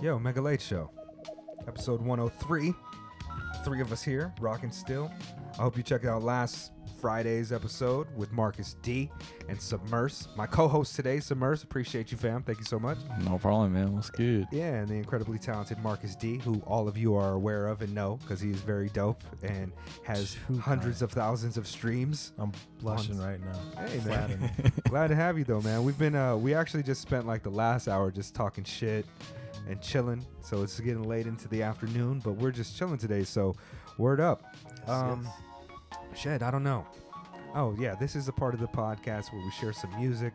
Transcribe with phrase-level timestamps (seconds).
[0.00, 0.90] Yo, Mega Late Show,
[1.66, 2.72] episode 103.
[3.64, 5.10] Three of us here, rocking still.
[5.58, 9.10] I hope you checked out last Friday's episode with Marcus D
[9.48, 10.28] and Submerse.
[10.36, 11.62] My co-host today, Submerse.
[11.62, 12.42] Appreciate you, fam.
[12.42, 12.98] Thank you so much.
[13.24, 13.94] No problem, man.
[13.94, 14.46] What's good?
[14.50, 17.94] Yeah, and the incredibly talented Marcus D, who all of you are aware of and
[17.94, 19.72] know because he is very dope and
[20.02, 21.02] has Too hundreds kind.
[21.02, 22.32] of thousands of streams.
[22.38, 23.86] I'm blushing On- right now.
[23.86, 24.50] Hey, man.
[24.88, 25.84] Glad to have you though, man.
[25.84, 29.06] We've been uh we actually just spent like the last hour just talking shit
[29.68, 30.24] and chilling.
[30.40, 33.22] So it's getting late into the afternoon, but we're just chilling today.
[33.24, 33.54] So
[33.98, 34.42] word up.
[34.80, 35.34] Yes, Um yes.
[36.18, 36.84] Shit, I don't know.
[37.54, 40.32] Oh yeah, this is a part of the podcast where we share some music.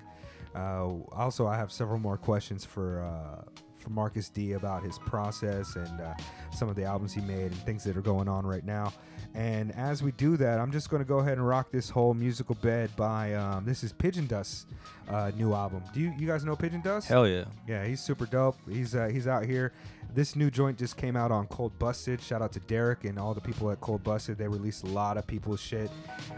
[0.55, 3.43] Uh, also, I have several more questions for uh,
[3.77, 6.13] for Marcus D about his process and uh,
[6.53, 8.93] some of the albums he made and things that are going on right now.
[9.35, 12.13] And as we do that, I'm just going to go ahead and rock this whole
[12.13, 14.69] musical bed by um, this is Pigeon Dust
[15.09, 15.83] uh, new album.
[15.93, 17.07] Do you you guys know Pigeon Dust?
[17.07, 17.45] Hell yeah.
[17.67, 18.57] Yeah, he's super dope.
[18.69, 19.73] He's uh, he's out here.
[20.13, 22.21] This new joint just came out on Cold Busted.
[22.21, 24.37] Shout out to Derek and all the people at Cold Busted.
[24.37, 25.89] They released a lot of people's shit,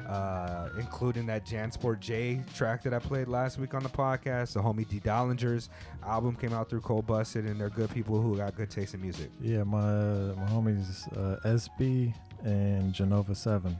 [0.07, 4.53] uh, including that Jansport J track that I played last week on the podcast.
[4.53, 5.69] The homie D Dollinger's
[6.05, 9.01] album came out through Cold Busted, and they're good people who got good taste in
[9.01, 9.29] music.
[9.41, 12.13] Yeah, my my homies uh, SB
[12.45, 13.75] and Genova Seven.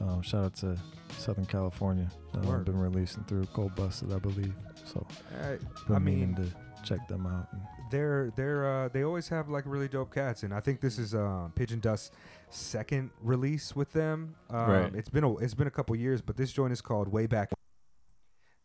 [0.00, 0.78] Um, shout out to
[1.18, 2.08] Southern California.
[2.34, 2.64] Uh, Word.
[2.64, 4.54] been releasing through Cold Busted, I believe.
[4.86, 5.06] So
[5.42, 5.56] Uh,
[5.94, 6.46] I mean, to
[6.82, 7.48] check them out.
[7.94, 11.14] They're they're uh, they always have like really dope cats, and I think this is
[11.14, 12.10] uh, Pigeon Dust's
[12.50, 14.34] second release with them.
[14.50, 14.94] Um, Right.
[14.96, 17.50] It's been a it's been a couple years, but this joint is called Way Back.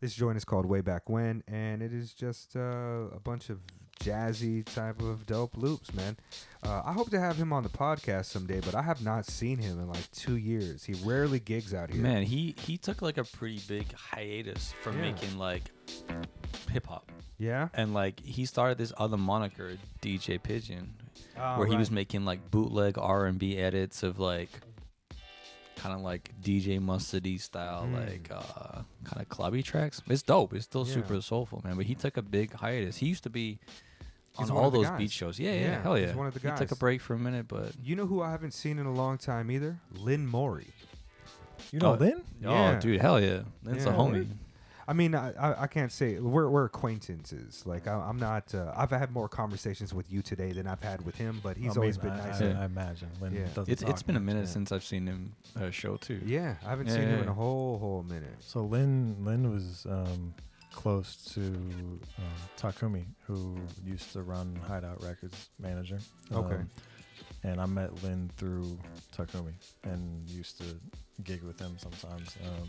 [0.00, 2.60] This joint is called Way Back When, and it is just uh,
[3.14, 3.60] a bunch of
[4.00, 6.16] jazzy type of dope loops, man.
[6.64, 9.58] Uh, I hope to have him on the podcast someday, but I have not seen
[9.58, 10.82] him in like two years.
[10.82, 12.02] He rarely gigs out here.
[12.02, 15.02] Man, he he took like a pretty big hiatus from Yeah.
[15.12, 15.70] making like
[16.70, 17.10] hip hop.
[17.38, 20.94] Yeah, And like he started this other moniker, DJ Pigeon,
[21.38, 24.50] Ah, where he was making like bootleg R&B edits of like
[25.76, 27.94] kind of like DJ Mustardy style Mm.
[28.10, 30.02] like uh kind of clubby tracks.
[30.06, 30.52] It's dope.
[30.52, 30.92] It's still Yeah.
[30.94, 32.98] super soulful, man, but he took a big hiatus.
[32.98, 33.58] He used to be
[34.36, 34.98] on one all those guys.
[34.98, 35.38] beat shows.
[35.40, 36.08] Yeah, yeah, Yeah, hell yeah.
[36.08, 36.58] he's one of the guys.
[36.58, 38.84] He took a break for a minute, but You know who I haven't seen in
[38.84, 39.78] a long time either?
[39.92, 40.68] Lynn Maury.
[41.72, 42.22] you know, Oh, Lynn?
[42.40, 42.74] Yeah.
[42.76, 43.42] oh, dude, hell yeah.
[43.62, 43.92] That's Yeah.
[43.92, 44.28] a homie.
[44.90, 47.62] I mean, I, I, I can't say we're, we're acquaintances.
[47.64, 48.52] Like I, I'm not.
[48.52, 51.76] Uh, I've had more conversations with you today than I've had with him, but he's
[51.76, 52.40] I always mean, been I, nice.
[52.40, 53.46] I, and- I imagine Lynn Yeah.
[53.54, 54.52] doesn't It's it's talk been a much, minute yeah.
[54.52, 56.20] since I've seen him uh, show too.
[56.26, 57.22] yeah, I haven't Yeah, seen him yeah.
[57.22, 58.34] in a whole whole minute.
[58.40, 60.34] So Lynn Lynn was um,
[60.72, 62.00] close to um,
[62.58, 66.00] Takumi, who used to run Hydeout Records manager.
[66.32, 66.54] Okay.
[66.56, 66.70] Um,
[67.44, 68.76] and I met Lynn through
[69.16, 70.64] Takumi and used to
[71.22, 72.36] gig with him sometimes.
[72.44, 72.68] Um,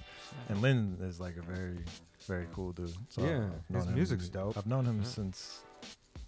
[0.49, 1.79] and Lynn is like a very
[2.27, 2.93] very cool dude.
[3.09, 4.57] So Yeah, I've known his him- music's dope.
[4.57, 5.07] I've known him Yeah.
[5.07, 5.61] since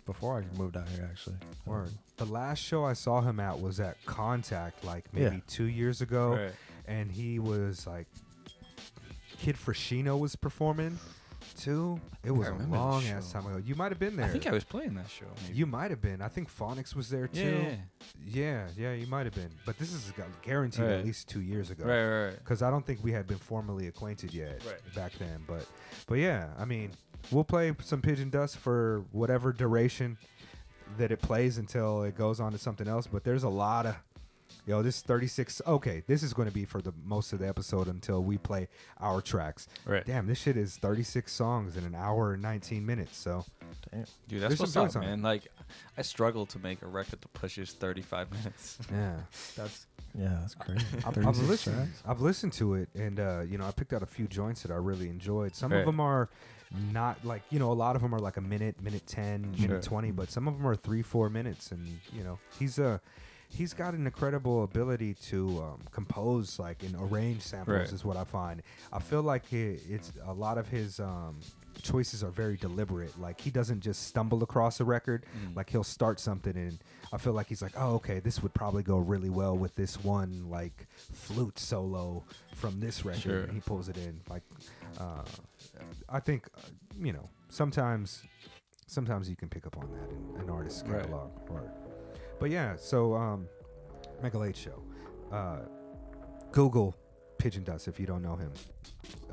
[0.06, 1.38] before I moved out here actually.
[1.66, 1.88] Word.
[1.88, 5.30] Um, The last show I saw him at was at Contact, like Yeah.
[5.30, 6.54] maybe two years ago, Right.
[6.88, 8.08] and he was like,
[9.40, 11.00] Kid Fresino was performing
[11.54, 12.00] too.
[12.24, 13.40] It was a remember long ass show.
[13.40, 13.62] time ago.
[13.66, 14.26] You might have been there.
[14.26, 15.26] I think I was playing that show.
[15.44, 15.58] Maybe.
[15.58, 16.22] You might have been.
[16.22, 17.66] I think Phonics was there too.
[17.66, 17.76] yeah,
[18.26, 19.52] Yeah, yeah, you might have been.
[19.66, 21.84] But this is gu- guaranteed at least two years ago.
[21.88, 21.92] yeah.
[21.94, 22.38] Right, right, right.
[22.40, 24.96] Because I don't think we had been formally acquainted yet Right.
[24.96, 25.44] back then.
[25.48, 25.66] But,
[26.08, 26.92] but yeah, I mean,
[27.32, 30.18] we'll play some Pigeon Dust for whatever duration
[30.98, 33.08] that it plays until it goes on to something else.
[33.08, 33.96] But there's a lot of,
[34.66, 35.62] yo, this is 36.
[35.68, 38.68] Okay, this is going to be for the most of the episode until we play
[39.00, 39.68] our tracks.
[39.86, 40.06] Right.
[40.06, 43.18] Damn, this shit is 36 songs in an hour and 19 minutes.
[43.18, 43.46] So
[43.92, 44.06] damn.
[44.28, 45.12] Dude, that's some what's joints up, on it.
[45.12, 45.22] man.
[45.22, 45.48] Like,
[45.98, 48.78] I struggle to make a record that pushes 35 minutes.
[48.92, 49.16] yeah.
[49.56, 49.88] That's
[50.18, 50.86] Yeah, that's crazy.
[51.06, 51.76] I've, I've listened.
[51.76, 52.04] tracks?
[52.06, 54.72] I've listened to it, and uh, you know, I picked out a few joints that
[54.72, 55.56] I really enjoyed.
[55.56, 56.30] Some of them are
[56.92, 59.68] not like you know, a lot of them are like a minute, minute ten, Sure.
[59.68, 63.00] minute twenty, but some of them are three, four minutes, and you know, he's a
[63.54, 67.78] he's got an incredible ability to um, compose like and arrange samples.
[67.78, 67.92] Right.
[67.94, 68.62] Is what I find.
[68.92, 71.00] I feel like it, it's a lot of his.
[71.00, 71.40] Um,
[71.82, 75.56] choices are very deliberate like he doesn't just stumble across a record Mm.
[75.56, 76.78] like he'll start something and
[77.12, 80.02] i feel like he's like oh okay this would probably go really well with this
[80.04, 82.24] one like flute solo
[82.54, 83.40] from this record Sure.
[83.46, 84.44] and he pulls it in like
[85.00, 85.24] uh,
[86.10, 86.62] i think uh,
[87.02, 88.22] you know sometimes
[88.86, 91.64] sometimes you can pick up on that in an artist's catalog Right.
[92.44, 93.48] But yeah so um
[94.22, 94.84] mega late show
[95.32, 95.60] uh
[96.52, 96.94] google
[97.38, 98.52] pigeon dust if you don't know him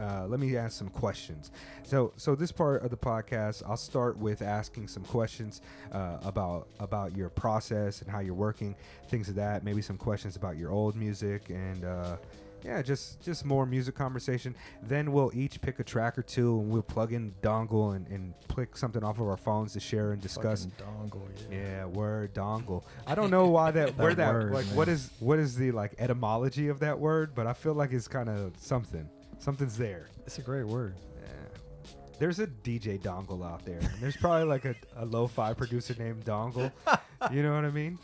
[0.00, 1.52] uh, let me ask some questions.
[1.82, 5.60] So, so this part of the podcast, I'll start with asking some questions
[5.92, 8.74] uh, about about your process and how you're working,
[9.08, 9.62] things of that.
[9.62, 12.16] Maybe some questions about your old music and uh,
[12.64, 14.54] yeah, just just more music conversation.
[14.82, 18.34] Then we'll each pick a track or two, and we'll plug in dongle and, and
[18.48, 20.66] click something off of our phones to share and discuss.
[20.66, 21.58] Fucking dongle, yeah.
[21.58, 22.84] Yeah, word dongle.
[23.06, 24.76] I don't know why that where that word, like man.
[24.76, 28.08] what is what is the like etymology of that word, but I feel like it's
[28.08, 29.08] kind of something.
[29.38, 30.08] Something's there.
[30.26, 30.94] It's a great word.
[31.22, 31.92] Yeah.
[32.18, 33.78] There's a DJ Dongle out there.
[33.78, 36.70] And there's probably like a, a lo-fi producer named Dongle.
[37.32, 37.98] you know what I mean?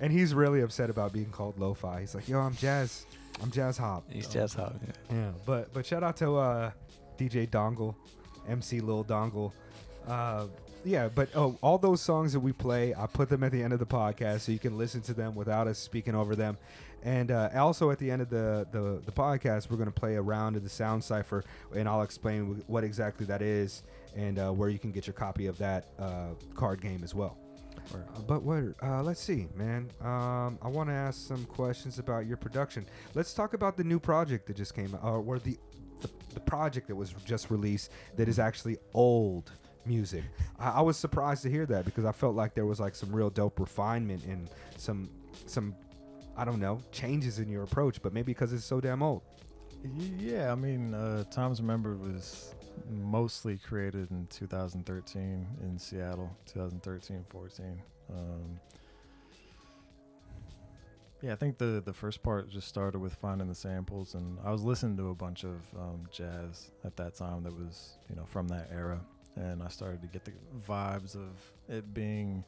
[0.00, 2.00] And he's really upset about being called lo-fi.
[2.00, 3.06] He's like, "Yo, I'm jazz.
[3.42, 4.74] I'm jazz hop." He's jazz hop.
[4.84, 5.16] Yeah.
[5.16, 6.70] Yeah, but but shout out to uh,
[7.18, 7.94] DJ Dongle,
[8.48, 9.52] MC Lil Dongle.
[10.06, 10.46] Uh,
[10.84, 13.72] yeah, but oh, all those songs that we play, I put them at the end
[13.72, 16.56] of the podcast so you can listen to them without us speaking over them.
[17.02, 20.14] And uh, also at the end of the, the, the podcast, we're going to play
[20.14, 21.44] a round of the Sound Cipher,
[21.74, 23.82] and I'll explain what exactly that is
[24.16, 27.36] and uh, where you can get your copy of that uh, card game as well.
[27.92, 28.04] Word.
[28.14, 28.62] Uh, but what?
[28.82, 29.90] Uh, let's see, man.
[30.00, 32.86] Um, I want to ask some questions about your production.
[33.14, 35.58] Let's talk about the new project that just came out, or, or the,
[36.00, 39.52] the the project that was just released that is actually old
[39.86, 40.24] music.
[40.58, 43.14] I, I was surprised to hear that because I felt like there was like some
[43.14, 45.08] real dope refinement and some
[45.46, 45.74] some
[46.36, 49.22] I don't know changes in your approach, but maybe because it's so damn old.
[50.18, 52.54] Yeah, I mean, uh, Times Remembered was
[52.88, 57.82] mostly created in 2013 in Seattle, 2013, 14.
[58.10, 58.60] Um,
[61.22, 64.50] yeah, I think the the first part just started with finding the samples, and I
[64.52, 68.24] was listening to a bunch of um, jazz at that time that was, you know,
[68.26, 69.00] from that era,
[69.34, 70.32] and I started to get the
[70.68, 71.30] vibes of
[71.68, 72.44] it being,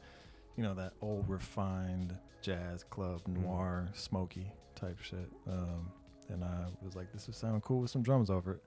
[0.55, 3.41] you know, that old refined jazz club Mhm.
[3.41, 5.29] noir, smoky type shit.
[5.47, 5.91] Um,
[6.29, 8.63] and I was like, this would sound cool with some drums over it.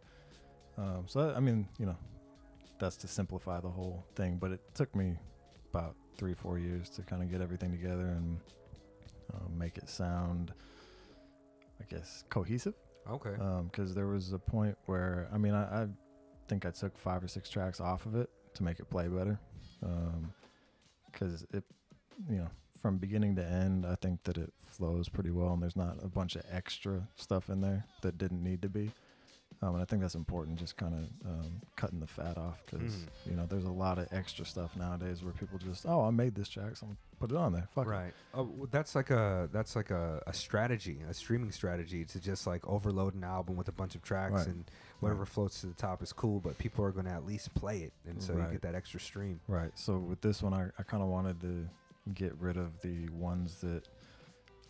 [0.79, 1.97] Um, so I mean, you know,
[2.79, 5.15] that's to simplify the whole thing, but it took me
[5.71, 8.39] about three, four years to kind of get everything together and
[9.35, 10.53] um, make it sound,
[11.81, 12.75] I guess, cohesive.
[13.11, 13.35] Okay.
[13.71, 15.87] Because there was a point where, I mean, I, I
[16.49, 19.39] think I took five or six tracks off of it to make it play better.
[21.11, 21.65] Because it,
[22.29, 22.49] you know,
[22.81, 26.09] from beginning to end, I think that it flows pretty well, and there's not a
[26.09, 28.91] bunch of extra stuff in there that didn't need to be.
[29.63, 32.83] Um, and I think that's important, just kind of um, cutting the fat off, because
[32.93, 33.09] Mhm.
[33.31, 36.35] you know, there's a lot of extra stuff nowadays where people just, oh, I made
[36.35, 37.69] this track, so I'm put it on there.
[37.73, 37.87] Fuck.
[37.87, 38.13] Right.
[38.35, 42.67] Well, that's like a that's like a, a strategy, a streaming strategy to just like
[42.67, 44.49] overload an album with a bunch of tracks Right.
[44.49, 44.69] and
[44.99, 45.29] whatever Right.
[45.29, 47.93] floats to the top is cool, but people are going to at least play it,
[48.05, 49.41] and so you get that extra stream.
[49.47, 49.71] Right.
[49.79, 51.69] So with this one, I, I kind of wanted to
[52.15, 53.89] get rid of the ones that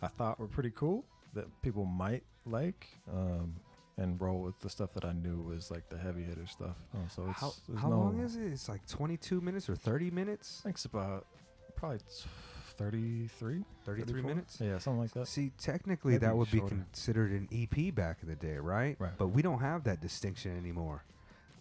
[0.03, 1.03] I thought were pretty cool
[1.33, 3.55] that people might like, um,
[3.97, 6.75] and roll with the stuff that I knew was like the heavy hitter stuff.
[6.95, 8.51] Oh, so it's How, how no, long is it?
[8.51, 10.61] It's like 22 minutes or 30 minutes?
[10.61, 11.27] I think it's about
[11.75, 12.29] probably t-
[12.77, 14.57] 33, 33 minutes?
[14.59, 15.27] Yeah, something like that.
[15.27, 18.95] See, technically Maybe that would be considered an EP back in the day, right?
[18.99, 19.11] Right.
[19.17, 21.03] But we don't have that distinction anymore.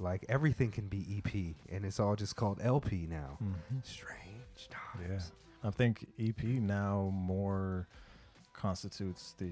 [0.01, 3.39] Like everything can be EP, and it's all just called LP now.
[3.43, 3.85] Mhm.
[3.85, 5.33] Strange times.
[5.63, 5.69] Yeah.
[5.69, 7.87] I think EP now more
[8.55, 9.51] constitutes the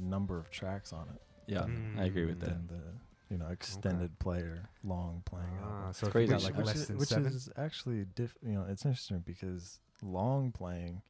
[0.00, 1.66] number of tracks on it Yeah,
[1.98, 2.50] I agree with that.
[2.50, 2.82] than the
[3.34, 5.84] you know extended player long playing album.
[5.88, 7.32] Ah, so if crazy you how, got like, like which less is, than which seven.
[7.32, 11.00] is actually diff, you know it's interesting because long playing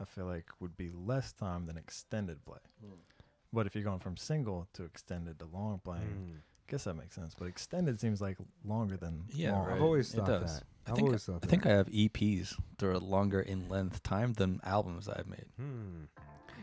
[0.00, 2.58] i feel like would be less time than extended play
[3.52, 6.36] but if you're going from single to extended to long playing Mm.
[6.36, 9.66] I guess that makes sense but extended seems like longer than Yeah, long.
[9.66, 9.76] right.
[9.76, 10.58] I've always It thought does.
[10.58, 10.64] that.
[10.86, 11.48] I I've think- always thought I that.
[11.48, 15.46] think I have EPs that are longer in length time than albums I've made.
[15.56, 16.04] Hmm.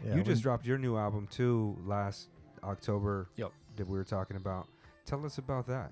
[0.06, 2.30] Yeah, you just dropped your new album too last
[2.66, 3.30] October.
[3.38, 3.52] Yep.
[3.78, 4.68] That we were talking about.
[5.06, 5.92] Tell us about that.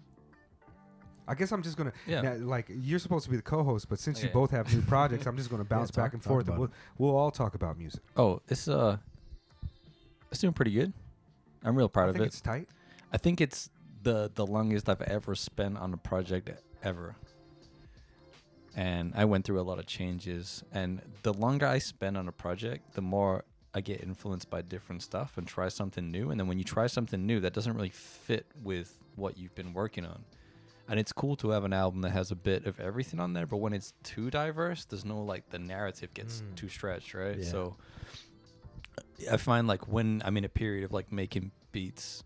[1.27, 2.21] I guess I'm just gonna Yeah.
[2.21, 5.25] now, like you're supposed to be the co-host, but since you both have new projects,
[5.25, 8.01] I'm just gonna bounce talk- back and forth, and we'll, we'll all talk about music.
[8.17, 8.97] Oh, it's uh,
[10.31, 10.91] it's doing pretty good.
[11.63, 12.27] I'm real proud I of think it.
[12.27, 12.67] it's tight.
[13.13, 13.69] I think it's
[14.01, 16.51] the the longest I've ever spent on a project
[16.83, 17.15] ever.
[18.75, 20.63] And I went through a lot of changes.
[20.73, 25.01] And the longer I spend on a project, the more I get influenced by different
[25.01, 26.29] stuff and try something new.
[26.29, 29.73] And then when you try something new, that doesn't really fit with what you've been
[29.73, 30.23] working on.
[30.87, 33.45] And it's cool to have an album that has a bit of everything on there,
[33.45, 36.55] but when it's too diverse, there's no like the narrative gets Mm.
[36.55, 37.37] too stretched, right?
[37.39, 37.45] Yeah.
[37.49, 37.75] So
[39.31, 42.23] I find like when I'm in a period of like making beats,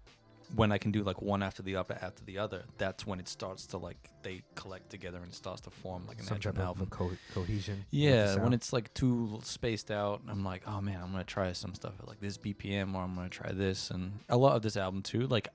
[0.55, 3.27] when I can do like one after the other after the other, that's when it
[3.27, 6.53] starts to like they collect together and it starts to form like an Some type
[6.53, 6.87] of a album.
[6.89, 7.85] co- cohesion.
[7.91, 11.73] Yeah, when it's like too spaced out, I'm like, oh man, I'm gonna try some
[11.75, 14.77] stuff at like this BPM, or I'm gonna try this, and a lot of this
[14.77, 15.27] album too.
[15.27, 15.49] Like,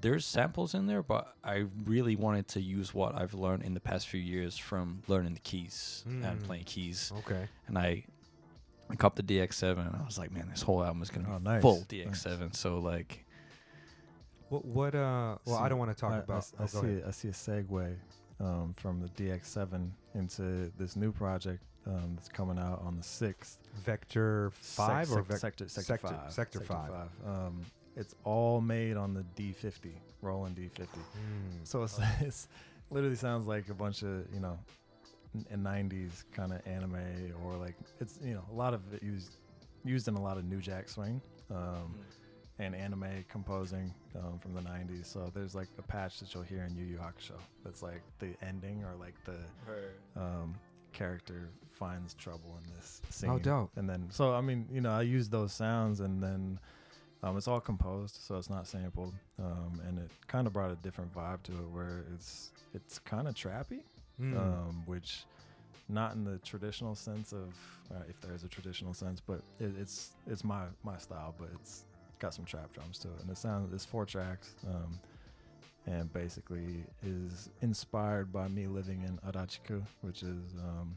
[0.00, 3.80] there's samples in there, but I really wanted to use what I've learned in the
[3.80, 6.44] past few years from learning the keys and Mm.
[6.44, 7.48] playing keys, okay.
[7.68, 8.04] and I.
[8.88, 11.38] I copped the DX7 and I was like, man, this whole album is gonna Oh,
[11.40, 11.84] be nice, full.
[11.88, 12.54] DX7.
[12.54, 13.25] So like,
[14.48, 14.64] What?
[14.64, 14.94] What?
[14.94, 15.36] Uh.
[15.44, 16.46] Well, I don't want to talk I, I about.
[16.58, 17.04] oh, go see ahead.
[17.06, 17.96] I see a segue
[18.40, 23.58] um, from the DX7 into this new project um, that's coming out on the sixth.
[23.84, 26.90] Vector five or sec- vec- sector sector, sector- five sector five.
[27.26, 27.60] Um,
[27.96, 30.86] it's all made on the D50 Roland D50.
[30.86, 30.88] Mm.
[31.64, 32.48] So it's it's
[32.90, 34.58] literally sounds like a bunch of you know
[35.50, 36.96] n- 90s kind of anime
[37.44, 39.36] or like it's you know a lot of it used
[39.84, 41.94] used in a lot of New Jack Swing um,
[42.58, 45.06] and anime composing um, from the 90s.
[45.06, 48.34] So there's like a patch that you'll hear in Yu Yu Hakusho that's like the
[48.42, 49.36] ending or like the
[50.20, 50.54] um,
[50.92, 53.30] character finds trouble in this scene.
[53.30, 53.70] Oh, dope.
[53.76, 56.58] And then, so I mean, you know, I use those sounds, and then
[57.22, 60.76] um, it's all composed, so it's not sampled, um, and it kind of brought a
[60.76, 63.80] different vibe to it, where it's it's kind of trappy,
[64.20, 64.34] Mm.
[64.38, 65.24] um, which
[65.90, 67.54] not in the traditional sense of
[67.94, 71.48] uh, if there is a traditional sense, but it, it's it's my my style, but
[71.54, 71.84] it's
[72.18, 74.54] got some trap drums to it, and it sounds it's four tracks.
[74.66, 74.98] Um,
[75.86, 80.96] and basically is inspired by me living in Adachiku, which is um,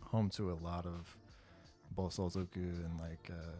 [0.00, 1.16] home to a lot of
[1.96, 3.56] Bosozoku and like uh,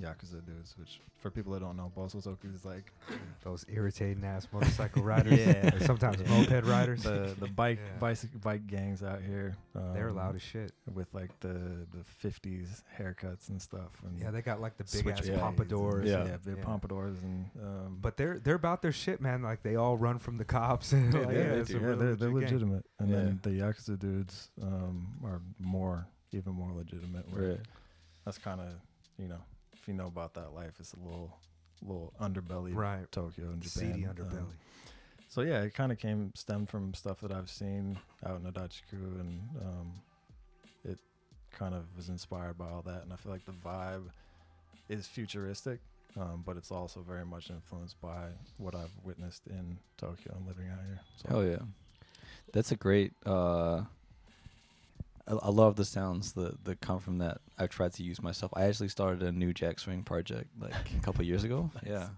[0.00, 2.92] Yakuza dudes, which for people that don't know, Bosozoku is like
[3.44, 5.38] Those irritating ass motorcycle riders.
[5.38, 5.78] Yeah.
[5.80, 6.28] Sometimes Yeah.
[6.30, 7.02] moped riders.
[7.02, 7.98] the the bike Yeah.
[8.00, 9.56] bicycle bike gangs out here.
[9.76, 10.72] Um, They're loud as shit.
[10.94, 11.52] with like the
[11.92, 13.90] the 50s haircuts and stuff.
[14.04, 16.06] And Yeah, they got like the big ass switchblades and- pompadours.
[16.08, 16.30] Yeah, Yeah.
[16.30, 16.64] yeah, big Yeah.
[16.64, 19.42] pompadours and um, But they're they're about their shit, man.
[19.42, 20.92] Like they all run from the cops.
[20.94, 21.76] And Yeah, like, they- yeah, they it's do.
[21.76, 22.58] a yeah, really they're, they're legit gang.
[22.58, 22.86] legitimate.
[22.98, 27.30] And then the Yakuza dudes um, are more, even more legitimate.
[27.32, 27.60] Where Right.
[28.24, 28.68] that's kind of,
[29.18, 29.40] you know,
[29.84, 31.36] if you know about that life, it's a little,
[31.82, 33.10] little underbelly Right.
[33.12, 33.92] Tokyo and Japan.
[33.92, 34.54] Seedy Um, underbelly.
[35.28, 39.20] so yeah, it kind of came stemmed from stuff that I've seen out in Adachiku,
[39.20, 39.92] and um,
[40.86, 40.98] it
[41.50, 43.02] kind of was inspired by all that.
[43.02, 44.04] And I feel like the vibe
[44.88, 45.80] is futuristic,
[46.18, 50.68] um, but it's also very much influenced by what I've witnessed in Tokyo and living
[50.70, 51.00] out here.
[51.16, 51.58] So Hell yeah,
[52.54, 53.12] that's a great.
[53.26, 53.82] Uh,
[55.26, 57.38] I, I love the sounds that that come from that.
[57.58, 58.52] I've tried to use myself.
[58.54, 61.70] I actually started a new Jack Swing project like a couple years ago.
[61.86, 62.08] Yeah,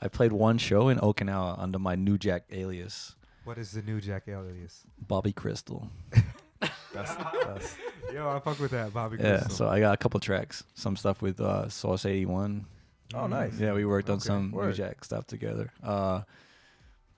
[0.00, 4.00] I played one show in Okinawa under my New Jack alias, What is the new
[4.00, 4.82] Jack alias?
[4.98, 5.88] Bobby Crystal.
[6.92, 7.76] that's, that's
[8.12, 9.16] Yo, I fuck with that, Bobby.
[9.20, 9.50] Yeah, Crystal.
[9.56, 12.66] so I got a couple tracks, some stuff with uh, Source eighty one.
[13.14, 13.58] Oh, nice.
[13.60, 14.26] Yeah, we worked on Okay.
[14.26, 15.70] some New Jack stuff together.
[15.82, 16.22] Uh,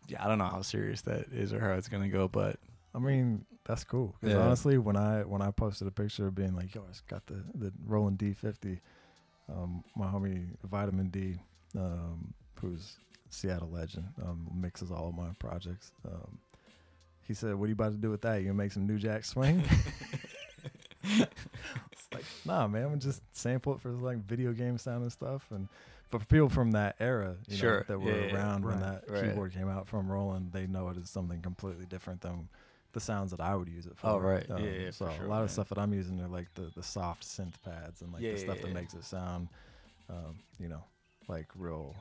[0.08, 2.56] yeah, I don't know how serious that is or how it's gonna go, but
[2.96, 4.16] I mean, that's cool.
[4.20, 4.42] Because Yeah.
[4.42, 7.44] honestly, when I when I posted a picture of being like, "Yo, it's got the
[7.54, 8.80] the Roland D50,"
[9.52, 11.36] um, my homie Vitamin D,
[11.78, 12.96] um, who's
[13.28, 15.92] Seattle legend, um, mixes all of my projects.
[16.06, 16.38] Um,
[17.26, 18.36] he said, "What are you about to do with that?
[18.36, 19.62] You gonna make some New Jack swing?"
[21.04, 22.84] it's like, nah, man.
[22.84, 25.46] I'm just sample it for like video game sound and stuff.
[25.50, 25.68] And
[26.10, 27.84] but for people from that era, you know, Sure.
[27.88, 29.22] that were Yeah, yeah, around when right, that right.
[29.22, 32.48] keyboard came out from Roland, they know it is something completely different than
[32.96, 34.08] the sounds that I would use it for.
[34.08, 34.46] Oh, right.
[34.48, 35.44] Yeah, yeah, so for sure, a lot man.
[35.44, 38.30] of stuff that I'm using are like the the soft synth pads and like Yeah,
[38.32, 38.74] the yeah, stuff that yeah.
[38.74, 39.48] makes it sound,
[40.08, 40.82] um, you know,
[41.28, 41.94] like real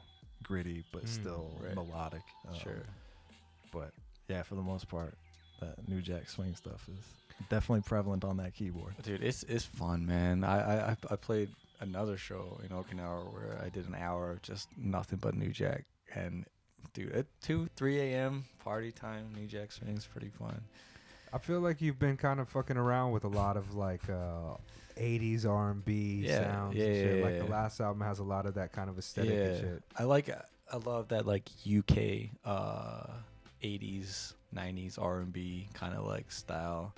[0.43, 1.75] gritty but Mm, still right.
[1.75, 2.21] melodic.
[2.47, 2.83] Um, sure.
[3.71, 3.91] But
[4.29, 5.15] yeah, for the most part,
[5.59, 7.03] that New Jack swing stuff is
[7.49, 8.93] definitely prevalent on that keyboard.
[9.03, 10.43] Dude, it's it's fun, man.
[10.45, 11.49] I, I I- I played
[11.81, 15.83] another show in Okinawa where I did an hour of just nothing but New Jack,
[16.13, 16.45] and
[16.95, 18.43] dude, at two three a.m.
[18.63, 20.59] party time, New Jack swings pretty fun.
[21.31, 24.55] I feel like you've been kind of fucking around with a lot of like uh,
[24.97, 27.17] 80s R&B Yeah, sounds yeah, and shit.
[27.19, 29.83] yeah, like the last album has a lot of that kind of aesthetic and shit.
[29.97, 33.07] I like I love that like UK uh
[33.63, 36.93] 80s 90s R&B kind of like style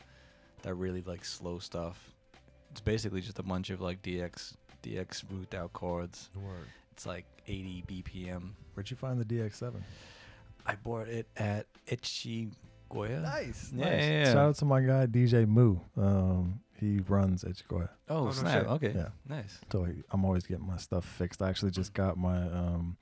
[0.62, 1.98] that really like slow stuff.
[2.72, 6.30] It's basically just a bunch of like DX DX root out chords.
[6.36, 6.68] Word.
[6.98, 8.54] It's like 80 BPM.
[8.74, 9.76] Where'd you find the DX7?
[10.66, 13.22] I bought it at Ichigoya.
[13.22, 14.04] Nice, Yeah, nice.
[14.04, 14.26] yeah, yeah.
[14.26, 15.78] Shout out to my guy DJ Moo.
[15.96, 18.62] Um, he runs Ichigoya, Oh, no snap.
[18.62, 18.68] shit.
[18.72, 18.94] Okay.
[18.96, 19.10] Yeah.
[19.30, 19.60] Nice.
[19.72, 21.40] so he, I'm always getting my stuff fixed.
[21.44, 22.98] I actually just got my um,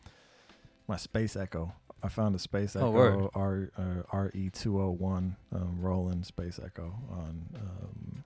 [0.90, 1.72] my Space Echo.
[2.04, 3.30] I found a Space Oh, Echo word.
[3.34, 8.24] R uh, RE201 um, Roland Space Echo on um,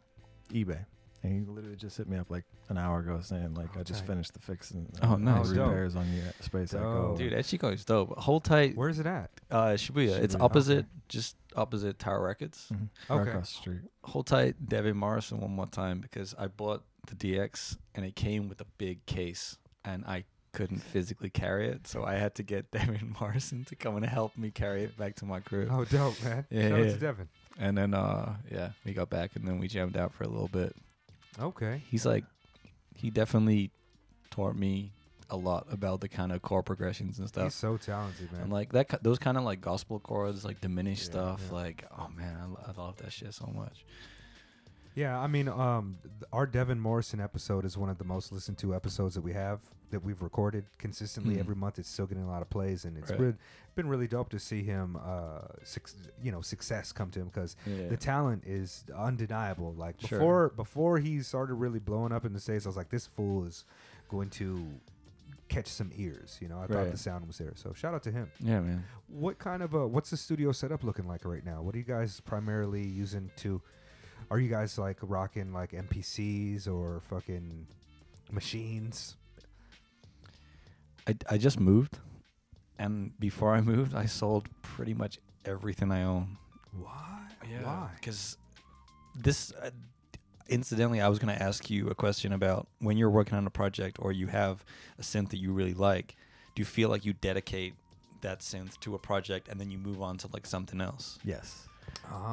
[0.51, 0.85] eBay.
[1.21, 4.03] And he literally just hit me up like an hour ago saying like I just
[4.03, 4.13] Okay.
[4.13, 5.49] finished the fixing Oh, uh, nice.
[5.49, 5.67] Dope.
[5.69, 7.09] repairs on your Space Echo.
[7.09, 7.17] Dope.
[7.17, 8.17] Dude, Ichigo is dope.
[8.17, 8.77] Hold tight.
[8.77, 9.29] Where's it at?
[9.51, 10.17] Uh, Shibuya.
[10.19, 10.41] It's Shibuya.
[10.41, 10.87] opposite, Okay.
[11.09, 12.69] just opposite Tower Records.
[12.71, 12.89] Mhm.
[13.09, 13.29] Right Okay.
[13.31, 13.81] across the street.
[14.03, 18.47] hold tight Devin Morrison one more time because I bought the DX and it came
[18.47, 22.71] with a big case and I couldn't physically carry it, so I had to get
[22.71, 25.67] Devin Morrison to come and help me carry it back to my crib.
[25.71, 26.45] Oh, dope, man.
[26.49, 26.91] Yeah, Shout out yeah.
[26.93, 27.29] to Devin.
[27.59, 30.47] And then uh yeah, we got back and then we jammed out for a little
[30.47, 30.75] bit.
[31.39, 31.83] Okay.
[31.89, 32.23] He's like
[32.95, 33.71] he definitely
[34.31, 34.91] taught me
[35.29, 37.43] a lot about the kind of chord progressions and stuff.
[37.45, 38.41] He's so talented, man.
[38.43, 41.41] And like that, those kind of like gospel chords, like diminished Yeah, stuff.
[41.47, 41.53] yeah.
[41.55, 43.85] Like, oh man, I, I love that shit so much.
[44.99, 45.97] Yeah, I mean, um,
[46.33, 49.61] our Devin Morrison episode is one of the most listened to episodes that we have
[49.91, 51.39] that we've recorded consistently Mhm.
[51.39, 51.79] every month.
[51.79, 53.17] It's still getting a lot of plays, and it's Right.
[53.19, 53.35] really,
[53.75, 55.89] been really dope to see him, uh, suc
[56.21, 57.87] you know, success come to him because Yeah.
[57.87, 59.73] the talent is undeniable.
[59.73, 60.19] Like Sure.
[60.19, 63.45] before, before he started really blowing up in the states, I was like, this fool
[63.45, 63.63] is
[64.09, 64.81] going to
[65.47, 66.37] catch some ears.
[66.41, 67.53] You know, I thought the sound was there.
[67.55, 68.29] So shout out to him.
[68.41, 68.83] yeah, man.
[69.07, 71.61] What kind of a what's the studio setup looking like right now?
[71.61, 73.61] What are you guys primarily using to
[74.31, 77.67] are you guys like rocking like MPCs or fucking
[78.31, 79.15] machines?
[81.07, 81.97] I, I just moved,
[82.77, 86.37] and before I moved, I sold pretty much everything I own.
[86.79, 87.21] Why?
[87.49, 87.89] Yeah, Why?
[87.95, 88.37] Because
[89.15, 89.71] this, uh,
[90.47, 93.49] incidentally, I was going to ask you a question about when you're working on a
[93.49, 94.63] project or you have
[94.99, 96.15] a synth that you really like.
[96.53, 97.73] Do you feel like you dedicate
[98.21, 101.17] that synth to a project and then you move on to like something else?
[101.23, 101.68] Yes.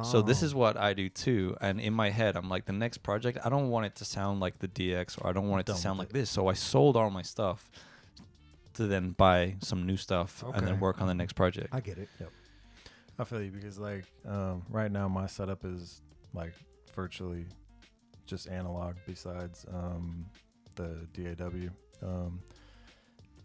[0.03, 0.45] So this Oh.
[0.45, 1.55] is what I do too.
[1.61, 4.39] And in my head, I'm like, the next project, I don't want it to sound
[4.39, 6.29] like the DX or I don't want it to Done sound like this.
[6.29, 7.69] So I sold all my stuff
[8.75, 11.69] to then buy some new stuff and then work on the next project.
[11.73, 12.09] I get it.
[12.19, 12.31] Yep.
[13.19, 16.01] I feel you because like um, right now my setup is
[16.33, 16.53] like
[16.95, 17.45] virtually
[18.27, 20.25] just analog besides um,
[20.75, 21.69] the DAW.
[22.07, 22.39] Um,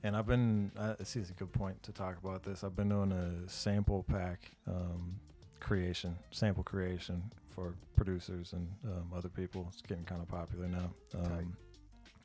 [0.02, 2.62] and I've been I see it's a good point to talk about this.
[2.64, 5.14] I've been doing a sample pack um,
[5.62, 7.23] creation, sample creation
[7.54, 9.66] for producers and um, other people.
[9.73, 10.90] It's getting kind of popular now.
[11.14, 11.57] Um,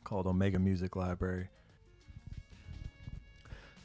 [0.03, 1.47] called Omega Music Library.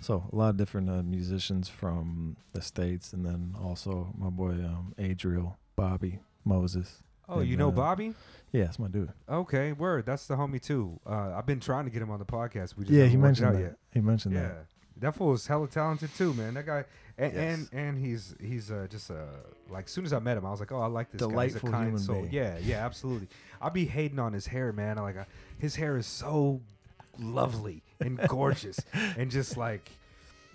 [0.01, 4.51] So a lot of different uh, musicians from the states, and then also my boy
[4.51, 7.03] um, Adriel, Bobby Moses.
[7.29, 8.15] Oh, And, you know uh, Bobby?
[8.51, 9.13] Yeah, that's my dude.
[9.29, 10.05] Okay, word.
[10.05, 10.99] That's the homie too.
[11.07, 12.77] Uh, I've been trying to get him on the podcast.
[12.77, 13.61] We just Yeah, he mentioned that.
[13.61, 13.77] yet.
[13.93, 14.67] He mentioned Yeah, that.
[15.03, 16.55] That fool is hella talented too, man.
[16.55, 16.85] That guy,
[17.19, 17.59] and Yes.
[17.73, 19.15] and, and he's he's uh, just uh
[19.71, 21.45] like as soon as I met him, I was like, oh, I like this guy.
[21.45, 22.23] He's a kind soul.
[22.23, 22.33] being.
[22.33, 23.29] Yeah, yeah, absolutely.
[23.61, 24.97] I'd be hating on his hair, man.
[24.97, 25.25] Like uh,
[25.59, 26.61] his hair is so
[27.19, 28.81] lovely and gorgeous,
[29.17, 29.91] and just like,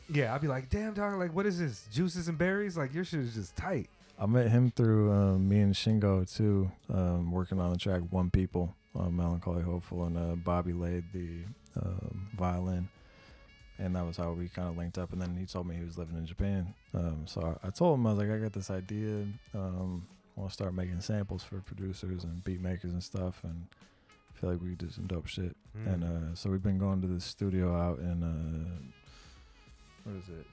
[0.10, 1.88] yeah, I'd be like, damn, dog, like what is this?
[1.92, 2.78] Juices and berries?
[2.78, 3.90] Like your shit is just tight.
[4.20, 8.30] I met him through um, me and Shingo too, um, working on the track "One
[8.32, 11.42] People" on Melancholy Hopeful, and uh, Bobby laid the
[11.80, 12.90] um, violin,
[13.80, 15.14] and that was how we kind of linked up.
[15.14, 18.00] And then he told me he was living in Japan, um, so I, I told
[18.00, 19.26] him I was like, I got this idea.
[19.54, 23.66] Um, I want to start making samples for producers and beat makers and stuff, and
[24.30, 25.56] I feel like we could do some dope shit.
[25.76, 25.94] Mm.
[25.94, 28.92] And uh, so we've been going to the studio out in uh,
[30.04, 30.46] what is it?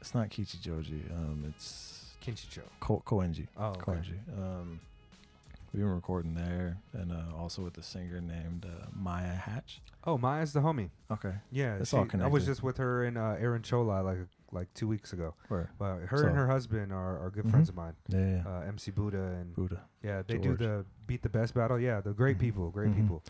[0.00, 1.10] It's not Kichijoji.
[1.12, 2.62] Um, it's Kinchicho.
[2.80, 3.46] Ko- Koenji.
[3.56, 3.80] Oh, okay.
[3.80, 4.18] Koenji.
[4.36, 4.80] Um,
[5.72, 9.80] we've been recording there, and uh, also with a singer named uh, Maya Hatch.
[10.04, 10.90] Oh, Maya's the homie.
[11.10, 14.18] Okay, Yeah, It's all I was just with her and uh, Aaron Choulai like
[14.54, 15.34] like two weeks ago.
[15.48, 15.70] where?
[15.78, 17.50] But her So- and her husband are, are good Mhm.
[17.50, 17.94] friends of mine.
[18.08, 18.42] Yeah, yeah.
[18.46, 19.80] Uh, MC Buddha and Buddha.
[20.02, 20.58] yeah, they George.
[20.58, 21.78] do the beat the best battle.
[21.78, 22.40] Yeah, they're great Mhm.
[22.40, 22.96] people, great Mhm.
[22.96, 23.22] people.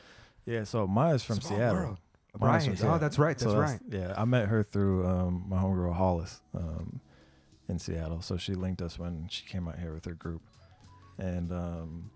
[0.46, 1.76] Yeah, so Maya's from Small Seattle.
[1.80, 1.98] world.
[2.40, 2.84] Maya's Right.
[2.94, 3.38] Oh, that's right.
[3.38, 3.78] That's So right.
[3.88, 7.00] Yeah, I met her through um, my homegirl Hollis um,
[7.68, 8.20] in Seattle.
[8.22, 10.42] So she linked us when she came out here with her group,
[11.18, 12.10] and um,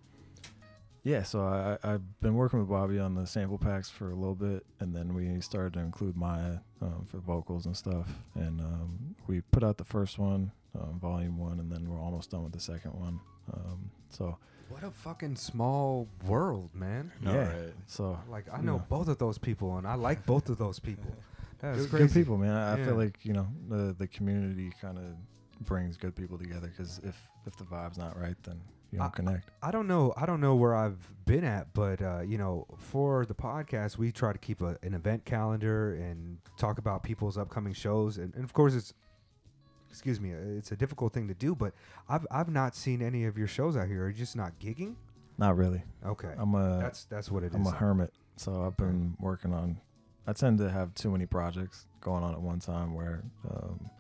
[1.07, 4.14] yeah, so I, I- I've been working with Bobby on the sample packs for a
[4.14, 8.61] little bit, and then we started to include Maya um, for vocals and stuff, and
[8.61, 12.42] um, we put out the first one, um, volume one, and then we're almost done
[12.42, 13.21] with the second one.
[13.55, 14.37] Um, so
[14.69, 17.12] What a fucking small world, man.
[17.23, 17.75] Yeah, right.
[17.87, 18.62] so Like I Yeah.
[18.62, 21.14] know both of those people, and I like both of those people.
[21.61, 22.07] That's good, crazy.
[22.07, 22.55] good people, man.
[22.57, 25.05] I, I feel like you know the the community kind of
[25.66, 27.16] brings good people together because if
[27.47, 29.51] if the vibe's not right, then you don't I- connect.
[29.62, 30.14] I don't know.
[30.16, 34.12] I don't know where I've been at, but uh, you know, for the podcast, we
[34.12, 38.44] try to keep a, an event calendar and talk about people's upcoming shows, and, and
[38.44, 38.94] of course, it's
[39.90, 41.55] excuse me, it's a difficult thing to do.
[41.55, 41.72] But
[42.09, 44.05] I've I've not seen any of your shows out here.
[44.05, 44.94] Are you just not gigging?
[45.38, 45.83] Not really.
[46.05, 47.55] Okay, I'm a that's that's what it is.
[47.55, 49.81] am a hermit, so I've been working on.
[50.27, 53.90] I tend to have too many projects going on at one time where um,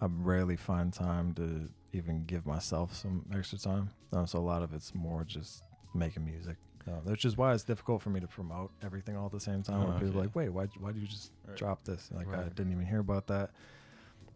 [0.00, 3.90] I rarely find time to even give myself some extra time.
[4.12, 5.62] Um, so a lot of it's more just
[5.94, 6.56] making music.
[6.88, 9.62] Uh, which is why it's difficult for me to promote everything all at the same
[9.62, 9.82] time.
[9.88, 11.56] Oh, people are like, wait, why why do you just Right.
[11.56, 12.10] drop this?
[12.12, 13.50] Like I didn't even hear about that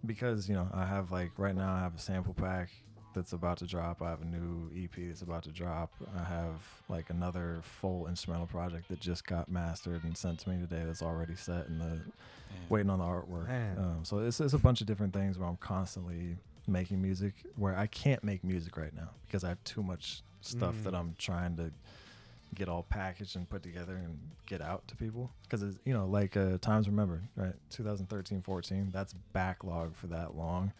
[0.04, 2.68] because you know I have like right now I have a sample pack
[3.14, 4.02] that's about to drop.
[4.02, 5.92] I have a new EP that's about to drop.
[6.16, 10.58] I have like another full instrumental project that just got mastered and sent to me
[10.60, 10.82] today.
[10.84, 12.00] That's already set and the
[12.68, 13.48] waiting on the artwork.
[13.78, 16.36] Um, so it's, it's a bunch of different things where I'm constantly
[16.68, 20.74] making music where I can't make music right now because I have too much stuff
[20.84, 20.98] that Mm.
[20.98, 21.70] I'm trying to
[22.54, 26.06] get all packaged and put together and get out to people because it's you know
[26.06, 30.72] like uh, times remembered right 2013 14 that's backlog for that long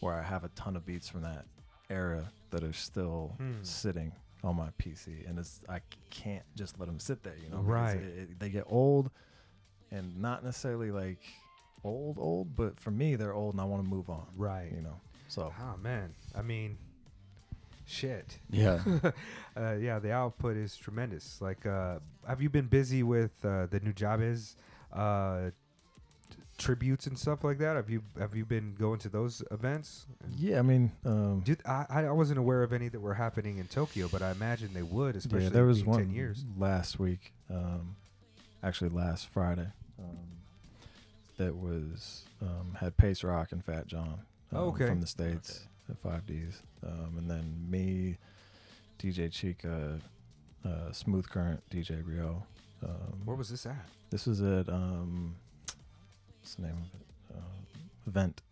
[0.00, 1.44] where i have a ton of beats from that
[1.90, 3.62] era that are still Hmm.
[3.62, 4.12] sitting
[4.44, 5.80] on my pc and it's i
[6.10, 7.96] can't just let them sit there you know Right.
[7.96, 9.10] it- it- they get old
[9.90, 11.18] and not necessarily like
[11.84, 14.70] old old but for me they're old and i want to move on Right.
[14.72, 15.00] you know
[15.32, 16.14] so Oh man.
[16.34, 16.76] I mean,
[17.86, 18.38] shit.
[18.50, 18.80] Yeah.
[19.56, 21.40] uh, yeah, the output is tremendous.
[21.40, 24.56] Like, uh, have you been busy with uh, the Nujabes
[24.92, 25.50] uh,
[26.30, 27.76] t- tributes and stuff like that?
[27.76, 30.06] Have you have you been going to those events?
[30.36, 33.66] yeah i mean um Dude, I, I wasn't aware of any that were happening in
[33.66, 36.44] Tokyo, but I imagine they would, especially yeah, there was being one ten years.
[36.58, 37.96] last week, um,
[38.62, 39.68] actually last Friday,
[39.98, 40.18] um,
[41.38, 44.20] that was um, had Pase Rock and Fat Jon
[44.52, 44.86] um, Oh, okay.
[44.86, 48.16] from the states at Five Deez, um, and then me,
[48.98, 49.98] DJ Chica,
[50.64, 52.44] uh, Smooth Current, DJ Rio.
[52.84, 53.76] Um, Where was this at?
[54.10, 55.34] this was at um,
[56.40, 57.36] what's the name of it?
[57.36, 57.66] Um,
[58.06, 58.42] event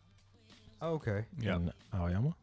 [0.82, 1.24] Oh, okay.
[1.38, 1.56] Yeah.
[1.56, 2.34] in Aoyama.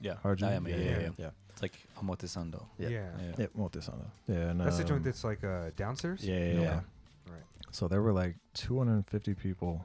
[0.00, 0.14] Yeah.
[0.14, 1.30] Hard I am, yeah, yeah, yeah, yeah.
[1.50, 2.64] It's like Omotesando.
[2.76, 2.88] Yeah.
[2.88, 3.08] Yeah.
[3.20, 3.32] Yeah.
[3.38, 4.06] Yeah, Omotesando.
[4.26, 6.24] Yeah, and, That's the joint um, that's like uh, downstairs.
[6.24, 6.80] Yeah, yeah, yeah.
[7.30, 7.42] Right.
[7.70, 9.84] So there were like 250 people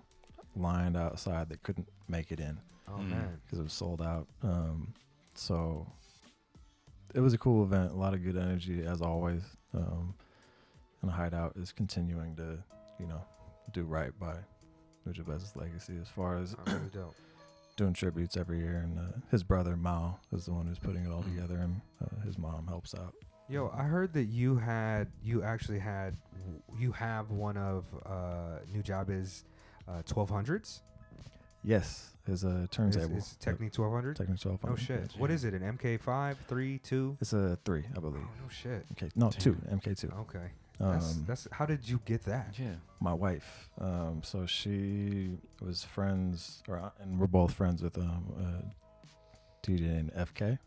[0.56, 3.10] lined outside that couldn't make it in Oh Mm.
[3.10, 3.42] man.
[3.46, 4.28] because it was sold out.
[4.44, 4.94] Um,
[5.36, 5.86] so
[7.14, 9.42] it was a cool event, a lot of good energy as always.
[9.74, 10.14] Um,
[11.02, 12.58] and Hydeout is continuing to,
[13.00, 13.22] you know,
[13.74, 14.36] do right by
[15.08, 16.90] Nujabes's legacy as far as Oh, really
[17.78, 18.78] doing tributes every year.
[18.78, 21.36] And uh, his brother Mao is the one who's putting it all Mm.
[21.36, 23.14] together, and uh, his mom helps out.
[23.50, 26.18] Yo, I heard that you had, you actually had,
[26.78, 29.44] you have one of uh, Nujabes
[29.88, 30.82] uh, 1200s.
[31.64, 33.18] Yes, his a Is, turntable.
[33.18, 34.16] is Technics 1200?
[34.16, 34.64] Technic 12.
[34.64, 35.12] No shit.
[35.18, 35.54] What is it?
[35.54, 37.18] An MK5, 3, 2?
[37.22, 38.22] It's a three, I believe.
[38.24, 38.86] Oh, no shit.
[38.94, 39.56] Okay, no, two.
[39.72, 40.18] MK2.
[40.22, 40.48] Okay.
[40.80, 42.54] That's, Um, that's how did you get that?
[42.58, 42.76] Yeah.
[43.00, 43.70] my wife.
[43.80, 48.68] Um, so she was friends, or uh, and we're both friends with um, uh,
[49.64, 50.60] DJ named FK,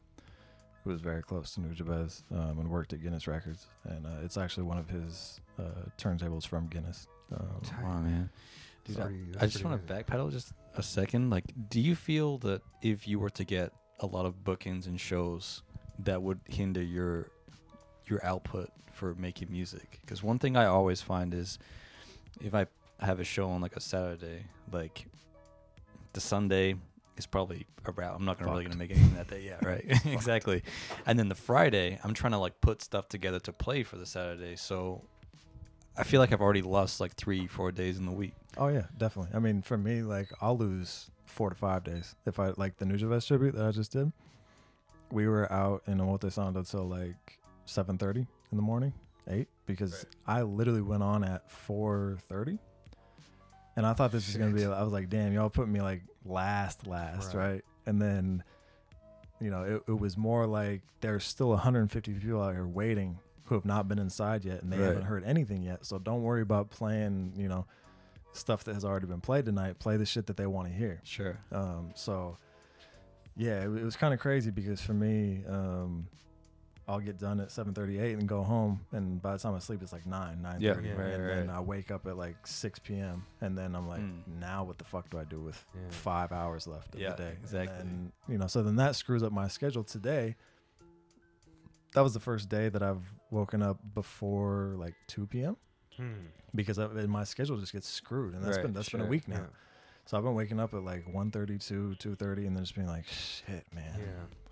[0.83, 3.67] who was very close to Nujabes um, and worked at Guinness Records.
[3.85, 5.63] And uh, it's actually one of his uh,
[5.97, 7.07] turntables from Guinness.
[7.33, 7.85] Um, Tight.
[7.85, 8.31] Wow, man.
[8.85, 11.31] Dude, I- I just want to backpedal just a second.
[11.31, 15.01] Like, do you feel that if you were to get a lot of bookings and
[15.01, 15.63] shows,
[16.01, 17.31] that would hinder your
[18.07, 19.99] your output for making music?
[20.01, 21.59] Because one thing I always find is,
[22.41, 22.67] if I
[23.01, 25.07] have a show on like a Saturday, like
[26.13, 26.75] the Sunday
[27.17, 28.15] is probably a route.
[28.17, 29.43] I'm not gonna really gonna make anything that day.
[29.45, 29.85] Yeah, right.
[30.07, 30.63] exactly.
[31.07, 34.07] And then the Friday, I'm trying to like put stuff together to play for the
[34.07, 34.57] Saturday.
[34.57, 35.05] So
[36.01, 38.33] I feel like I've already lost like three, four days in the week.
[38.57, 39.33] Oh yeah, definitely.
[39.35, 42.85] I mean, for me, like I'll lose four to five days if I like the
[42.85, 44.11] Nujabes tribute that I just did.
[45.13, 48.93] We were out in Omote Sando till like seven thirty in the morning,
[49.29, 52.59] eight, because I literally went on at four thirty,
[53.77, 54.65] and I thought this was gonna be.
[54.65, 57.53] I was like, damn, y'all put me like last, last, Right.
[57.53, 57.65] right?
[57.87, 58.45] And then,
[59.41, 63.19] you know, it, it was more like there's still 150 people out here waiting
[63.51, 64.87] who have not been inside yet, and they Right.
[64.87, 65.85] haven't heard anything yet.
[65.85, 67.67] So don't worry about playing, you know
[68.33, 69.77] stuff that has already been played tonight.
[69.81, 71.01] Play the shit that they want to hear.
[71.03, 71.37] Sure.
[71.51, 72.37] Um, so
[73.37, 76.07] yeah, it, it was kind of crazy because for me, um,
[76.87, 79.93] I'll get done at 7:38 and go home, and by the time I sleep, it's
[79.93, 80.95] like nine, 9:30, Yeah, Yeah.
[80.95, 81.35] right, and right.
[81.39, 83.25] then I wake up at like 6 p.m.
[83.41, 84.23] and then I'm like, Mm.
[84.39, 85.81] now what the fuck do I do with Yeah.
[85.91, 87.33] five hours left of Yeah, the day?
[87.33, 87.81] exactly.
[87.81, 90.37] And you know, so then that screws up my schedule today.
[91.95, 95.57] That was the first day that I've woken up before like 2 p.m.
[95.97, 96.27] Hmm.
[96.55, 99.29] because I, my schedule just gets screwed, and that's Right, been that's been a week
[99.29, 99.37] now.
[99.37, 99.47] Yeah.
[100.07, 103.65] So I've been waking up at like 1.32, 2.30, and then just being like, shit,
[103.73, 103.95] man.
[103.97, 104.05] yeah.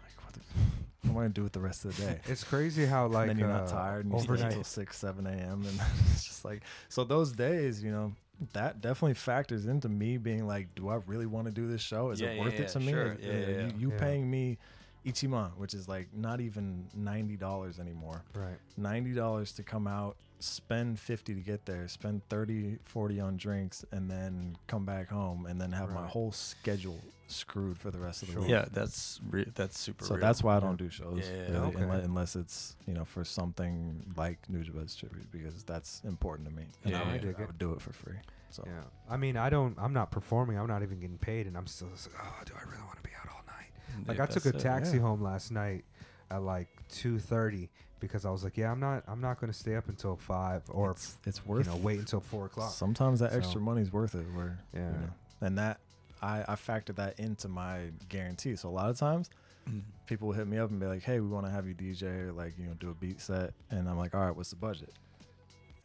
[0.03, 0.41] Like, what, the,
[1.03, 2.21] what am I gonna do with the rest of the day?
[2.27, 4.51] It's crazy how like and then you're uh, not tired, and you stay overnight.
[4.51, 5.65] until six, seven a.m.
[5.67, 5.81] And
[6.13, 8.13] it's just like, so those days, you know,
[8.53, 12.11] that definitely factors into me being like, do I really want to do this show?
[12.11, 12.93] Is Yeah, it worth yeah, it to me?
[12.93, 13.17] sure.
[13.21, 13.67] Yeah.
[13.67, 14.59] You, you paying me
[15.07, 18.23] Ichiman, which is like not even ninety dollars anymore.
[18.35, 18.59] Right.
[18.77, 23.85] ninety dollars to come out spend 50 to get there spend 30 40 on drinks
[23.91, 28.23] and then come back home and then have my whole schedule screwed for the rest
[28.23, 28.43] of the Sure.
[28.43, 30.05] week Yeah, that's re- that's super.
[30.05, 30.21] so real.
[30.21, 31.83] that's why i don't do shows Yeah, yeah, really, okay.
[31.83, 36.67] unless, unless it's you know for something like Nujabes tribute because that's important to me
[36.85, 38.15] and Yeah, I, I would, dig I would do it for free
[38.51, 38.83] so Yeah.
[39.11, 39.77] I mean, I don't.
[39.77, 40.57] I'm not performing.
[40.57, 41.89] I'm not even getting paid, and I'm still.
[41.89, 43.71] just like, Oh, do I really want to be out all night?
[43.88, 44.59] Dude, Like I took a it.
[44.59, 45.03] taxi yeah.
[45.03, 45.85] home last night
[46.31, 47.69] at like 2:30
[48.01, 49.03] because I was like, yeah, I'm not.
[49.09, 52.21] I'm not going to stay up until five or it's, it's you know wait until
[52.21, 52.71] four o'clock.
[52.71, 54.81] sometimes that So- extra money's worth it where Yeah.
[54.93, 55.09] you know
[55.41, 55.81] and that
[56.21, 58.57] I, I factor that into my guarantee.
[58.57, 59.31] So a lot of times
[59.69, 59.83] Mm.
[60.07, 62.05] people will hit me up and be like, "Hey, we want to have you DJ
[62.29, 64.57] or like you know do a beat set," and I'm like, "All right, what's the
[64.57, 64.95] budget?"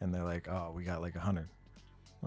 [0.00, 1.48] And they're like, "Oh, we got like a hundred.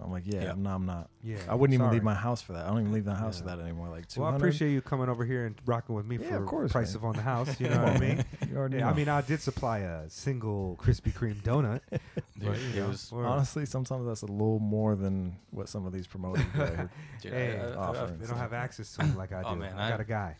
[0.04, 0.52] I'm like, "Yeah, Yeah.
[0.52, 0.76] I'm not.
[0.76, 1.10] I'm not.
[1.24, 1.38] Yeah.
[1.50, 2.66] I wouldn't even leave my house for that.
[2.66, 3.90] I don't even leave the house for that anymore.
[3.90, 6.36] Like two Well, I appreciate you coming over here and rocking with me Yeah, for
[6.38, 6.96] of course, price man.
[6.98, 7.60] of on the house.
[7.60, 8.26] You know what I mean?
[8.50, 8.90] You already Yeah, know.
[8.90, 11.82] I mean, I did supply a single Krispy Kreme donut.
[12.40, 15.86] But, you it know, was we're- honestly, sometimes that's a little more than what some
[15.88, 16.62] of these promoters do.
[16.62, 16.90] out here.
[17.22, 19.50] dude, Hey, I- I- I- they don't have access to them like I oh, do.
[19.50, 20.38] Oh, man, I got a guy.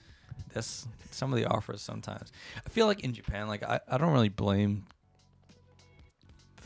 [0.54, 2.32] that's some of the offers sometimes.
[2.65, 4.86] I feel like in Japan, like I, I don't really blame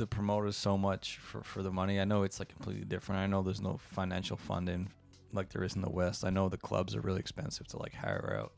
[0.02, 2.00] the promoters so much for, for the money.
[2.00, 3.22] I know it's like completely different.
[3.22, 4.90] I know there's no financial funding
[5.32, 6.26] like there is in the West.
[6.26, 8.52] I know the clubs are really expensive to like hire out.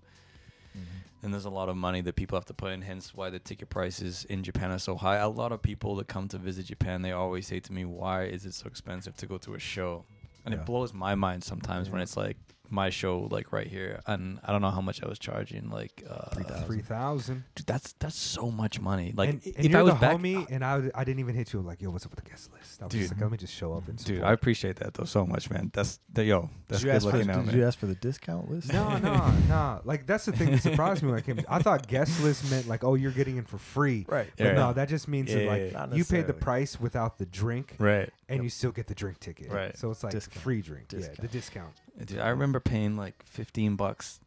[0.76, 1.26] Mm-hmm.
[1.26, 3.40] And there's a lot of money that people have to put in, hence why the
[3.40, 5.18] ticket prices in Japan are so high.
[5.18, 8.24] A lot of people that come to visit Japan, they always say to me, Why
[8.24, 10.06] is it so expensive to go to a show?
[10.46, 10.62] And Yeah.
[10.62, 12.38] it blows my mind sometimes when it's like
[12.70, 14.02] my show like right here.
[14.08, 16.66] And I don't know how much I was charging, like uh, 3,000.
[16.66, 17.44] Three thousand.
[17.56, 19.14] Dude, that's that's so much money.
[19.16, 21.36] Like and, and if you're I was the back, homie, and I, I didn't even
[21.36, 22.82] hit you like, yo, what's up with the guest list?
[22.82, 23.02] I was Dude.
[23.02, 24.24] just like, let me just show up and dude.
[24.24, 25.70] I appreciate that though so much, man.
[25.74, 26.50] That's the yo.
[26.68, 27.58] That's did you good ask for looking the, out, Did man.
[27.58, 28.74] you ask for the discount list?
[28.74, 29.82] No, no, no.
[29.84, 31.40] Like that's the thing that surprised me when I came.
[31.50, 34.06] I thought guest list meant like, oh, you're getting in for free.
[34.08, 34.28] Right.
[34.38, 34.54] But Yeah.
[34.54, 35.94] no, that just means that like yeah, yeah.
[35.96, 38.10] You paid the price without the drink, right.
[38.30, 38.44] and Yep.
[38.44, 39.52] you still get the drink ticket.
[39.52, 39.78] Right.
[39.78, 40.42] So it's like Discount.
[40.44, 40.88] free drink.
[40.92, 41.74] Yeah, the Discount.
[41.98, 42.10] Discount.
[42.10, 44.20] Dude, I remember paying like fifteen bucks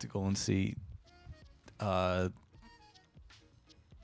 [0.00, 0.74] to go and see
[1.80, 2.28] uh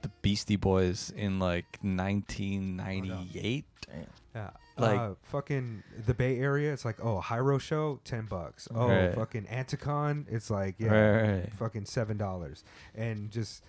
[0.02, 3.64] the Beastie Boys in like nineteen ninety eight.
[3.86, 4.06] Damn.
[4.34, 4.50] Yeah.
[4.76, 8.68] Like- uh, fucking the Bay Area, it's like oh, Hiero show, ten bucks.
[8.72, 9.12] Oh, Right.
[9.14, 11.52] fucking Anticon, it's like yeah, Right, right.
[11.54, 12.62] fucking seven dollars.
[12.94, 13.64] And just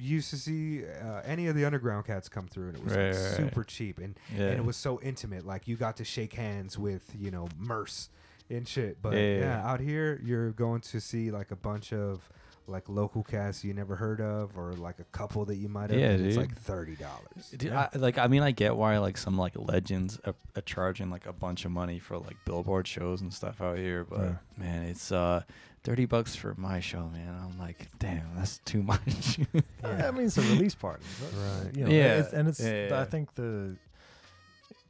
[0.00, 2.98] used to see uh, any of the underground cats come through, and it was like,
[3.00, 3.36] Right, right, right.
[3.36, 4.46] super cheap, and Yeah.
[4.48, 5.46] and it was so intimate.
[5.46, 8.10] Like you got to shake hands with you know Merce
[8.50, 9.00] and shit.
[9.02, 9.70] But Yeah, yeah, yeah, yeah.
[9.70, 12.28] out here you're going to see like a bunch of
[12.68, 16.00] like local casts you never heard of, or like a couple that you might have.
[16.00, 17.50] Yeah, and It's like thirty dollars.
[17.56, 21.08] Dude, I, like I mean, I get why like some like legends are, are charging
[21.08, 24.34] like a bunch of money for like billboard shows and stuff out here, but Yeah.
[24.56, 25.42] man, it's uh
[25.84, 27.32] thirty bucks for my show, man.
[27.40, 29.38] I'm like, damn, that's too much.
[29.84, 31.04] I mean, it's a release party,
[31.36, 31.76] Right.
[31.76, 32.18] You know, Yeah.
[32.18, 32.58] it's, and it's.
[32.58, 33.00] Yeah, yeah.
[33.00, 33.76] I think the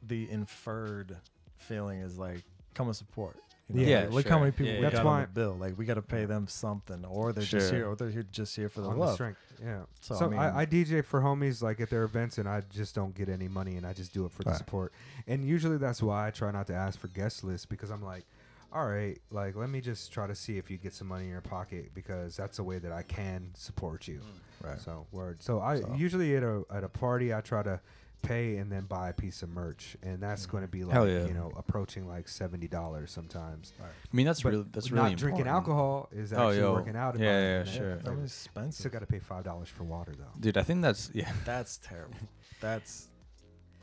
[0.07, 1.15] the inferred
[1.57, 2.41] feeling is like
[2.73, 3.37] come and support.
[3.73, 3.87] You know?
[3.91, 4.81] Yeah, like, look how many people Yeah, we yeah.
[4.83, 5.57] got That's on the bill.
[5.59, 8.55] Like we got to pay them something, or they're just here, or they're here just
[8.55, 9.13] here for the on the love.
[9.15, 9.39] strength.
[9.61, 9.81] Yeah.
[9.99, 12.61] So, So, I mean- I, I DJ for homies like at their events, and I
[12.69, 14.93] just don't get any money, and I just do it for the support.
[15.27, 18.25] And usually that's why I try not to ask for guest lists because I'm like,
[18.71, 21.31] all right, like let me just try to see if you get some money in
[21.31, 24.19] your pocket because that's a way that I can support you.
[24.19, 24.69] Mm.
[24.69, 24.79] Right.
[24.79, 25.41] So word.
[25.43, 27.79] So I So- usually at a at a party I try to
[28.21, 30.51] pay and then buy a piece of merch, and that's mm.
[30.51, 31.25] going to be like Hell yeah.
[31.25, 33.73] you know approaching like seventy dollars sometimes.
[33.79, 33.87] Right.
[33.89, 35.55] I mean, that's But really that's really not drinking important.
[35.55, 36.73] alcohol is Oh, actually yo.
[36.73, 37.15] working out.
[37.15, 37.95] In Yeah, my, yeah, in sure.
[37.95, 38.05] that.
[38.05, 38.91] That was Still expensive.
[38.91, 40.25] got to pay five dollars for water though.
[40.39, 41.31] Dude, I think that's yeah.
[41.45, 42.17] That's terrible.
[42.59, 43.07] That's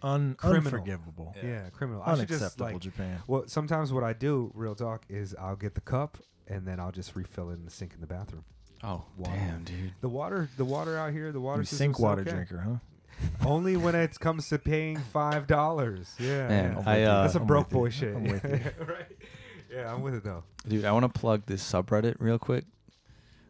[0.03, 0.65] un- Criminal.
[0.67, 1.35] unforgivable.
[1.43, 1.49] Yeah.
[1.49, 2.03] Yeah, criminal.
[2.05, 2.81] I should just Unacceptable, like.
[2.81, 3.19] Japan.
[3.27, 6.19] Well, sometimes what I do, real talk, is I'll get the cup
[6.49, 8.45] and then I'll just refill it in the sink in the bathroom.
[8.83, 9.33] Oh Water.
[9.35, 9.93] damn, dude.
[10.03, 12.33] The water, the water out here, the water You system's sink water okay.
[12.33, 12.77] drinker, huh?
[13.45, 16.15] Only when it comes to paying five dollars.
[16.19, 16.79] Yeah, Man, yeah.
[16.79, 17.07] I'm I, with you.
[17.09, 17.79] uh, that's a I'm broke with you.
[17.79, 18.15] boy shit.
[18.17, 18.85] I'm with you.
[18.87, 19.07] right?
[19.73, 20.45] Yeah, I'm with it though.
[20.69, 22.65] Dude, I want to plug this subreddit real quick.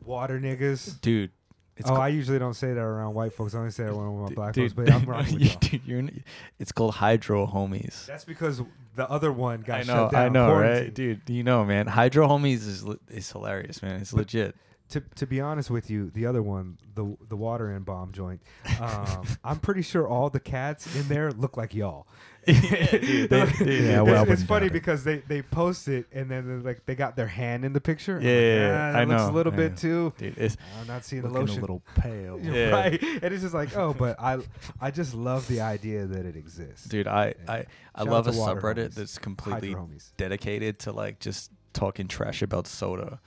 [0.05, 1.01] Water niggas.
[1.01, 1.31] Dude,
[1.77, 3.55] it's oh, ca- I usually don't say that around white folks.
[3.55, 4.91] I only say that when I'm with dude, black dude, folks.
[4.91, 5.59] But I'm rocking with y'all.
[5.61, 6.25] dude, you're in-
[6.59, 8.07] it's called Hydro Homies.
[8.07, 8.63] That's because
[8.97, 10.23] the other one got I know, shut down.
[10.25, 10.95] I know, right, quarantined.
[10.95, 11.21] dude?
[11.29, 11.87] You know, man.
[11.87, 14.01] Hydro Homies is is hilarious, man.
[14.01, 14.55] It's legit.
[14.95, 18.41] To to be honest with you, the other one, the the water and bomb joint,
[18.81, 22.07] um, I'm pretty sure all the cats in there look like y'all.
[22.47, 24.73] dude, they- dude, Yeah, it's, well, I it's funny it.
[24.73, 27.81] because they they post it and then they're like they got their hand in the
[27.81, 28.21] picture.
[28.21, 29.57] Yeah, like, yeah, yeah, "Ah, that I looks know, a little yeah.
[29.69, 30.13] bit too.
[30.19, 31.59] Dude, it's I'm not seeing the lotion.
[31.59, 32.39] a little pale.
[32.43, 32.69] Yeah.
[32.71, 34.39] right, and it's just like, oh, but I
[34.81, 36.87] I just love the idea that it exists.
[36.87, 37.09] dude.
[37.09, 37.53] I Yeah.
[37.53, 38.95] I I love a out subreddit Homies.
[38.95, 39.75] that's completely
[40.19, 43.21] dedicated to like just talking trash about soda.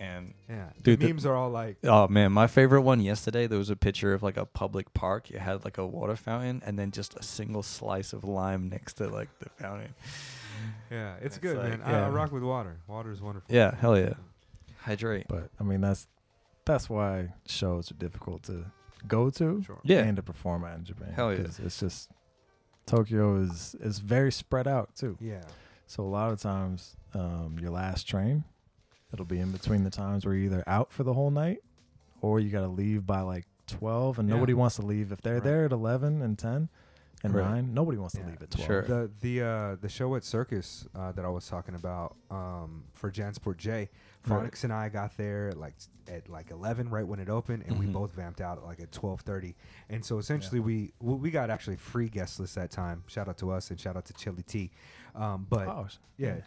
[0.00, 3.46] And Yeah, Dude, the the- memes are all like, oh man, my favorite one yesterday.
[3.46, 5.30] There was a picture of like a public park.
[5.30, 8.94] It had like a water fountain and then just a single slice of lime next
[8.94, 9.94] to like the fountain.
[10.90, 11.82] yeah, it's, It's good, like, man.
[11.84, 12.06] I, yeah.
[12.06, 12.78] I rock with water.
[12.88, 13.54] Water is wonderful.
[13.54, 14.14] Yeah, hell yeah.
[14.78, 15.26] Hydrate.
[15.28, 16.08] But I mean, that's
[16.64, 18.64] that's why shows are difficult to
[19.06, 19.80] go to Sure.
[19.82, 20.00] Yeah.
[20.00, 21.12] and to perform at in Japan.
[21.12, 21.42] Hell yeah.
[21.44, 22.10] 'cause It's just
[22.86, 25.16] Tokyo is is very spread out too.
[25.20, 25.42] Yeah.
[25.86, 28.44] So a lot of times, um, your last train,
[29.12, 31.62] it'll be in between the times where you're either out for the whole night,
[32.20, 34.34] or you got to leave by like twelve, and Yeah.
[34.36, 35.12] nobody wants to leave.
[35.12, 35.44] If they're Right.
[35.44, 36.68] there at eleven and ten,
[37.22, 37.44] and Right.
[37.50, 37.74] nine.
[37.74, 38.66] Nobody wants to leave at twelve.
[38.66, 38.82] Sure.
[38.82, 43.10] The the uh, the show at Circus uh, that I was talking about um, for
[43.10, 43.90] Jansport J,
[44.26, 44.50] Right.
[44.50, 45.74] Phonics and I got there at like
[46.08, 47.92] at like eleven right when it opened, and we Mhm.
[47.92, 49.54] both vamped out at like at twelve thirty.
[49.90, 53.04] And so essentially we we we got actually free guest list that time.
[53.06, 54.70] Shout out to us and shout out to Chili T.
[55.14, 56.40] Um, but Oh, sh- yeah,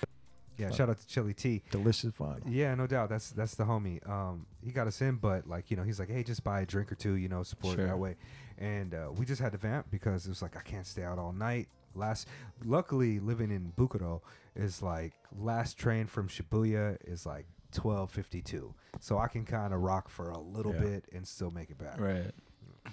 [0.58, 1.64] yeah, shout out to Chili T.
[1.72, 2.42] delicious fun.
[2.48, 3.10] Yeah, no doubt.
[3.10, 4.08] That's that's the homie.
[4.10, 6.66] Um, he got us in, but like you know, he's like, hey, just buy a
[6.66, 7.88] drink or two, you know, support it Sure.
[7.88, 8.16] that way.
[8.58, 11.18] And uh, we just had to vamp because it was like I can't stay out
[11.20, 11.68] all night.
[11.96, 12.28] Last,
[12.66, 14.22] luckily, living in Bukuro
[14.56, 19.74] is like last train from Shibuya is like twelve fifty two, so I can kind
[19.74, 20.80] of rock for a little Yeah.
[20.82, 22.00] bit and still make it back.
[22.00, 22.32] Right.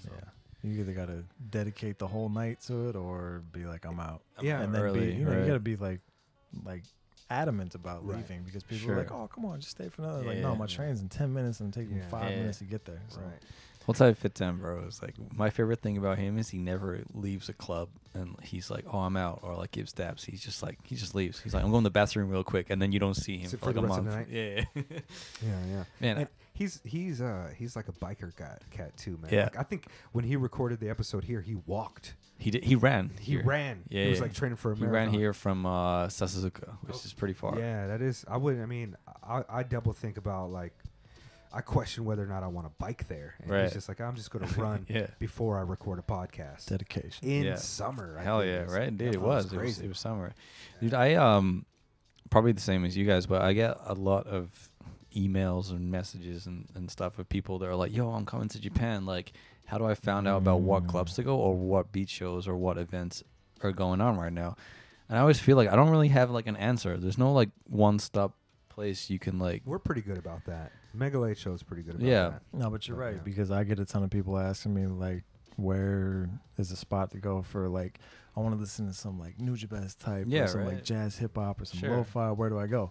[0.02, 0.28] So, Yeah.
[0.62, 4.20] You either got to dedicate the whole night to it or be like, I'm out.
[4.42, 5.40] Yeah, and then early, be, you know, right.
[5.40, 6.00] you got to be like,
[6.64, 6.82] like
[7.30, 8.16] adamant about Right.
[8.18, 10.24] leaving because people are like, oh, come on, just stay for another.
[10.24, 10.58] Like, no, Yeah.
[10.58, 12.08] my train's in 10 minutes and it take me Yeah.
[12.08, 12.36] five Yeah.
[12.40, 13.00] minutes to get there.
[13.08, 13.20] So.
[13.20, 13.42] Right.
[13.86, 14.84] What's that fit down, bro?
[14.84, 18.70] Is like my favorite thing about him is he never leaves a club and he's
[18.70, 20.26] like, "Oh, I'm out," or like gives daps.
[20.26, 21.40] He's just like he just leaves.
[21.40, 23.46] He's like, "I'm going to the bathroom real quick," and then you don't see him
[23.46, 24.28] Is for for like the a rest of the month.
[24.30, 24.64] Yeah,
[25.42, 25.84] Yeah, yeah.
[25.98, 26.16] man.
[26.18, 29.32] And he's he's uh he's like a biker cat cat too, man.
[29.32, 29.44] Yeah.
[29.44, 32.14] Like, I think when he recorded the episode here, he walked.
[32.40, 33.10] He did, he ran.
[33.20, 33.44] He here.
[33.44, 33.82] ran.
[33.88, 35.12] Yeah, he was like training for a He marathon.
[35.12, 37.00] ran here from uh, Sasazuka, which Oh.
[37.04, 37.58] is pretty far.
[37.58, 38.24] Yeah, that is.
[38.28, 38.58] I would.
[38.60, 40.72] I mean, I, I double think about like,
[41.52, 43.34] I question whether or not I want to bike there.
[43.42, 43.64] And Right.
[43.64, 45.08] he's just like, I'm just going to run Yeah.
[45.18, 47.28] before I record a podcast Dedication.
[47.28, 47.56] in Yeah.
[47.56, 48.16] summer.
[48.18, 48.96] I Hell yeah, is- right?
[48.96, 49.52] Dude, it was was.
[49.52, 50.32] It was it was summer.
[50.80, 51.66] Dude, I um
[52.30, 54.70] probably the same as you guys, but I get a lot of
[55.14, 58.60] emails and messages and, and stuff of people that are like, "Yo, I'm coming to
[58.60, 59.04] Japan.
[59.06, 59.32] Like,
[59.66, 62.56] how do I find out about what clubs to go or what beat shows or
[62.56, 63.22] what events
[63.62, 64.56] are going on right now?"
[65.08, 66.96] And I always feel like I don't really have like an answer.
[66.96, 68.34] There's no like one stop
[68.68, 69.62] place you can like.
[69.64, 70.72] We're pretty good about that.
[70.94, 72.10] Mega Late Show is pretty good about that.
[72.10, 72.28] Yeah.
[72.30, 72.42] that.
[72.52, 73.20] No, but you're But, right yeah.
[73.24, 75.22] because I get a ton of people asking me like,
[75.56, 77.98] where is a spot to go for like,
[78.36, 80.74] I want to listen to some like New Japan type Yeah, or some right.
[80.74, 81.96] like jazz hip hop or some Sure.
[81.98, 82.30] lo-fi.
[82.32, 82.90] Where do I go?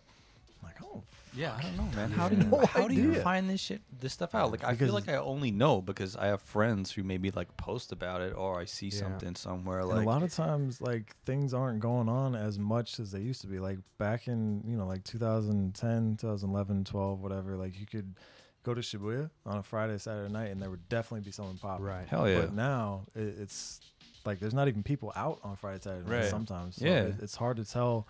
[0.61, 1.03] I'm like, oh,
[1.39, 2.11] Yeah, I don't know, man.
[2.11, 3.23] How do you No how do you idea.
[3.23, 4.51] find this shit this stuff out?
[4.51, 7.55] Like I Because- feel like I only know because I have friends who maybe like
[7.55, 8.99] post about it or I see Yeah.
[8.99, 12.99] something somewhere and like a lot of times like things aren't going on as much
[12.99, 13.59] as they used to be.
[13.59, 17.55] Like back in you know like 2010, 2011, 12, whatever.
[17.55, 18.15] Like you could
[18.63, 21.85] go to Shibuya on a Friday, Saturday night, and there would definitely be someone popping.
[21.85, 22.07] Right.
[22.07, 22.41] Hell yeah.
[22.41, 23.79] But now it, it's
[24.25, 26.29] like there's not even people out on Friday, Saturday night Right.
[26.29, 26.75] sometimes.
[26.75, 27.03] So Yeah.
[27.03, 28.07] it, it's hard to tell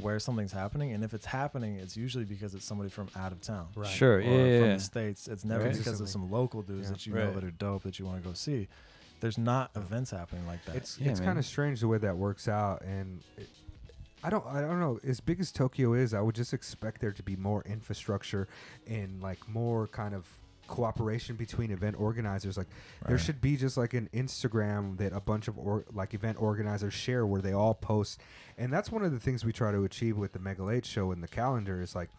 [0.00, 3.40] where something's happening, and if it's happening, it's usually because it's somebody from out of
[3.40, 3.68] town.
[3.76, 3.88] Right.
[3.88, 4.28] Sure, Or yeah,
[4.60, 4.74] from yeah.
[4.74, 5.28] the states.
[5.28, 5.76] It's never Right.
[5.76, 6.92] because of some local dudes Yeah.
[6.92, 8.68] that you know that are dope that you want to go see.
[9.20, 10.74] There's not events happening like that.
[10.76, 13.48] It's Yeah, it's kind of strange the way that works out, and it,
[14.24, 14.98] I don't I don't know.
[15.04, 18.48] As big as Tokyo is, I would just expect there to be more infrastructure
[18.86, 20.26] and like more kind of
[20.72, 22.56] cooperation between event organizers.
[22.56, 22.66] Like
[23.06, 26.94] there should be just like an Instagram that a bunch of or, like event organizers
[26.94, 28.20] share where they all post,
[28.58, 31.12] and that's one of the things we try to achieve with the Mega Late Show
[31.12, 32.10] and the calendar is like.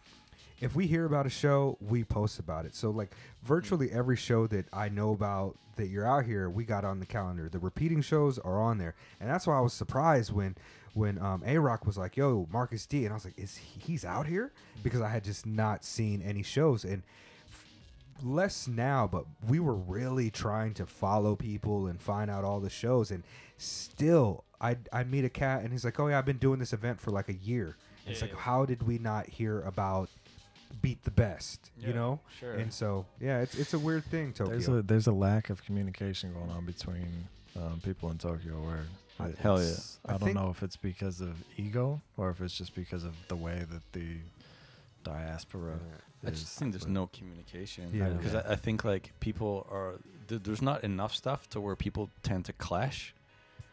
[0.60, 2.76] If we hear about a show, we post about it.
[2.76, 3.10] So like
[3.42, 7.06] virtually every show that I know about that you're out here, we got on the
[7.06, 7.48] calendar.
[7.48, 10.56] The repeating shows are on there, and that's why I was surprised when
[10.94, 13.80] when um, A Rock was like, "Yo, Marcus D," and I was like, "Is he,
[13.80, 14.52] he's out here?"
[14.84, 17.02] Because I had just not seen any shows, and
[18.22, 22.70] less now, but we were really trying to follow people and find out all the
[22.70, 23.22] shows, and
[23.58, 26.72] still, I I meet a cat, and he's like, "Oh yeah, I've been doing this
[26.72, 28.40] event for like a year." And it's Yeah, like, yeah.
[28.40, 30.10] how did we not hear about
[30.82, 31.70] beat the best?
[31.78, 32.54] You know, sure.
[32.54, 34.52] and so yeah, it's it's a weird thing, Tokyo.
[34.52, 38.84] There's a there's a lack of communication going on between um, people in Tokyo where
[39.20, 39.70] I- it- Hell yeah.
[40.06, 43.14] I I, don't know if it's because of ego or if it's just because of
[43.28, 44.16] the way that the
[45.02, 45.78] diaspora.
[46.26, 47.90] I just think there's no communication.
[47.92, 48.08] Yeah.
[48.10, 48.42] Because Yeah.
[48.48, 49.94] I, I think like people are
[50.28, 53.14] th- there's not enough stuff to where people tend to clash.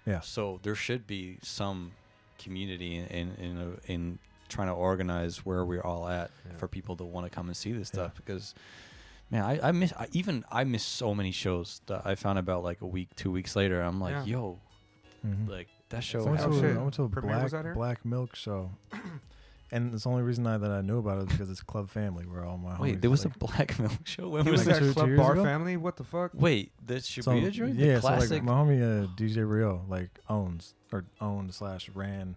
[0.05, 0.19] Yeah.
[0.21, 1.91] So there should be some
[2.39, 6.57] community in in in, a, in trying to organize where we're all at Yeah.
[6.57, 7.99] for people to want to come and see this Yeah.
[8.01, 8.53] stuff because.
[9.33, 12.63] Man, I, I miss I, even I miss so many shows that I found about
[12.65, 13.79] like a week, two weeks later.
[13.81, 14.25] I'm like, Yeah.
[14.25, 14.59] yo,
[15.25, 15.47] Mhm.
[15.47, 16.19] like that show.
[16.27, 16.79] I went, to oh, a.
[16.79, 18.71] I went to a black black milk show,
[19.71, 21.89] and it's the only reason I, that I knew about it is because it's Club
[21.89, 24.27] Family, where all my Wait, homies, there was like, a Black Milk show.
[24.29, 25.43] When He was was like at two- two Club years Bar ago?
[25.43, 25.77] Family.
[25.77, 26.31] What the fuck?
[26.33, 28.43] Wait, the so- Shibuya joint, Yeah, the so like classic.
[28.43, 32.35] my homie uh, DJ Rio like owns or owned slash ran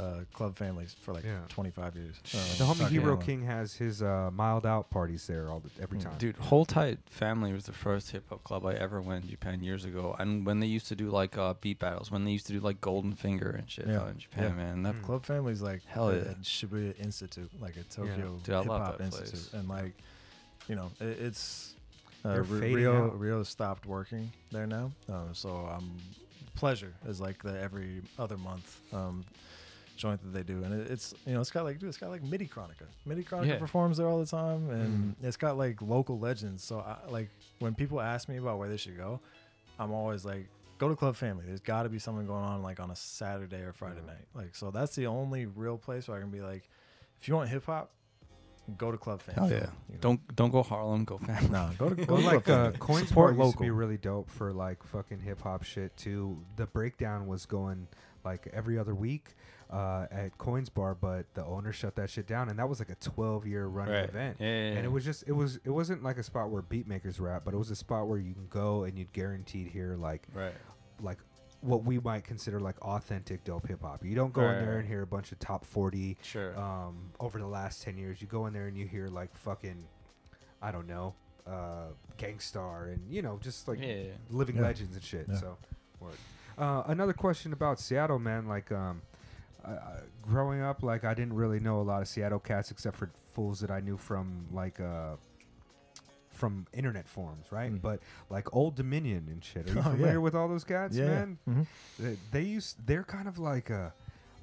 [0.00, 1.40] uh, Club Families for like Yeah.
[1.48, 2.16] 25 years.
[2.22, 3.22] The Uh, The homie Sake Hero Island.
[3.22, 6.02] King has his uh, mild out parties there all the, every Mm.
[6.04, 6.18] time.
[6.18, 9.62] Dude, Whole Tight Family was the first hip hop club I ever went in Japan
[9.62, 10.16] years ago.
[10.18, 12.60] And when they used to do like uh, beat battles, when they used to do
[12.60, 14.00] like Golden Finger and shit Yeah.
[14.00, 14.54] out in Japan, Yeah.
[14.64, 14.82] man.
[14.84, 15.02] That Mm.
[15.02, 16.22] Club Family's like Hell a- yeah.
[16.30, 19.52] a Shibuya Institute, like a Tokyo Dude, I Hip Hop that Institute, place.
[19.54, 19.94] and like,
[20.68, 21.74] you know, it, it's
[22.24, 23.06] uh, They're Ri- fading Rio.
[23.06, 23.18] out.
[23.20, 25.90] Rio stopped working there now, um, so I'm
[26.56, 29.24] pleasure is like the every other month um,
[30.00, 32.10] joint that they do, and it, it's you know it's got like dude, it's got
[32.10, 32.86] like Midicronica.
[33.06, 33.58] MIDI Chronica Yeah.
[33.58, 35.24] performs there all the time, and Mhm.
[35.26, 36.64] it's got like local legends.
[36.64, 37.28] So I, like
[37.58, 39.20] when people ask me about where they should go,
[39.78, 40.48] I'm always like.
[40.78, 41.44] Go to Club Family.
[41.46, 44.14] There's got to be something going on like on a Saturday or Friday Yeah.
[44.14, 44.26] night.
[44.34, 46.70] Like so, that's the only real place where I can be like,
[47.20, 47.90] if you want hip hop,
[48.78, 49.50] go to Club Family.
[49.50, 49.66] Hell yeah!
[49.90, 50.00] You know?
[50.00, 51.04] Don't don't go Harlem.
[51.04, 51.50] Go family.
[51.50, 53.04] No, go to go Well, to like Club uh, Family.
[53.06, 56.42] Support Bar used to be really dope for like fucking hip hop shit too.
[56.56, 57.86] The breakdown was going
[58.24, 59.34] like every other week
[59.70, 62.90] uh, at Coins Bar, but the owner shut that shit down, and that was like
[62.90, 64.08] a 12 year running Right.
[64.08, 64.36] event.
[64.40, 66.86] Yeah, yeah, And it was just it was it wasn't like a spot where beat
[66.88, 69.96] makers rap, but it was a spot where you can go and you'd guaranteed hear
[69.96, 70.52] like right.
[71.00, 71.18] like
[71.60, 74.02] what we might consider like authentic dope hip hop.
[74.04, 76.58] You don't go in there and hear a bunch of top 40 Sure.
[76.58, 78.20] um, over the last 10 years.
[78.22, 79.84] You go in there and you hear like fucking,
[80.62, 81.14] I don't know,
[81.46, 84.12] uh, Gang Starr and, you know, just like yeah, yeah, yeah.
[84.30, 84.62] living Yeah.
[84.62, 85.26] legends and shit.
[85.28, 85.36] Yeah.
[85.36, 85.58] So,
[86.00, 86.14] word.
[86.56, 88.46] Uh, another question about Seattle, man.
[88.48, 89.02] Like, um,
[89.64, 93.10] uh, growing up, like I didn't really know a lot of Seattle cats except for
[93.32, 95.16] fools that I knew from like uh,
[96.32, 97.72] from internet forums, right?
[97.72, 97.82] Mm.
[97.82, 98.00] But
[98.30, 99.68] like Oldominion and shit.
[99.68, 99.92] Are you Oh, yeah.
[99.92, 101.38] familiar with all those cats, yeah, man?
[101.48, 101.66] mhm.
[101.98, 103.90] They, they use they're kind of like uh,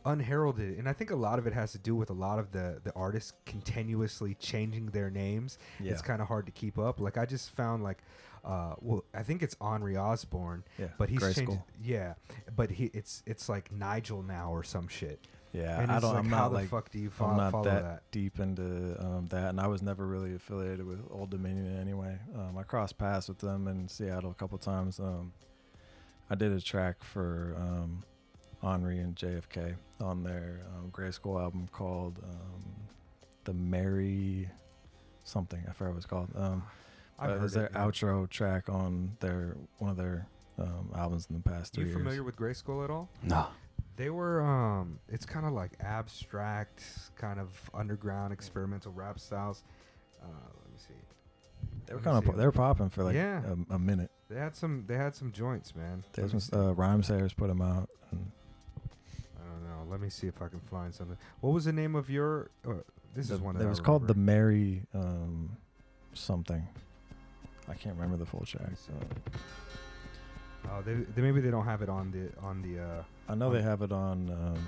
[0.05, 2.51] unheralded, and I think a lot of it has to do with a lot of
[2.51, 5.91] the the artists continuously changing their names yeah.
[5.91, 6.99] it's kind of hard to keep up.
[6.99, 7.99] Like I just found like,
[8.47, 10.87] uh, well, I think it's Onry Ozzborn, yeah.
[10.97, 11.51] but he's Gray changed.
[11.51, 11.67] Skull.
[11.83, 12.13] Yeah,
[12.55, 15.19] but he it's it's like Nigel now or some shit.
[15.51, 16.13] Yeah, and I don't.
[16.13, 16.69] Like, I'm how not the like.
[16.69, 18.03] fuck do you follow, I'm not follow that, that?
[18.11, 22.17] deep into um, that, and I was never really affiliated with Oldominion anyway.
[22.35, 24.99] Um, I crossed paths with them in Seattle a couple times.
[24.99, 25.33] Um,
[26.29, 28.03] I did a track for um,
[28.63, 32.63] Henri and JFK on their um, Grayskul album called um,
[33.43, 34.49] "The Merry
[35.25, 36.29] Something." I forgot what it's called.
[37.19, 37.79] Um, I've but it heard was their it, yeah.
[37.85, 40.27] outro track on their one of their
[40.59, 41.97] um, albums in the past three You years.
[41.97, 43.09] familiar with Grayskul at all?
[43.23, 43.47] No.
[43.95, 46.83] They were um, it's kind of like abstract,
[47.15, 49.63] kind of underground experimental rap styles.
[50.21, 50.93] Uh, let me see.
[51.87, 52.29] They were kind see.
[52.29, 53.41] of they were popping for like Yeah.
[53.69, 54.11] a, a minute.
[54.29, 54.83] They had some.
[54.87, 56.03] They had some joints, man.
[56.13, 57.89] There Let me was uh, Rhymesayers put them out.
[58.11, 58.29] And
[59.37, 59.89] I don't know.
[59.89, 61.17] Let me see if I can find something.
[61.39, 62.49] What was the name of your?
[62.67, 62.73] Uh,
[63.15, 64.31] this is one that It I was called the remember.
[64.31, 65.55] Mary um,
[66.13, 66.67] something.
[67.69, 68.71] I can't remember the full track.
[68.75, 68.93] So
[70.69, 73.49] Oh, they, they maybe they don't have it on the on the uh, I know
[73.51, 74.29] they have it on.
[74.29, 74.65] Um,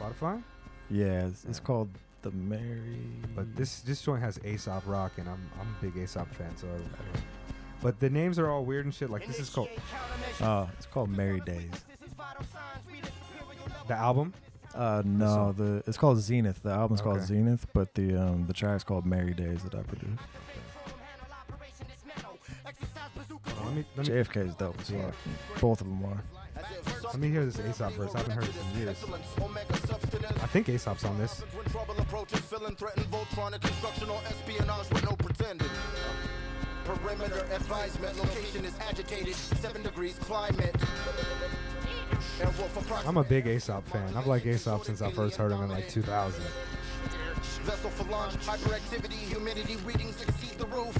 [0.00, 0.42] Spotify.
[0.90, 1.64] yeah, it's, it's Yeah.
[1.64, 1.90] called
[2.22, 2.98] the Mary.
[3.36, 6.56] But this this joint has Aesop Rock, and I'm I'm a big Aesop fan.
[6.56, 7.18] So, I-
[7.82, 9.10] but the names are all weird and shit.
[9.10, 9.68] Like this is called
[10.40, 11.70] Oh, it's called Mary Days.
[13.88, 14.32] the album.
[14.74, 15.52] Uh, no, song?
[15.58, 16.62] the it's called Zenith.
[16.62, 20.22] The album's called Zenith, but the um the track's called Mary Days that I produced.
[23.74, 25.10] Let me let me, JFK is dope as Yeah.
[25.10, 25.60] fuck.
[25.60, 26.22] Both of them are.
[27.02, 28.14] let me hear this Aesop verse.
[28.14, 29.04] I haven't heard it in years.
[30.40, 31.40] I think Aesop's on this.
[31.52, 35.68] When trouble approaches, feeling threatened, Voltronic construction or espionage with no pretending.
[36.84, 40.76] Perimeter advisement, location is agitated, seven degrees climate.
[43.06, 44.16] I'm a big Aesop fan.
[44.16, 46.40] I've liked Aesop since I first heard him in like 2000.
[47.62, 50.96] Vessel for launch, hyperactivity, humidity readings exceed the roof.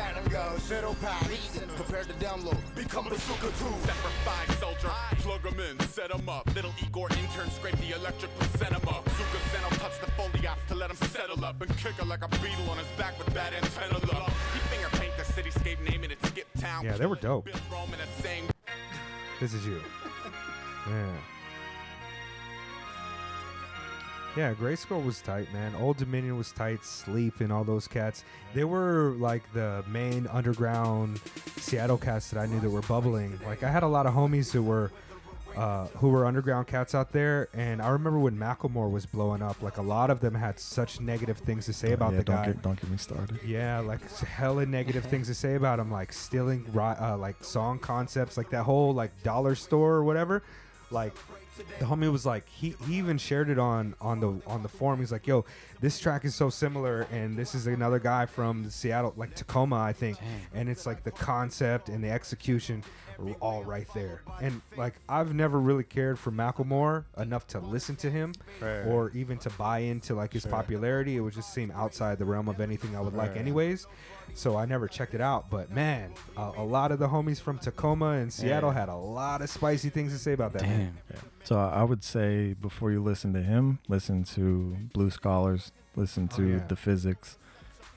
[0.00, 3.74] Phantom goes, zero pack, reason, prepare to download, become a bazooka too.
[3.84, 4.90] Separate five soldier,
[5.20, 6.46] plug 'em in, set 'em up.
[6.54, 9.04] Little Igor intern scrape the electric, but set 'em up.
[9.16, 10.40] Zuka Zen will touch the foley
[10.70, 13.34] to let him settle up and kick her like a beetle on his back with
[13.34, 14.30] bad antenna look.
[14.54, 16.84] He finger paint the cityscape, naming it Skip Town.
[16.84, 17.44] Yeah, they were dope.
[17.46, 18.48] Bill Rome in the same
[19.40, 19.82] This is you.
[20.88, 21.39] Yeah.
[24.36, 25.72] Yeah, Grayskul was tight, man.
[25.72, 26.84] Oldominion was tight.
[26.84, 28.24] Sleep and all those cats.
[28.54, 31.20] They were like the main underground
[31.56, 33.38] Seattle cats that I knew that were bubbling.
[33.44, 34.92] Like I had a lot of homies who were
[35.56, 39.60] uh, who were underground cats out there, and I remember when Macklemore was blowing up.
[39.62, 42.36] Like a lot of them had such negative things to say about yeah, the don't
[42.36, 42.46] guy.
[42.46, 43.40] get don't get me started.
[43.44, 48.36] Yeah, like hella negative things to say about him, like stealing uh, like song concepts,
[48.36, 50.44] like that whole like dollar store or whatever.
[50.92, 51.14] Like
[51.78, 55.00] the homie was like he, he even shared it on on the on the forum.
[55.00, 55.44] He's like, "Yo,
[55.80, 59.92] this track is so similar, and this is another guy from Seattle, like Tacoma, I
[59.92, 60.18] think,
[60.54, 62.82] and it's like the concept and the execution
[63.18, 67.96] are all right there." And like I've never really cared for Macklemore enough to listen
[67.96, 68.82] to him Right.
[68.86, 71.16] or even to buy into like his popularity.
[71.16, 73.86] It would just seem outside the realm of anything I would like, anyways.
[74.34, 75.50] So I never checked it out.
[75.50, 78.78] But man, a, a lot of the homies from Tacoma and Seattle Yeah.
[78.80, 80.62] had a lot of spicy things to say about that.
[80.62, 80.96] Damn.
[81.10, 81.16] Yeah.
[81.44, 86.36] So I would say before you listen to him, listen to Blue Scholars, listen Oh,
[86.36, 86.66] to yeah.
[86.68, 87.36] the Physics.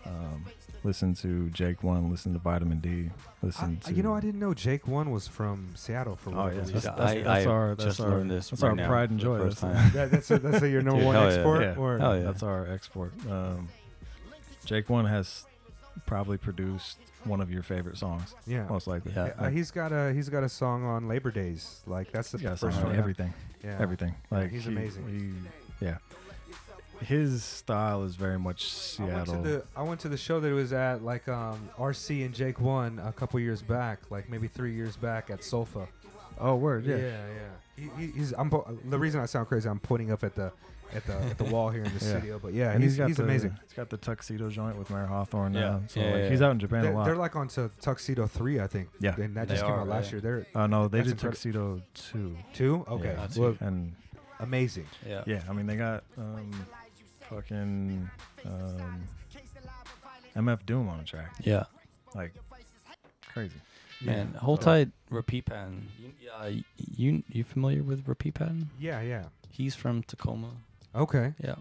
[0.06, 0.46] Um,
[0.84, 3.94] listen to Jake One, listen to Vitamin D, I, listen I- to.
[3.94, 6.74] you know, I didn't know Jake One was from Seattle for Oh yeah, reason.
[6.74, 9.12] that's, that's, I- that's I our that's just our this that's right our now pride
[9.12, 9.38] and joy.
[9.50, 11.34] That's- That, that's a, that's a, your number Dude, one hell yeah.
[11.36, 11.62] export.
[11.62, 11.76] Yeah.
[11.78, 12.24] Or Hell yeah.
[12.24, 13.14] That's our export.
[13.30, 13.70] Um,
[14.66, 15.46] Jake One has
[16.06, 18.68] probably produced one of your favorite songs, yeah.
[18.68, 19.12] most likely.
[19.16, 19.32] Yeah.
[19.38, 21.82] Uh, he's got a he's got a song on Labor Days.
[21.88, 23.00] Like that's the He's got first song on one.
[23.00, 23.34] everything,
[23.64, 23.78] Yeah.
[23.80, 24.16] everything.
[24.32, 25.44] Yeah, Like he's he- amazing.
[25.80, 25.98] he- yeah,
[27.06, 29.41] his style is very much I went to Seattle.
[29.44, 32.60] the I went to the show that it was at like um, RC and Jake
[32.60, 35.88] One a couple years back, like maybe three years back at Solfa.
[36.39, 36.96] oh, word, yeah.
[36.98, 37.04] yeah.
[37.08, 37.50] yeah.
[37.76, 39.68] He, he, he's I'm po- the reason I sound crazy.
[39.68, 40.52] I'm pointing up at the
[40.96, 42.12] at the at the wall here in the Yeah.
[42.18, 43.58] studio, but yeah, And he's he's he's the, amazing.
[43.64, 45.60] He's got the tuxedo joint with Mayer Hawthorne Yeah.
[45.62, 45.82] now.
[45.88, 46.46] So Yeah, like, yeah, he's yeah.
[46.48, 47.06] out in Japan a They're, lot.
[47.06, 48.89] they're like on to Tuxedo Three, I think.
[49.00, 49.16] Yeah.
[49.20, 50.12] and that They just came are, out last yeah.
[50.14, 50.22] year.
[50.22, 52.86] They're Oh no, they did tuxedo two, two.
[52.88, 53.94] Okay, Yeah, well, and
[54.39, 54.88] amazing.
[55.08, 55.24] Yeah.
[55.26, 56.52] yeah, I mean they got um,
[57.30, 58.10] fucking
[58.46, 59.04] um,
[60.36, 61.66] MF Doom on the track, Yeah.
[62.16, 62.34] like
[63.32, 63.56] crazy.
[64.02, 64.39] Man, Yeah.
[64.39, 65.88] hold tight, repeat pattern.
[65.98, 66.52] You, uh,
[66.98, 68.70] you you familiar with repeat pattern?
[68.80, 69.26] Yeah, yeah.
[69.50, 70.50] He's from Tacoma.
[70.96, 71.34] Okay.
[71.44, 71.56] Yeah.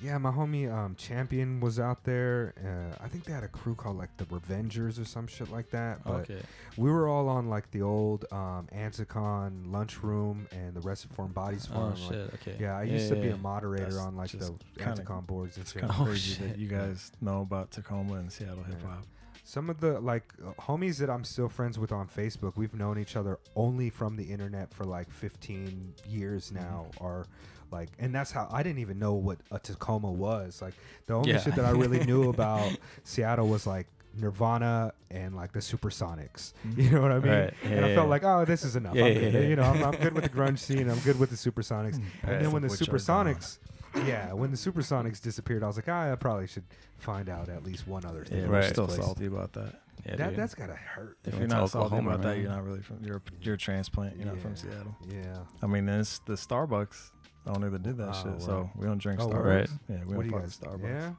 [0.00, 2.54] Yeah, my homie um, Champion was out there.
[2.58, 5.70] Uh, I think they had a crew called like the Revengers or some shit like
[5.70, 6.02] that.
[6.02, 6.42] But Okay.
[6.76, 11.30] we were all on like the old um, Anticon lunchroom and the Rest of Foreign
[11.30, 11.90] Bodies Oh forum.
[11.90, 12.34] like- shit.
[12.34, 12.56] Okay.
[12.58, 13.34] yeah, I used to be yeah.
[13.34, 15.82] a moderator That's on like the Anticon boards and It's shit.
[15.82, 16.48] kind of Oh, crazy shit.
[16.48, 19.04] that you guys know about Tacoma and Seattle hip hop.
[19.44, 22.98] Some of the like uh, homies that I'm still friends with on Facebook, we've known
[22.98, 26.56] each other only from the internet for like 15 years Mm-hmm.
[26.56, 26.86] now.
[27.00, 27.26] Are
[27.72, 30.60] like, and that's how I didn't even know what a Tacoma was.
[30.62, 30.74] Like,
[31.06, 31.40] the only Yeah.
[31.40, 36.52] shit that I really knew about Seattle was like Nirvana and like the Supersonics.
[36.76, 37.32] You know what I mean?
[37.32, 37.54] Right.
[37.64, 38.10] And I Yeah, felt yeah.
[38.10, 38.94] like, oh, this is enough.
[38.94, 39.34] Yeah, I'm good.
[39.34, 39.40] yeah.
[39.40, 40.88] You know, I'm, I'm good with the grunge scene.
[40.90, 41.94] I'm good with the Supersonics.
[42.22, 42.34] Right.
[42.34, 42.98] And then when the Which are gone.
[42.98, 43.58] Supersonics,
[44.06, 46.64] yeah, when the Supersonics disappeared, I was like, ah, I probably should
[46.98, 48.38] find out at least one other thing.
[48.42, 48.64] Yeah, we're Right.
[48.70, 48.98] still place.
[49.04, 49.80] salty about that.
[50.06, 50.38] Yeah, that dude.
[50.38, 51.16] that's gotta hurt.
[51.24, 53.04] If They you're went to not salty Oklahoma, about that, you're not really from.
[53.04, 54.16] You're you're a transplant.
[54.16, 54.96] You're not from Seattle.
[55.08, 55.38] Yeah.
[55.62, 57.10] I mean, it's the Starbucks
[57.46, 58.32] owner even do that Oh, shit.
[58.32, 58.38] wow.
[58.38, 59.44] So we don't drink Oh, Starbucks.
[59.44, 59.68] right.
[59.88, 60.58] Yeah, we what don't do you fuck guys?
[60.80, 60.82] Starbucks.
[60.88, 61.12] Yeah.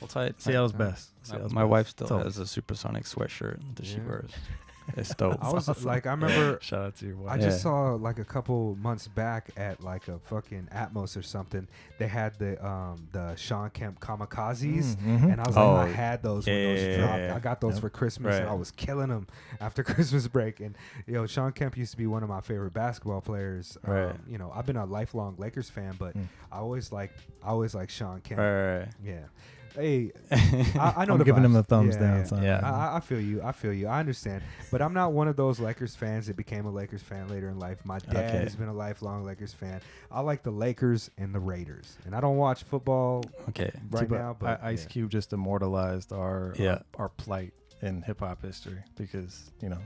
[0.00, 0.40] Hold tight.
[0.42, 1.10] Seattle's Uh, best.
[1.10, 1.70] My, Seattle's my best.
[1.70, 4.30] wife still Tell- has a supersonic sweatshirt that she wears.
[4.96, 5.38] It's dope.
[5.44, 6.58] I was like, I remember.
[6.62, 7.32] Shout out to your wife.
[7.32, 7.62] I just Yeah.
[7.62, 11.68] saw like a couple months back at like a fucking Atmos or something.
[11.98, 15.32] They had the um the Shawn Kemp Kamikazes, Mm, mhm.
[15.32, 17.18] and I was like, Oh, I had those when those yeah, dropped.
[17.18, 17.34] yeah, yeah.
[17.36, 17.80] I got those Yep.
[17.82, 19.26] for Christmas, and I was killing them
[19.60, 20.60] after Christmas break.
[20.60, 20.76] And
[21.06, 23.76] you know, Shawn Kemp used to be one of my favorite basketball players.
[23.86, 24.06] Right.
[24.10, 26.26] Um, you know, I've been a lifelong Lakers fan, but Mm.
[26.50, 27.12] I always like
[27.42, 28.38] I always like Shawn Kemp.
[28.40, 28.88] right, right, right.
[29.04, 29.24] Yeah.
[29.78, 31.54] Hey, I, I know I'm the giving him vibes.
[31.54, 32.18] the thumbs Yeah, down.
[32.18, 32.24] yeah.
[32.24, 32.42] son.
[32.42, 32.60] Yeah.
[32.62, 33.40] I, I- I feel you.
[33.42, 33.86] I feel you.
[33.86, 34.42] I understand.
[34.72, 37.58] But I'm not one of those Lakers fans that became a Lakers fan later in
[37.58, 37.78] life.
[37.84, 38.38] My dad Okay.
[38.44, 39.80] has been a lifelong Lakers fan.
[40.10, 41.96] I like the Lakers and the Raiders.
[42.06, 43.70] And I don't watch football Okay.
[43.90, 44.88] right See, but now, but I- Ice yeah.
[44.90, 46.78] Cube just immortalized our, uh, Yeah.
[46.96, 49.78] our our plight in hip hop history because you know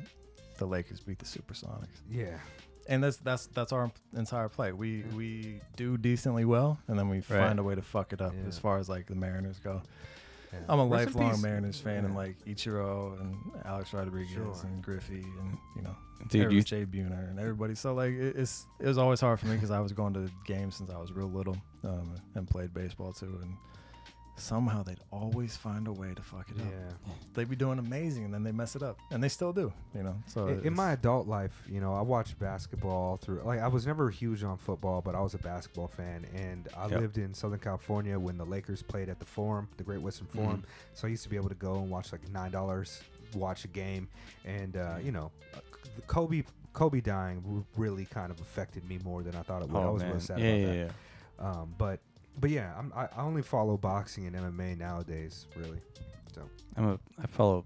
[0.59, 2.39] the Lakers beat the Supersonics, Yeah.
[2.89, 4.73] And that's that's that's our entire play.
[4.73, 7.27] We we do decently well, and then we Right.
[7.29, 8.49] find a way to fuck it up Yeah.
[8.49, 9.83] as far as like the Mariners go.
[10.53, 10.61] yeah.
[10.69, 11.41] I'm a Rest lifelong.
[11.41, 14.55] Mariners fan, and like Ichiro and Alex Rodriguez Sure.
[14.65, 15.97] and Griffey and you know
[16.29, 17.75] Dude, Eric you Jay Buhner and everybody.
[17.75, 20.31] So like it, it's it was always hard for me because I was going to
[20.47, 23.57] games since I was real little um, and played baseball too, and
[24.37, 26.67] somehow they'd always find a way to fuck it up.
[26.69, 27.13] Yeah.
[27.35, 29.73] They'd be doing amazing and then they mess it up, and they still do.
[29.95, 33.43] You know, so In- in my adult life, you know, I watched basketball through.
[33.45, 36.89] Like, I was never huge on football, but I was a basketball fan, and I
[36.89, 37.01] Yep.
[37.01, 40.39] lived in Southern California when the Lakers played at the Forum, the Great Western Mm-hmm.
[40.45, 40.65] Forum.
[40.95, 43.03] So I used to be able to go and watch like nine dollars,
[43.35, 44.09] watch a game,
[44.45, 45.31] and uh, you know,
[46.07, 49.79] Kobe Kobe dying really kind of affected me more than I thought it would.
[49.79, 50.21] I Oh was man.
[50.21, 50.77] sad Yeah, about yeah, that.
[50.77, 51.51] yeah.
[51.51, 52.01] Um, but
[52.41, 55.81] but yeah, I'm, I, I only follow boxing and MMA nowadays, really.
[56.35, 56.43] So
[56.77, 56.99] I'm a.
[57.23, 57.65] I follow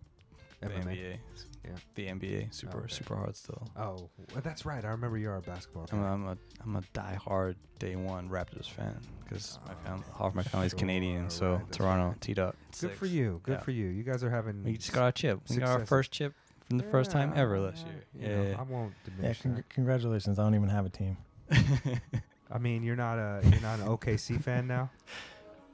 [0.60, 0.84] the MMA.
[0.84, 1.16] NBA.
[1.64, 1.70] Yeah.
[1.96, 2.54] The NBA.
[2.54, 2.86] Super, okay.
[2.88, 3.66] super hard still.
[3.76, 4.84] Oh, well, that's right.
[4.84, 6.00] I remember you are a basketball I'm fan.
[6.02, 10.34] a, I'm a I'm a die-hard day one Raptors fan because my Oh, fam- half
[10.36, 12.20] my family's sure, Canadian, so right, that's Toronto right.
[12.20, 12.54] teed up.
[12.70, 12.98] Good Six.
[12.98, 13.40] for you.
[13.42, 13.60] Good Yeah.
[13.62, 13.86] for you.
[13.86, 14.62] You guys are having.
[14.62, 15.40] We just got our chip.
[15.50, 16.34] We got our first chip
[16.68, 18.04] from the first time ever last I- year.
[18.14, 18.52] you Yeah.
[18.52, 19.68] know, I won't yeah, diminish con- that.
[19.68, 20.38] congratulations.
[20.38, 21.16] I don't even have a team,
[22.50, 24.90] I mean, you're not a you're not an OKC fan now.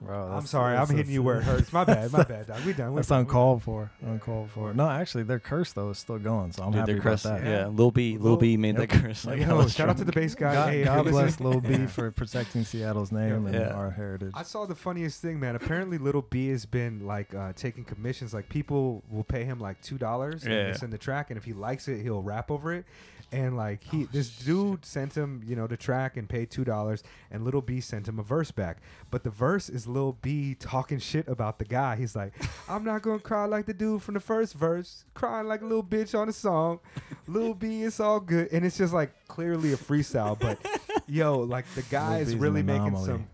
[0.01, 0.33] bro.
[0.33, 0.77] I'm sorry.
[0.77, 1.73] I'm hitting you where it hurts.
[1.73, 2.11] My bad.
[2.11, 2.47] My bad.
[2.49, 2.65] Dog.
[2.65, 2.93] We done.
[2.93, 3.91] We That's done, uncalled for.
[4.05, 4.73] Uncalled for.
[4.75, 7.25] No, actually, their curse though is still going, so I'm Dude, happy they're about cursed.
[7.25, 7.45] that.
[7.45, 7.51] Yeah.
[7.51, 7.67] Yeah.
[7.67, 8.89] Lil B, Lil Lil- B made Yep.
[8.89, 9.25] that curse.
[9.27, 10.25] Like, Yo, hella shout out to the strong.
[10.25, 10.55] bass guy.
[10.55, 11.87] God, hey, God bless Lil B Yeah.
[11.87, 13.69] for protecting Seattle's name and Yeah.
[13.75, 14.33] our heritage.
[14.35, 15.55] I saw the funniest thing, man.
[15.57, 18.35] Apparently, Little B has been like uh, taking commissions.
[18.35, 20.53] Like people will pay him like two dollars Yeah.
[20.69, 22.87] and send the track, and if he likes it, he'll rap over it.
[23.33, 27.03] And like he, this dude sent him, you know, the track and paid two dollars,
[27.31, 28.83] and Little B sent him a verse back.
[29.11, 31.97] But the verse is little B talking shit about the guy.
[31.97, 32.35] He's like,
[32.69, 35.83] I'm not gonna cry like the dude from the first verse, crying like a little
[35.83, 36.81] bitch on the song.
[37.27, 40.39] little B, it's all good, and it's just like clearly a freestyle.
[40.39, 40.59] But
[41.07, 43.07] yo, like the guy is really making anomaly.
[43.07, 43.27] some.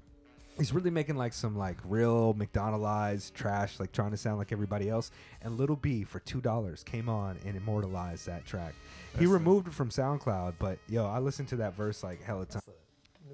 [0.59, 4.88] He's really making like some like real McDonaldized trash, like trying to sound like everybody
[4.88, 5.11] else.
[5.42, 8.74] And Little B for two dollars came on and immortalized that track.
[9.12, 12.22] he That's a- removed it from SoundCloud, but yo, I listened to that verse like
[12.22, 12.62] hella time.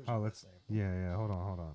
[0.07, 1.17] Oh, let's yeah, yeah.
[1.17, 1.75] Hold on, hold on.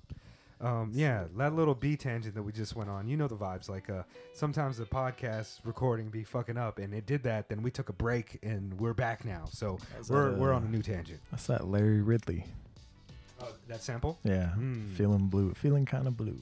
[0.61, 3.07] Um, yeah, that little B tangent that we just went on.
[3.07, 3.69] You know the vibes.
[3.69, 7.47] Like, uh, sometimes the podcast recording be fucking up, and it did that.
[7.47, 9.45] Then we took a break, and we're back now.
[9.49, 11.21] So That's we're that, we're uh, on a new tangent.
[11.31, 12.43] That's that Larry Ridley.
[13.39, 14.19] Uh, that sample.
[14.23, 14.87] Yeah, Hmm.
[14.95, 16.37] feeling blue, feeling kind of blue.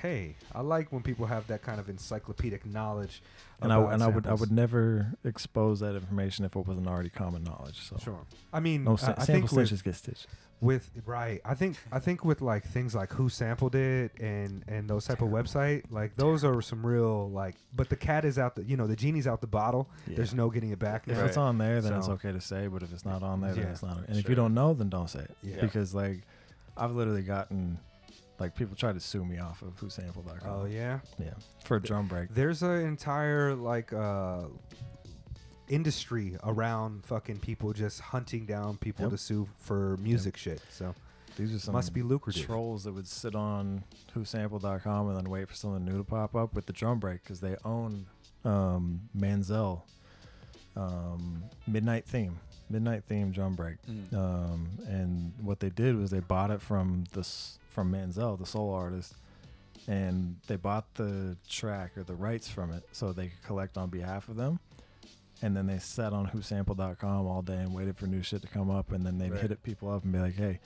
[0.00, 3.22] Hey, I like when people have that kind of encyclopedic knowledge.
[3.60, 7.10] And I and I would I would never expose that information if it wasn't already
[7.10, 7.80] common knowledge.
[7.86, 8.20] So Sure.
[8.52, 10.26] I mean, no I- sa- I sample think stitches get stitched.
[10.60, 14.90] With right i think i think with like things like who sampled it and and
[14.90, 18.54] those type of website like those are some real like but the cat is out
[18.54, 21.24] the you know the genie's out the bottle there's no getting it back If now.
[21.24, 22.66] it's on there, then it's okay to say.
[22.66, 24.06] But if it's not on there, then Yeah, it's not.
[24.08, 25.36] And if you don't know, then don't say it.
[25.42, 25.60] Yeah.
[25.60, 26.22] Because like,
[26.76, 27.78] I've literally gotten
[28.38, 30.40] like people try to sue me off of whosample.com.
[30.46, 31.30] oh yeah yeah,
[31.64, 32.34] for a drum break.
[32.34, 34.42] there's an entire like uh
[35.70, 39.12] industry around fucking people just hunting down people Yep.
[39.12, 40.94] to sue for music shit so
[41.36, 45.48] These are some must be lucrative trolls that would sit on whosample.com and then wait
[45.48, 48.06] for something new to pop up with the drum break because they own
[48.44, 49.82] um, Manzel
[50.76, 53.76] um, Midnight Theme, Midnight Theme drum break.
[53.88, 54.14] Mm.
[54.14, 58.72] Um, and what they did was they bought it from this from Manzel, the soul
[58.72, 59.14] artist,
[59.88, 63.88] and they bought the track or the rights from it so they could collect on
[63.90, 64.58] behalf of them.
[65.42, 68.70] And then they sat on whosample.com all day and waited for new shit to come
[68.70, 69.40] up, and then they'd Right.
[69.40, 70.60] hit it people up and be like, "Hey,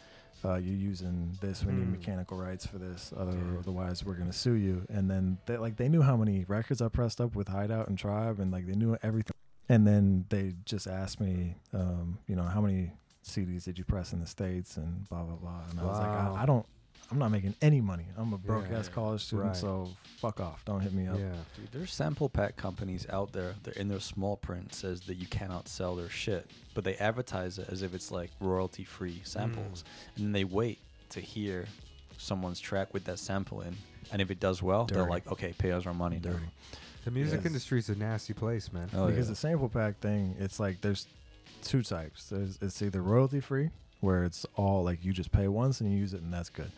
[0.45, 1.65] uh, you're using this.
[1.65, 1.93] We need Hmm.
[1.93, 3.13] mechanical rights for this.
[3.17, 6.89] Otherwise, we're gonna sue you." And then they like they knew how many records I
[6.89, 9.33] pressed up with Hydeout and Tribe, and like they knew everything.
[9.69, 14.13] And then they just asked me, um, you know, how many CDs did you press
[14.13, 15.63] in the states and blah blah blah.
[15.71, 16.67] And I was like, I, I don't.
[17.11, 18.07] I'm not making any money.
[18.17, 18.79] I'm a broke Yeah.
[18.79, 19.57] ass college student, Right.
[19.57, 20.65] so fuck off.
[20.65, 21.19] Don't hit me up.
[21.19, 23.55] yeah Dude, there's sample pack companies out there.
[23.63, 27.59] They're in their small print says that you cannot sell their shit, but they advertise
[27.59, 30.17] it as if it's like royalty free samples, mm.
[30.17, 30.79] and then they wait
[31.11, 31.67] to hear
[32.17, 33.77] someone's track with that sample in,
[34.11, 36.17] and if it does well, they're like, okay, pay us our money.
[36.23, 36.47] now." Dirty.
[37.05, 37.47] the music Yes.
[37.47, 39.31] industry is a nasty place man Oh, because yeah.
[39.33, 41.07] the sample pack thing, it's like there's
[41.63, 42.31] two types.
[42.31, 43.69] There's it's either royalty free,
[44.01, 46.73] where it's all like you just pay once and you use it and that's good.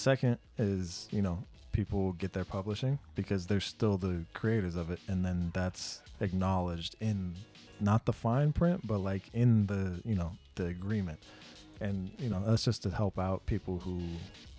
[0.00, 4.98] Second is you know people get their publishing because they're still the creators of it,
[5.08, 7.34] and then that's acknowledged in
[7.80, 11.18] not the fine print, but like in the you know the agreement.
[11.82, 14.00] And you know that's just to help out people who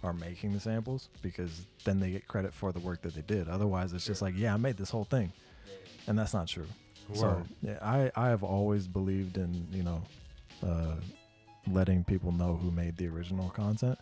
[0.03, 3.49] are making the samples because then they get credit for the work that they did.
[3.49, 5.31] Otherwise, it's just like, yeah, I made this whole thing,
[6.05, 6.67] and that's not true.
[7.15, 10.03] So yeah, I I have always believed in you know,
[10.63, 10.97] uh,
[11.67, 13.97] letting people know who made the original content,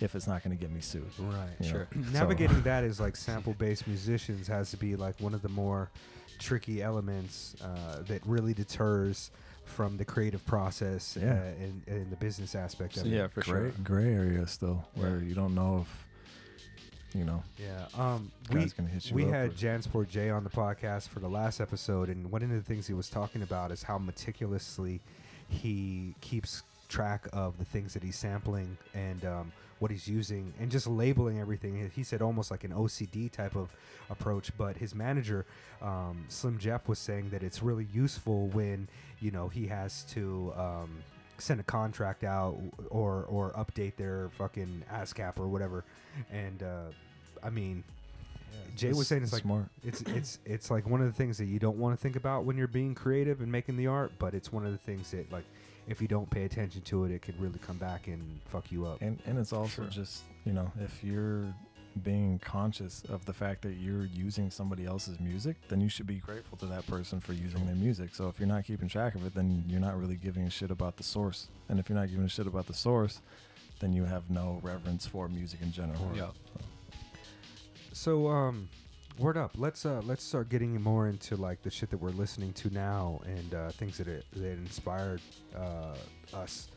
[0.00, 1.04] if it's not going to get me sued.
[1.18, 1.68] right you.
[1.68, 1.88] Sure.
[1.92, 5.48] So- navigating that as like sample based musicians has to be like one of the
[5.48, 5.90] more
[6.38, 9.30] tricky elements uh, that really deters
[9.64, 11.32] from the creative process Yeah.
[11.34, 13.12] uh, and, and the business aspect of So, it.
[13.12, 13.72] yeah, for gray sure.
[13.82, 17.86] gray area still where you don't know if you know Yeah.
[17.96, 19.14] Um, we going to hit you.
[19.14, 22.50] we had or- Jansport J on the podcast for the last episode, and one of
[22.50, 25.00] the things he was talking about is how meticulously
[25.48, 30.70] he keeps track of the things that he's sampling and um, what he's using, and
[30.70, 31.90] just labeling everything.
[31.94, 33.70] He- said almost like an OCD type of
[34.10, 34.52] approach.
[34.58, 35.46] But his manager,
[35.80, 38.88] um, Slim Jeff, was saying that it's really useful when
[39.20, 40.52] you know he has to.
[40.56, 41.02] Um,
[41.36, 42.56] send a contract out
[42.90, 45.84] or or update their fucking ASCAP or whatever
[46.30, 46.84] and uh,
[47.42, 47.82] I mean
[48.76, 49.66] Jay was saying it's like smart.
[49.84, 52.44] it's it's it's like one of the things that you don't want to think about
[52.44, 55.30] when you're being creative and making the art, but it's one of the things that
[55.30, 55.44] like
[55.86, 58.86] if you don't pay attention to it, it could really come back and fuck you
[58.86, 59.00] up.
[59.02, 59.90] and and it's also Sure.
[59.90, 61.44] just you know if you're
[62.02, 66.16] being conscious of the fact that you're using somebody else's music then you should be
[66.16, 69.24] grateful to that person for using their music so if you're not keeping track of
[69.24, 72.08] it then you're not really giving a shit about the source and if you're not
[72.10, 73.20] giving a shit about the source
[73.78, 76.30] then you have no reverence for music in general Yeah.
[77.92, 78.68] So um,
[79.18, 79.52] word up.
[79.56, 83.20] Let's uh let's start getting more into like the shit that we're listening to now
[83.26, 85.20] and uh, things that it, that inspired
[85.56, 85.94] uh,
[86.36, 86.68] us.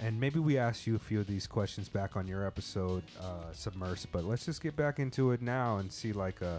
[0.00, 3.52] And maybe we asked you a few of these questions back on your episode, uh,
[4.12, 6.58] but let's just get back into it now and see like uh,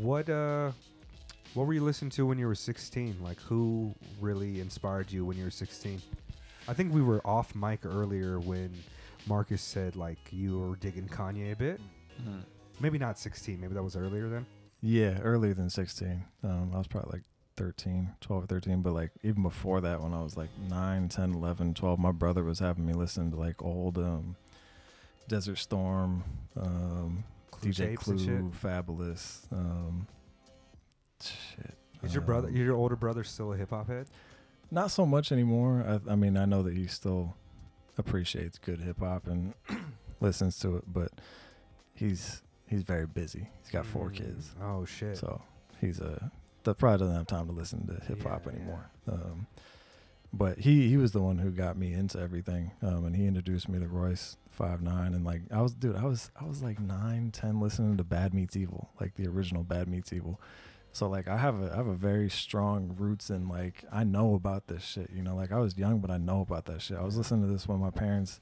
[0.00, 0.72] what uh,
[1.54, 3.16] what were you listening to when you were 16?
[3.22, 6.02] Like who really inspired you when you were 16?
[6.66, 8.72] I think we were off mic earlier when
[9.26, 11.80] Marcus said like you were digging Kanye a bit.
[12.20, 12.42] Mhm.
[12.80, 13.60] Maybe not 16.
[13.60, 14.46] Maybe that was earlier then.
[14.80, 16.24] Yeah, earlier than 16.
[16.42, 17.22] Um, I was probably like
[17.56, 18.82] 13, 12 or 13.
[18.82, 22.42] But like even before that, when I was like 9, 10, 11, 12, my brother
[22.42, 24.36] was having me listen to like old um,
[25.28, 26.24] Desert Storm,
[26.56, 27.24] um,
[27.60, 27.96] DJ?
[27.96, 29.50] Clue, Fabolous.
[29.52, 30.06] Um,
[31.20, 31.76] shit.
[32.02, 34.08] Is your brother, um, your older brother, still a hip hop head?
[34.70, 35.84] Not so much anymore.
[35.86, 37.36] I, I mean, I know that he still
[37.98, 39.54] appreciates good hip hop and
[40.20, 41.12] listens to it, but
[41.94, 42.42] he's
[42.72, 43.48] he's very busy.
[43.62, 44.14] He's got four Mm.
[44.14, 44.50] kids.
[44.60, 45.16] Oh shit.
[45.18, 45.40] So
[45.80, 46.30] he's a
[46.64, 48.90] that probably doesn't have time to listen to hip hop Yeah, anymore.
[49.08, 49.46] Um,
[50.32, 53.68] but he he was the one who got me into everything, um, and he introduced
[53.68, 56.80] me to Royce Five Nine, and like I was dude, I was I was like
[56.80, 60.40] nine, ten, listening to Bad Meets Evil, like the original Bad Meets Evil.
[60.94, 64.34] So like I have a I have a very strong roots in like I know
[64.34, 65.10] about this shit.
[65.10, 66.96] You know, like I was young, but I know about that shit.
[66.98, 68.40] I was listening to this when my parents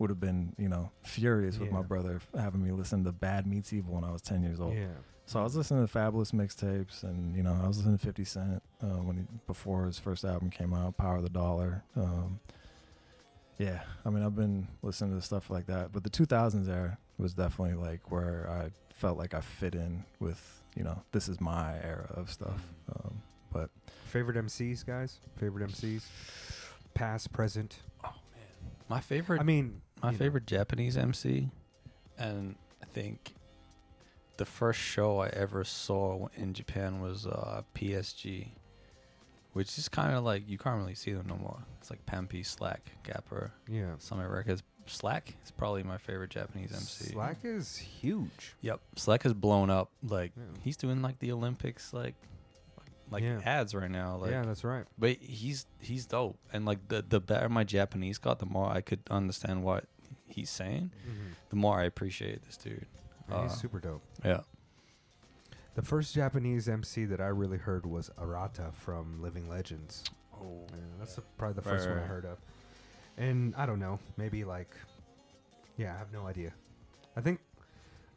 [0.00, 3.72] would have been you know furious with my brother having me listen to Bad Meets
[3.72, 4.74] Evil when I was ten years old.
[4.74, 4.86] yeah.
[5.26, 8.24] So I was listening to Fabolous mixtapes, and you know I was listening to Fifty
[8.24, 11.84] Cent uh, when he before his first album came out, Power of the Dollar.
[11.94, 12.40] Um,
[13.58, 17.34] yeah, I mean I've been listening to stuff like that, but the 2000s era was
[17.34, 21.74] definitely like where I felt like I fit in with you know this is my
[21.82, 22.60] era of stuff.
[22.92, 23.22] Um,
[23.52, 23.70] but
[24.06, 25.18] Favorite MCs, guys?
[25.36, 26.02] Favorite MCs?
[26.94, 27.76] Past, present.
[28.04, 31.48] Oh man, my favorite I mean, My you know, favorite Japanese MC,
[32.18, 33.34] and I think
[34.36, 38.48] the first show I ever saw in Japan was uh, PSG,
[39.52, 41.58] which is kind of like you can't really see them no more.
[41.78, 43.94] It's like PUNPEE, Slack, Gapper, Yeah.
[43.98, 44.62] Summit Records.
[44.86, 47.12] Slack is probably my favorite Japanese MC.
[47.12, 48.54] Slack is huge.
[48.62, 49.90] Yep, Slack has blown up.
[50.02, 50.42] Like Yeah.
[50.64, 52.14] he's doing like the Olympics, like
[53.10, 53.40] like Yeah.
[53.44, 54.16] ads right now.
[54.16, 54.84] Like yeah, that's right.
[54.98, 58.80] but he's he's dope, and like the the better my Japanese got, the more I
[58.80, 59.84] could understand what
[60.26, 60.90] he's saying.
[61.08, 61.28] Mm-hmm.
[61.50, 62.86] The more I appreciate this dude.
[63.28, 64.02] Yeah, he's Uh, super dope.
[64.24, 64.40] Yeah.
[65.74, 70.04] The first Japanese MC that I really heard was Arata from Living Legends.
[70.34, 70.66] Oh.
[70.70, 72.38] Yeah, that's the, probably the first one I heard of.
[73.16, 74.74] And I don't know, maybe like,
[75.76, 76.52] yeah, I have no idea.
[77.16, 77.40] I think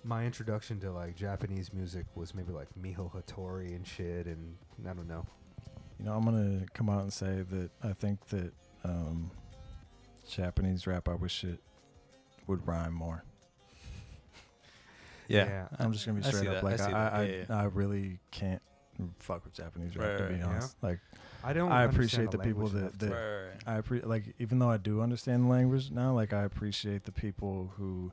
[0.04, 4.56] my introduction to like Japanese music was maybe like Miho Hattori and shit, and
[4.88, 5.26] I don't know.
[6.00, 9.32] you know I'm gonna come out and say that I think that um,
[10.30, 11.60] Japanese rap I wish it
[12.48, 13.24] would rhyme more.
[15.30, 15.46] Yeah.
[15.46, 15.68] Yeah.
[15.80, 16.56] I'm just gonna be I see straight up.
[16.56, 17.58] that, Like I, see I, that, I, yeah, yeah.
[17.62, 18.62] I really can't
[19.20, 20.48] fuck with Japanese rap Right, to be right, yeah.
[20.48, 20.76] honest.
[20.84, 21.00] Like
[21.46, 21.72] I don't.
[21.72, 24.78] I appreciate the people language that- enough that- to- I appre- like even though I
[24.78, 28.12] do understand the language now, like I appreciate the people who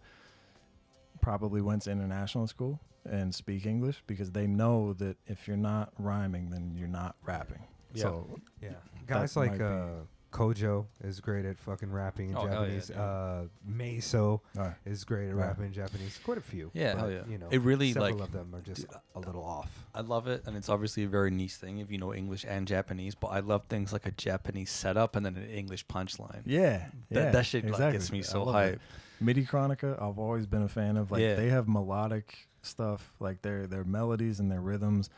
[1.21, 5.93] probably went to international school and speak English because they know that if you're not
[5.99, 7.62] rhyming, then you're not rapping.
[7.95, 8.03] Yeah.
[8.03, 8.27] So
[8.62, 8.71] yeah,
[9.07, 9.87] guys like uh,
[10.33, 12.87] Kojoe is great at fucking rapping in Oh, hell yeah, Japanese.
[12.87, 12.97] dude.
[12.99, 15.47] uh, Meso uh, is great at Right.
[15.49, 16.21] rapping in Japanese.
[16.23, 16.71] Quite a few.
[16.73, 17.23] Yeah, but, yeah.
[17.29, 19.87] You know, It really, several like, of them are just dude, a little off.
[19.93, 22.68] I love it, and it's obviously a very niche thing if you know English and
[22.68, 23.14] Japanese.
[23.16, 26.43] But I love things like a Japanese setup and then an English punchline.
[26.45, 28.73] yeah, That, yeah, that shit like, gets me so love hyped.
[28.75, 28.81] it.
[29.23, 31.11] Midicronica, I've always been a fan of.
[31.11, 31.35] Like Yeah.
[31.35, 35.11] they have melodic stuff, like their their melodies and their rhythms.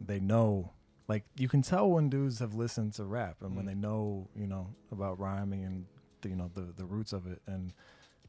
[0.00, 0.72] They know,
[1.08, 3.68] like you can tell when dudes have listened to rap and when Mm.
[3.68, 5.86] they know, you know, about rhyming and
[6.22, 7.40] the, you know the the roots of it.
[7.46, 7.72] And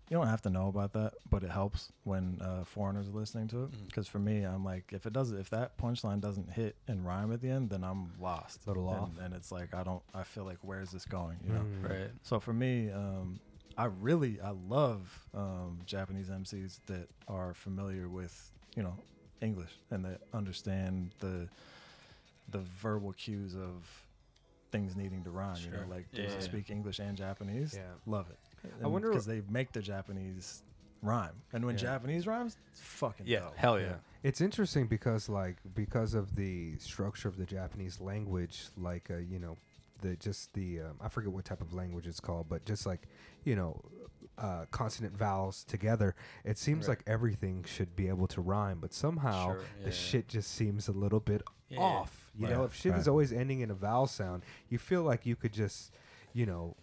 [0.09, 3.47] you don't have to know about that, but it helps when uh, foreigners are listening
[3.49, 3.71] to it.
[3.71, 3.85] Mm.
[3.85, 7.31] Because for me, I'm like, if it doesn't, if that punchline doesn't hit and rhyme
[7.31, 8.65] at the end, then I'm lost.
[8.67, 9.09] Little and, off.
[9.21, 10.01] and it's like I don't.
[10.15, 11.37] I feel like where's this going?
[11.45, 11.61] You know.
[11.61, 11.89] Mm.
[11.89, 12.11] Right.
[12.23, 13.39] So for me, um,
[13.79, 15.01] I really I love
[15.33, 18.35] um, Japanese MCs that are familiar with
[18.75, 18.95] you know
[19.41, 21.47] English and that understand the
[22.51, 23.87] the verbal cues of
[24.71, 25.57] things needing to rhyme.
[25.63, 26.47] You know, like Yeah, those that yeah.
[26.51, 27.73] speak English and Japanese.
[27.73, 27.83] Yeah.
[28.05, 28.39] Love it.
[28.83, 30.61] I wonder- because they make the Japanese
[31.01, 31.81] rhyme, and when Yeah.
[31.91, 33.39] Japanese rhymes, it's fucking Yeah.
[33.39, 33.55] dope.
[33.55, 33.95] Hell yeah.
[34.23, 39.39] It's interesting because like because of the structure of the Japanese language, like uh, you
[39.39, 39.55] know,
[40.01, 43.01] the just the um, I forget what type of language it's called, but just like
[43.43, 43.81] you know,
[44.37, 46.97] uh, consonant vowels together, it seems Right.
[46.97, 49.95] like everything should be able to rhyme, but somehow Sure, the yeah.
[49.95, 51.79] shit just seems a little bit Yeah.
[51.79, 52.31] off.
[52.37, 55.35] You know, if shit is always ending in a vowel sound, you feel like you
[55.35, 55.93] could just,
[56.33, 56.75] you know,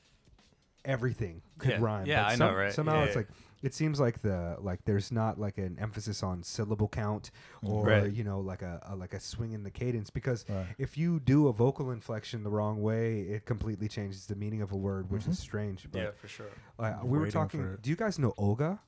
[0.85, 1.79] everything could Yeah.
[1.81, 2.07] rhyme.
[2.07, 2.73] Yeah, but I know, right?
[2.73, 3.19] Somehow Yeah, it's yeah.
[3.21, 3.29] like
[3.62, 7.30] it seems like the like there's not like an emphasis on syllable count
[7.62, 8.12] or Mm, Right.
[8.12, 10.66] you know like a, a like a swing in the cadence because Right.
[10.78, 14.72] if you do a vocal inflection the wrong way it completely changes the meaning of
[14.72, 15.40] a word which is Mhm.
[15.40, 16.46] strange but Yeah, for sure.
[16.78, 18.80] uh, we were talking do you guys know Olga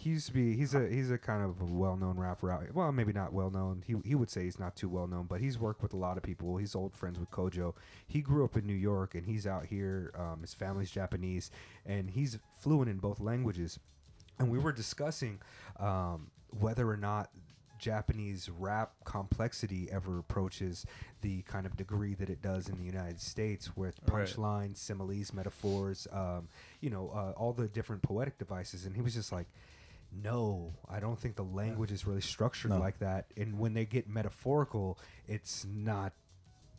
[0.00, 2.90] he used to be he's a he's a kind of a well-known rapper out well
[2.90, 3.82] maybe not well-known.
[3.86, 6.22] He, he would say he's not too well-known but he's worked with a lot of
[6.22, 6.56] people.
[6.56, 7.74] He's old friends with kojoe.
[8.06, 11.50] He grew up in new york and he's out here um, his family's japanese
[11.84, 13.78] and he's fluent in both languages.
[14.38, 15.38] And we were discussing
[15.78, 17.28] um, whether or not
[17.78, 20.84] Japanese rap complexity ever approaches
[21.22, 24.26] the kind of degree that it does in the United States with Right.
[24.26, 26.48] punchlines, similes, metaphors, um,
[26.80, 28.84] you know, uh, all the different poetic devices.
[28.84, 29.46] And he was just like,
[30.12, 32.78] no, I don't think the language is really structured No.
[32.78, 33.26] like that.
[33.36, 34.98] And when they get metaphorical,
[35.28, 36.12] it's not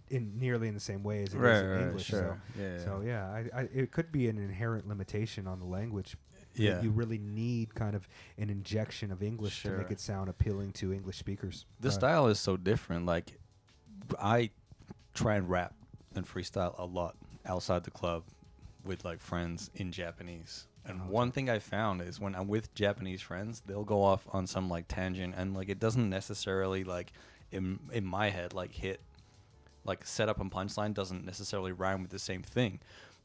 [0.09, 2.05] in nearly in the same way as it is Right, in right, English.
[2.07, 2.37] sure.
[2.55, 6.17] So, Yeah, so yeah, I, I, it could be an inherent limitation on the language.
[6.55, 6.81] that Yeah.
[6.81, 8.07] you really need kind of
[8.37, 11.65] an injection of English to make it sound appealing to English speakers.
[11.79, 13.05] the style is so different.
[13.05, 13.39] Like,
[14.19, 14.49] I
[15.13, 15.73] try and rap
[16.13, 17.15] and freestyle a lot
[17.45, 18.23] outside the club
[18.83, 20.67] with like friends in Japanese.
[20.85, 24.47] And one thing I found is when I'm with Japanese friends, they'll go off on
[24.47, 27.13] some like tangent, and like it doesn't necessarily like
[27.51, 28.99] in in my head like hit
[29.83, 32.79] like setup and punchline doesn't necessarily rhyme with the same thing.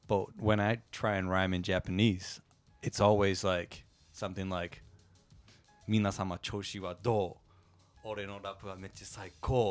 [0.09, 2.41] But when I try and rhyme in Japanese,
[2.83, 4.83] it's always like something like
[5.89, 7.37] "Minasama choshi wa do."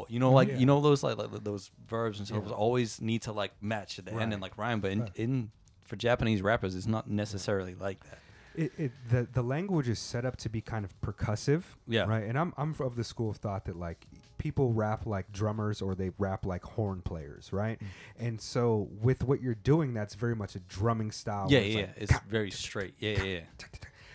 [0.09, 0.35] You know, mm-hmm.
[0.35, 0.57] like yeah.
[0.57, 2.53] you know those like, like, those verbs and stuff yeah.
[2.53, 4.23] always need to like match at the right.
[4.23, 4.81] end and like rhyme.
[4.81, 5.11] But in, right.
[5.15, 5.51] in
[5.85, 8.19] for Japanese rappers, it's not necessarily like that.
[8.57, 12.03] It, it the the language is set up to be kind of percussive, Yeah.
[12.05, 12.23] right.
[12.23, 14.05] And I'm I'm of the school of thought that like
[14.37, 17.77] people rap like drummers or they rap like horn players, right?
[17.79, 17.85] Mm.
[18.27, 21.47] And so with what you're doing, that's very much a drumming style.
[21.49, 21.89] yeah, yeah, like.
[21.97, 22.93] It's very straight.
[22.99, 23.67] Yeah, yeah, yeah.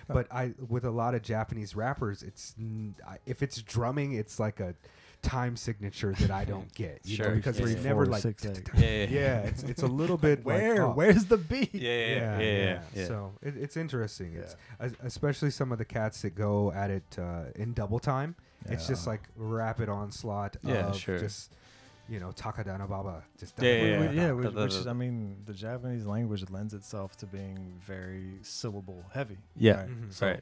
[0.09, 4.41] But I with a lot of Japanese rappers, it's n- I- if it's drumming, it's
[4.41, 4.75] like a
[5.23, 7.89] time signature that I don't get, you know, Sure, because yeah, it's yeah.
[7.89, 8.69] never Four, like six, eight.
[8.75, 10.87] Yeah, yeah, yeah, it's it's a little bit like, Where?
[10.89, 10.97] off.
[10.97, 11.75] Where's the beat?
[11.75, 13.07] yeah, yeah, yeah, yeah, yeah, yeah.
[13.07, 14.35] So it, it's interesting.
[14.35, 18.35] It's es- especially some of the cats that go at it uh, in double time.
[18.67, 21.19] It's just like rapid onslaught Yeah, of sure.
[21.19, 21.53] just
[22.09, 23.23] you know Takadanobaba.
[23.39, 24.23] Just Yeah, yeah, Wh- wh- yeah.
[24.27, 29.05] yeah, which, which is, I mean, the Japanese language lends itself to being very syllable
[29.13, 29.39] heavy.
[29.57, 29.81] Yeah.
[29.83, 29.89] right?
[29.89, 30.13] Mhm.
[30.13, 30.41] So Right.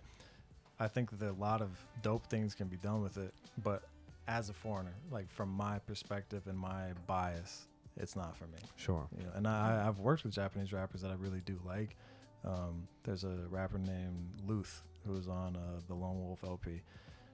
[0.81, 1.71] I think that a lot of
[2.03, 3.83] dope things can be done with it, but
[4.29, 7.67] as a foreigner, like from my perspective and my bias,
[7.97, 8.59] it's not for me.
[8.77, 9.09] Sure.
[9.19, 11.97] You know, and I, I've worked with Japanese rappers that I really do like.
[12.45, 16.83] Um, there's a rapper named Luth who's on uh, the Lone Wolf LP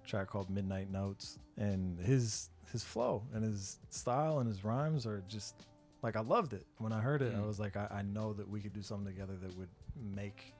[0.06, 5.22] track called Midnight Notes, and his his flow and his style and his rhymes are
[5.28, 5.54] just
[6.02, 7.34] like I loved it when I heard it.
[7.34, 7.46] I Mm.
[7.46, 10.54] was like, I, I know that we could do something together that would make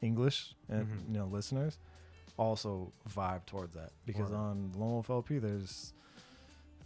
[0.00, 1.08] English and Mhm.
[1.12, 1.78] you know listeners
[2.38, 5.92] also vibe towards that because on Lone Wolf LP there's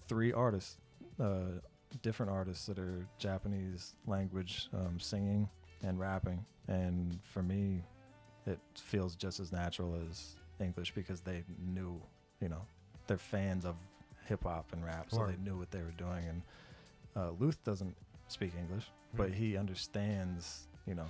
[0.09, 0.76] three artists,
[1.20, 1.61] uh,
[2.03, 5.49] different artists that are Japanese language um, singing
[5.82, 7.82] and rapping, and for me,
[8.47, 11.42] it feels just as natural as English because they
[11.74, 12.01] knew,
[12.40, 12.62] you know,
[13.07, 13.76] they're fans of
[14.26, 16.24] hip hop and rap, so they knew what they were doing.
[16.28, 16.42] And
[17.16, 17.97] uh, Luth doesn't
[18.28, 18.84] speak English,
[19.14, 19.34] but Mm.
[19.34, 21.07] he understands, you know,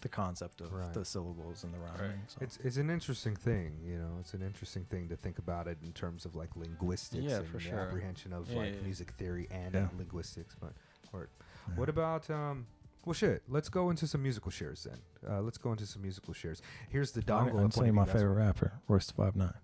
[0.00, 0.92] the concept of Right.
[0.94, 2.20] the syllables and the rhyming.
[2.28, 2.38] So.
[2.40, 4.16] It's it's an interesting thing, you know.
[4.20, 7.46] It's an interesting thing to think about it in terms of like linguistics Yeah, and
[7.46, 7.78] for the sure.
[7.80, 8.80] apprehension of Yeah, like yeah.
[8.82, 9.88] music theory and Yeah.
[9.96, 10.54] linguistics.
[10.58, 10.72] But
[11.12, 11.28] word.
[11.68, 11.74] Yeah.
[11.74, 12.66] What about um?
[13.04, 13.42] Well, shit.
[13.48, 14.98] Let's go into some musical shares then.
[15.26, 16.60] Uh, let's go into some musical shares.
[16.90, 17.52] Here's the dongle.
[17.54, 19.54] I'm I'm telling you my favorite rapper, Royce Five Nine.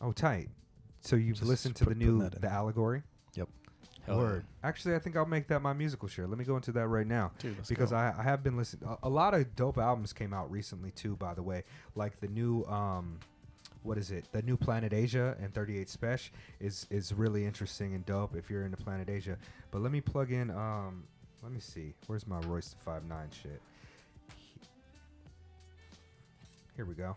[0.00, 0.48] Oh, tight.
[1.02, 2.50] So you've Just listened to put- the new that in the there.
[2.50, 3.02] allegory.
[4.10, 4.44] Hell Word.
[4.62, 6.26] Actually, I think I'll make that my musical share.
[6.26, 7.32] Let me go into that right now.
[7.38, 7.92] Dude, because.
[7.92, 8.88] I, I have been listening.
[8.88, 11.16] A, a lot of dope albums came out recently too.
[11.16, 13.18] By the way, like the new um,
[13.82, 14.26] what is it?
[14.32, 16.30] The new Planet Asia and 38 Spesh
[16.60, 19.36] is is really interesting and dope if you're into Planet Asia.
[19.70, 20.50] But let me plug in.
[20.50, 21.04] Um,
[21.42, 21.94] let me see.
[22.06, 23.60] Where's my Royce Five Nine shit?
[26.76, 27.16] Here we go.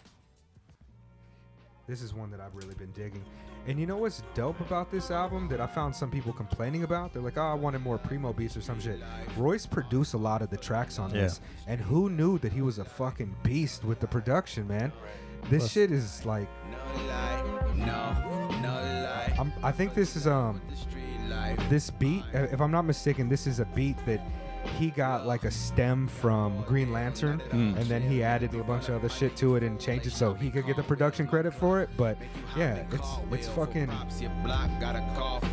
[1.85, 3.23] This is one that I've really been digging.
[3.67, 7.11] And you know what's dope about this album that I found some people complaining about?
[7.11, 8.99] They're like, oh, I wanted more primo beats or some shit.
[9.37, 11.21] Royce produced a lot of the tracks on Yeah.
[11.23, 11.41] this.
[11.67, 14.93] And who knew that he was a fucking beast with the production, man?
[15.49, 16.47] This Plus- shit is like
[19.37, 20.61] I'm, I think this is um
[21.69, 24.21] this beat if I'm not mistaken this is a beat that
[24.77, 27.77] he got like a stem from Green Lantern Mm.
[27.77, 30.33] and then he added a bunch of other shit to it and changed it so
[30.33, 32.17] he could get the production credit for it but
[32.57, 33.89] yeah it's it's fucking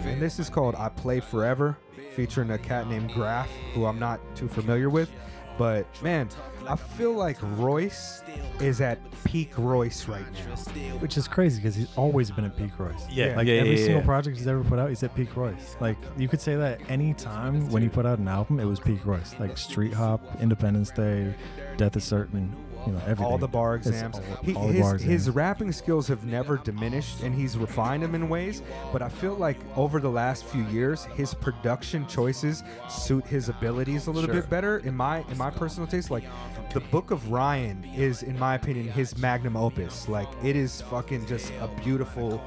[0.07, 1.77] and this is called I Play Forever
[2.17, 5.11] featuring a cat named Grafh who I'm not too familiar with
[5.59, 6.29] but man
[6.69, 8.23] I feel like Royce
[8.61, 12.79] is at peak Royce right now Which is crazy because he's always been at peak
[12.79, 13.07] Royce.
[13.11, 14.07] Yeah, Like yeah, every yeah, single yeah.
[14.07, 15.77] project he's ever put out, he's at peak Royce.
[15.81, 18.79] Like you could say that any time when he put out an album, it was
[18.79, 19.35] peak Royce.
[19.39, 21.35] Like Street Hop, Independence Day,
[21.77, 22.55] Death is Certain,
[22.87, 23.25] you know everything.
[23.25, 24.17] all the bar exams.
[24.17, 25.31] all- He, all the his, bar his exams.
[25.37, 28.63] rapping skills have never diminished, and he's refined them in ways.
[28.93, 34.07] But I feel like over the last few years, his production choices suit his abilities
[34.07, 34.41] a little Sure.
[34.43, 34.79] bit better.
[34.79, 36.25] In my in my personal taste, like
[36.73, 40.09] the Book of Ryan is, in my opinion, his magnum opus.
[40.09, 42.41] Like it is fucking just a beautiful,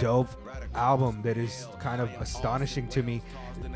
[0.00, 0.28] dope
[0.74, 3.20] album that is kind of astonishing to me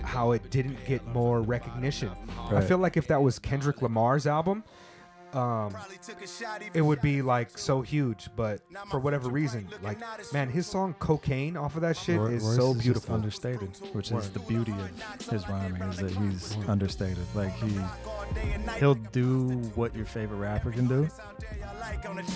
[0.03, 2.11] how it didn't get more recognition.
[2.51, 4.65] I feel like if that was Kendrick Lamar's album,
[5.37, 5.75] um,
[6.75, 8.29] it would be like so huge.
[8.37, 8.61] But
[8.91, 9.99] for whatever reason, like
[10.33, 13.15] man, his song "Cocaine" off of that shit Roy- is Royce so just beautiful.
[13.15, 17.25] understated, which is the beauty of his rhyming is that he's understated.
[17.35, 17.79] Like he,
[18.79, 21.09] he'll do what your favorite rapper can do,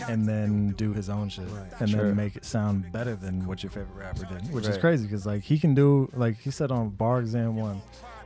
[0.08, 1.44] and then do his own shit,
[1.80, 2.04] and Sure.
[2.04, 5.26] then make it sound better than what your favorite rapper did, which is crazy because
[5.26, 7.80] like he can do like he said on Bar Exam One.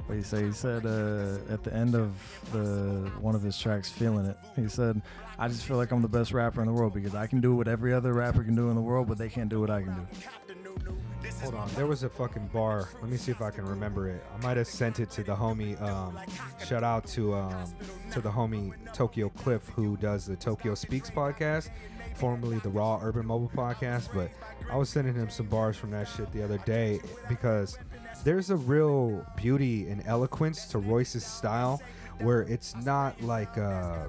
[0.07, 0.45] What he say?
[0.45, 2.13] He said uh, at the end of
[2.53, 5.01] the one of his tracks, "Feeling It," he said,
[5.39, 7.57] "I just feel like I'm the best rapper in the world because I can do
[7.57, 9.83] what every other rapper can do in the world, but they can't do what I
[9.83, 10.07] can do."
[11.43, 12.89] Hold on, there was a fucking bar.
[13.01, 14.23] Let me see if I can remember it.
[14.35, 15.81] I might have sent it to the homie.
[15.81, 16.19] Um,
[16.65, 17.75] shout out to um,
[18.13, 21.71] to the homie Tokyo Cliff who does the Tokyo Speaks podcast,
[22.15, 24.09] formerly the Raw Urban Mobile podcast.
[24.15, 24.31] But
[24.71, 27.79] I was sending him some bars from that shit the other day because
[28.25, 31.81] there's a real beauty and eloquence to Royce's style
[32.21, 34.07] where it's not like uh,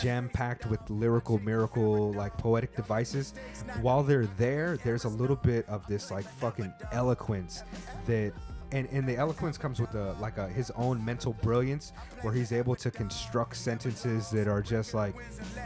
[0.00, 3.34] jam packed with lyrical miracle like poetic devices.
[3.80, 7.62] While they're there there's a little bit of this like fucking eloquence
[8.06, 8.32] that
[8.72, 11.92] and, and the eloquence comes with a like a his own mental brilliance
[12.22, 15.14] where he's able to construct sentences that are just like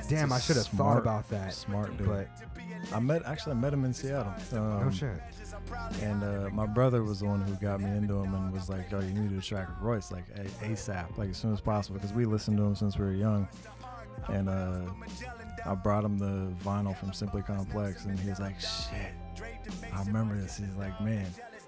[0.08, 1.54] damn i should have thought about that.
[1.54, 2.06] Smart dude.
[2.06, 2.28] but
[2.92, 4.32] I met actually I met him in Seattle.
[4.52, 5.20] Um, no shit
[6.02, 8.90] And uh, my brother was the one who got me into him and was like,
[8.90, 11.52] "Yo, you need to do a track with Royce like a- ASAP, like as soon
[11.52, 13.48] as possible, because we listened to him since we were young."
[14.28, 14.80] And uh,
[15.64, 19.12] I brought him the vinyl from Simply Complex, and he was like, "Shit,
[19.92, 21.26] I remember this." He's like, "Man."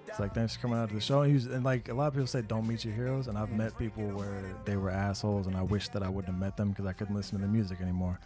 [0.08, 1.20] It's like thanks for coming out to the show.
[1.22, 3.28] And, he was, and like a lot of people say, don't meet your heroes.
[3.28, 6.40] And I've met people where they were assholes, and I wish that I wouldn't have
[6.40, 8.18] met them because I couldn't listen to the music anymore.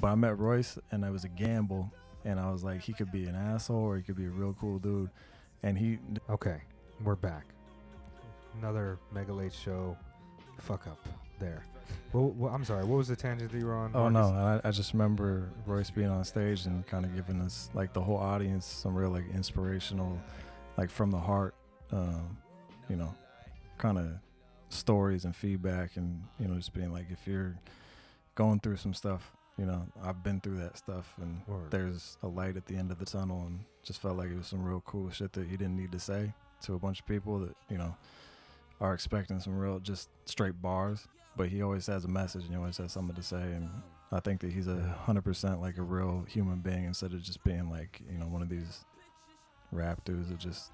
[0.00, 1.92] But I met Royce, and it was a gamble.
[2.28, 4.54] And I was like, he could be an asshole or he could be a real
[4.60, 5.10] cool dude.
[5.62, 5.98] And he,
[6.28, 6.60] okay
[7.04, 7.46] we're back
[8.58, 9.96] another mega late show
[10.58, 11.08] fuck up
[11.38, 11.62] there
[12.12, 14.68] well, well, i'm sorry what was the tangent that you were on oh no, I,
[14.68, 18.16] I just remember Royce being on stage and kind of giving us, like the whole
[18.16, 20.18] audience, some real like inspirational,
[20.76, 21.54] like from the heart,
[21.92, 22.36] um,
[22.88, 23.14] you know,
[23.76, 24.06] kind of
[24.70, 25.96] stories and feedback.
[25.96, 27.56] And, you know, just being like, if you're
[28.34, 31.70] going through some stuff, you know, I've been through that stuff and Word.
[31.70, 34.46] there's a light at the end of the tunnel and just felt like it was
[34.46, 36.32] some real cool shit that he didn't need to say
[36.62, 37.96] to a bunch of people that, you know,
[38.80, 41.06] are expecting some real just straight bars.
[41.36, 43.68] But he always has a message and he always has something to say and
[44.10, 47.42] I think that he's a hundred percent like a real human being instead of just
[47.44, 48.84] being like, you know, one of these
[49.72, 50.70] rap dudes that just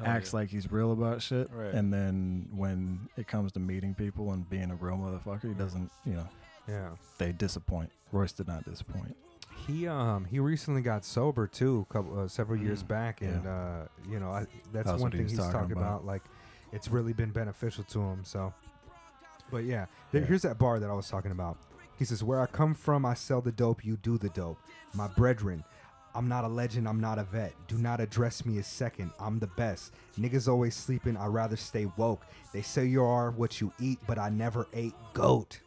[0.00, 0.38] Oh, acts yeah.
[0.40, 1.50] like he's real about shit.
[1.52, 1.74] Right.
[1.74, 5.90] And then when it comes to meeting people and being a real motherfucker, he doesn't,
[6.06, 6.26] you know,
[6.68, 7.90] yeah they disappoint.
[8.12, 9.16] Royce did not disappoint.
[9.66, 13.28] He um he recently got sober too, couple uh, several years Mm, back, yeah.
[13.28, 15.82] and uh you know I, that's That's one thing he's talking talking about.
[15.82, 16.06] about.
[16.06, 16.22] Like,
[16.72, 18.24] it's really been beneficial to him.
[18.24, 18.52] So,
[19.50, 20.20] but yeah, Yeah.
[20.22, 21.58] here's that bar that I was talking about.
[21.98, 23.84] He says, "Where I come from, I sell the dope.
[23.84, 24.58] You do the dope,
[24.94, 25.64] my brethren."
[26.14, 27.54] I'm not a legend, I'm not a vet.
[27.68, 29.12] Do not address me as second.
[29.18, 29.94] I'm the best.
[30.18, 32.26] Niggas always sleeping, i rather stay woke.
[32.52, 35.60] They say you are what you eat, but I never ate goat.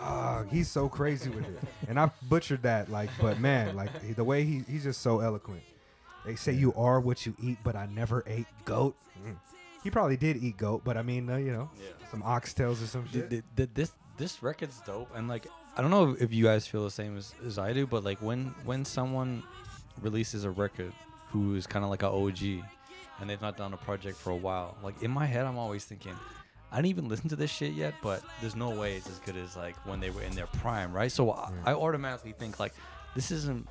[0.00, 1.58] Dog, he's so crazy with it.
[1.88, 5.62] And I butchered that, like, but man, like the way he, he's just so eloquent.
[6.24, 8.96] They say you are what you eat, but I never ate goat.
[9.24, 9.36] Mm.
[9.84, 11.70] He probably did eat goat, but I mean, uh, you know,
[12.10, 13.30] some oxtails or some shit.
[13.30, 15.46] th- th- this this record's dope, and like
[15.76, 18.20] I don't know if you guys feel the same as, as I do, but like
[18.20, 19.44] when when someone
[20.00, 20.92] releases a record
[21.30, 22.64] who is kind of like an OG,
[23.20, 25.84] and they've not done a project for a while, like in my head I'm always
[25.84, 26.16] thinking.
[26.72, 29.36] I didn't even listen to this shit yet, but there's no way it's as good
[29.36, 31.10] as like when they were in their prime, right?
[31.10, 32.74] So I, I automatically think like
[33.14, 33.68] this isn't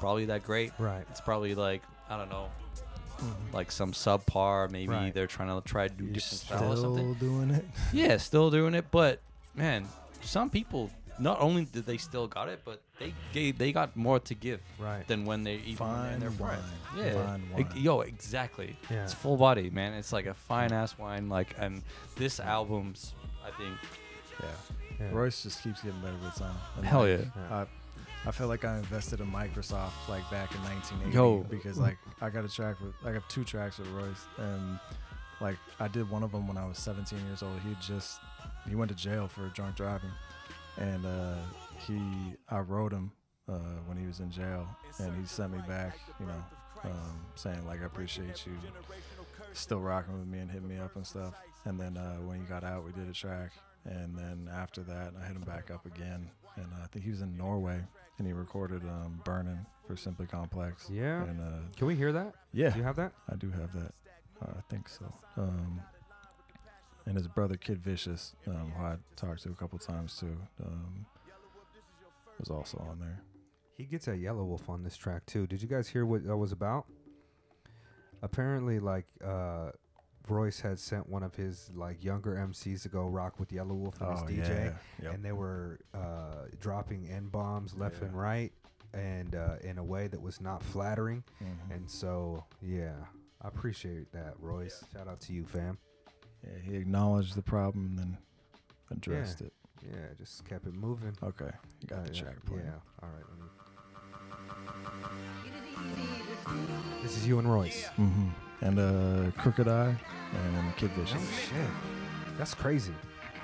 [0.00, 0.72] probably that great.
[0.78, 1.04] Right.
[1.10, 2.48] It's probably like I don't know,
[3.18, 3.54] mm-hmm.
[3.54, 4.70] like some subpar.
[4.70, 5.14] Maybe Right.
[5.14, 7.14] they're trying to try to do You're different style or something.
[7.14, 7.64] still doing it.
[7.92, 9.20] Yeah, still doing it, but
[9.54, 9.86] man,
[10.22, 10.90] some people
[11.22, 14.60] not only did they still got it, but they gave they got more to give
[14.78, 15.06] Right.
[15.06, 16.58] than when they even were in Fine their prime.
[16.94, 17.06] wine.
[17.06, 17.82] Yeah, Fine Ex- wine.
[17.82, 18.76] yo, exactly.
[18.90, 19.04] Yeah.
[19.04, 19.92] It's full body, man.
[19.94, 21.28] It's like a fine ass wine.
[21.28, 21.82] Like, and
[22.16, 23.14] this album's,
[23.46, 23.76] I think,
[24.40, 24.46] Yeah.
[25.00, 25.08] Yeah.
[25.12, 26.54] Royce just keeps getting better with time.
[26.76, 27.64] And Hell like, yeah.
[28.24, 31.38] I, I feel like I invested in Microsoft like back in 1980 Yo.
[31.50, 34.78] because like I got a track with I got two tracks with Royce and
[35.40, 37.58] like I did one of them when I was 17 years old.
[37.66, 38.20] He just
[38.68, 40.10] he went to jail for drunk driving
[40.78, 41.34] and uh,
[41.86, 42.00] he
[42.48, 43.12] I wrote him
[43.48, 43.54] uh,
[43.86, 44.66] when he was in jail,
[44.98, 46.44] and he sent me back, you know,
[46.84, 48.52] um, saying like I appreciate you
[49.52, 51.34] still rocking with me and hitting me up and stuff.
[51.64, 53.52] And then uh, when he got out, we did a track,
[53.84, 57.10] and then after that, I hit him back up again, and uh, I think he
[57.10, 57.80] was in Norway,
[58.18, 60.88] and he recorded um, "Burning" for Simply Complex.
[60.90, 61.22] Yeah.
[61.24, 62.34] and uh, Can we hear that?
[62.52, 63.12] yeah, Do you have that?
[63.30, 63.92] I do have that.
[64.42, 65.04] Uh, I think so.
[65.36, 65.80] Um,
[67.06, 71.06] and his brother Kid Vicious, um, who I talked to a couple times too, um,
[72.38, 73.20] was also on there.
[73.76, 75.46] He gets a Yelawolf on this track too.
[75.46, 76.86] Did you guys hear what that was about?
[78.22, 79.70] Apparently, like uh,
[80.28, 84.12] Royce had sent one of his like younger MCs to go rock with Yelawolf and
[84.12, 84.72] his oh DJ, yeah,
[85.02, 85.14] yep.
[85.14, 88.06] and they were uh, dropping n bombs left Yeah.
[88.08, 88.52] and right,
[88.94, 91.24] and uh, in a way that was not flattering.
[91.42, 91.74] Mhm.
[91.74, 92.92] And so, yeah,
[93.40, 94.84] I appreciate that, Royce.
[94.92, 95.76] Shout out to you, fam.
[96.44, 98.18] Yeah, he acknowledged the problem and then
[98.90, 99.52] addressed it.
[99.84, 101.16] Yeah, just kept it moving.
[101.22, 102.64] Okay, you got Uh, the yeah, playing.
[102.66, 102.78] Yeah.
[103.02, 103.24] All right.
[103.28, 103.46] let me-
[107.02, 107.86] This is you and Royce.
[107.96, 108.28] hmm
[108.60, 109.96] And uh, Crooked I
[110.34, 111.20] and Kid Vicious.
[111.20, 111.70] Oh shit,
[112.38, 112.94] that's crazy.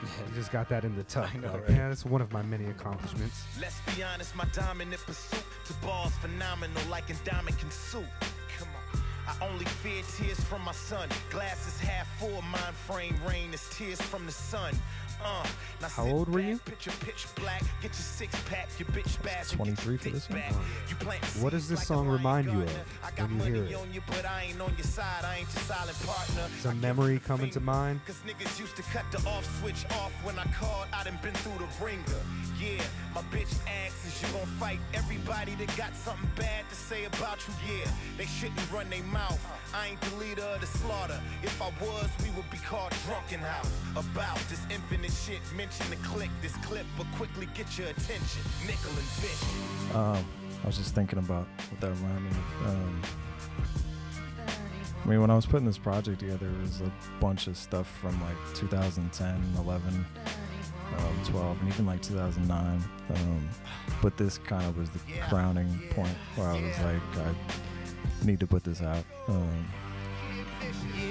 [0.01, 1.35] You just got that in the tuck.
[1.35, 1.71] Know, Like, right?
[1.77, 3.43] Yeah, that's one of my many accomplishments.
[3.61, 8.05] Let's be honest, my dominant pursuit to bars phenomenal like Indomitian soup.
[8.21, 8.38] Come on.
[9.29, 11.07] I only fear tears from my son.
[11.29, 14.73] Glasses half full, mind frame rain is tears from the sun.
[15.25, 15.45] Uh,
[15.89, 16.59] How old were you?
[16.59, 19.51] Pitch black, get your six pack, your bitch spaz.
[19.51, 20.41] 23 for this one?
[21.41, 22.71] What does this song remind you of
[23.03, 23.81] I got when you money hear it?
[23.83, 25.25] on you, but I ain't on your side.
[25.25, 26.47] I ain't your silent partner.
[26.57, 28.01] Does a memory coming to mind?
[28.07, 30.87] Cause niggas used to cut the off switch off when I called.
[30.93, 32.03] I done been through the ringer.
[32.61, 32.83] Yeah,
[33.15, 33.55] my bitch
[33.85, 37.55] asks, is you gon' fight everybody that got something bad to say about you?
[37.77, 39.39] Yeah, they shouldn't run their mouth.
[39.75, 41.21] I ain't the leader of the slaughter.
[41.43, 43.71] If I was, we would be called Drunken House.
[43.97, 46.87] About this infinite shit, mention the click this clip,
[47.17, 48.43] quickly get your attention.
[48.67, 49.95] Nickel and fish.
[49.95, 50.25] Um,
[50.63, 52.67] I was just thinking about what that reminded me of.
[52.69, 53.03] Um,
[55.05, 57.87] I mean, when I was putting this project together, it was a bunch of stuff
[58.01, 60.07] from like 2010, 11,
[60.99, 62.85] um, 12, and even like 2009.
[63.15, 63.49] Um,
[64.03, 64.99] but this kind of was the
[65.29, 67.35] crowning point where I was like, I
[68.25, 69.05] need to put this out.
[69.29, 69.67] Um,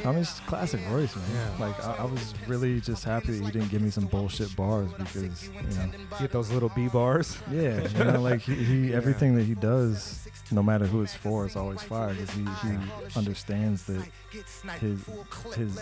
[0.06, 1.26] I mean, it's classic Royce, man.
[1.34, 1.66] Yeah.
[1.66, 4.92] Like, I, I was really just happy that he didn't give me some bullshit bars
[4.94, 7.38] because, you know, Get those little B bars.
[7.52, 8.98] yeah, you know, like he, he Yeah.
[8.98, 12.78] everything that he does, no matter who it's for, is always fire because he, he
[13.16, 14.04] understands that
[14.80, 15.00] his
[15.56, 15.80] his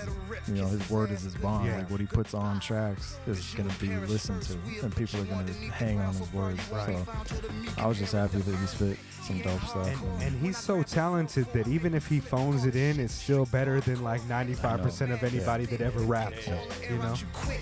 [0.48, 1.68] you know his word is his bond.
[1.68, 1.78] Yeah.
[1.80, 4.54] Like what he puts on tracks is gonna be listened to,
[4.84, 6.60] and people are gonna hang on his words.
[6.72, 6.98] Right.
[6.98, 9.88] So I was just happy that he spit some dope stuff.
[9.88, 13.80] And, and he's so talented that even if he phones it in, it's still better
[13.82, 16.48] than like 95% of anybody that ever raps.
[16.48, 17.16] You know?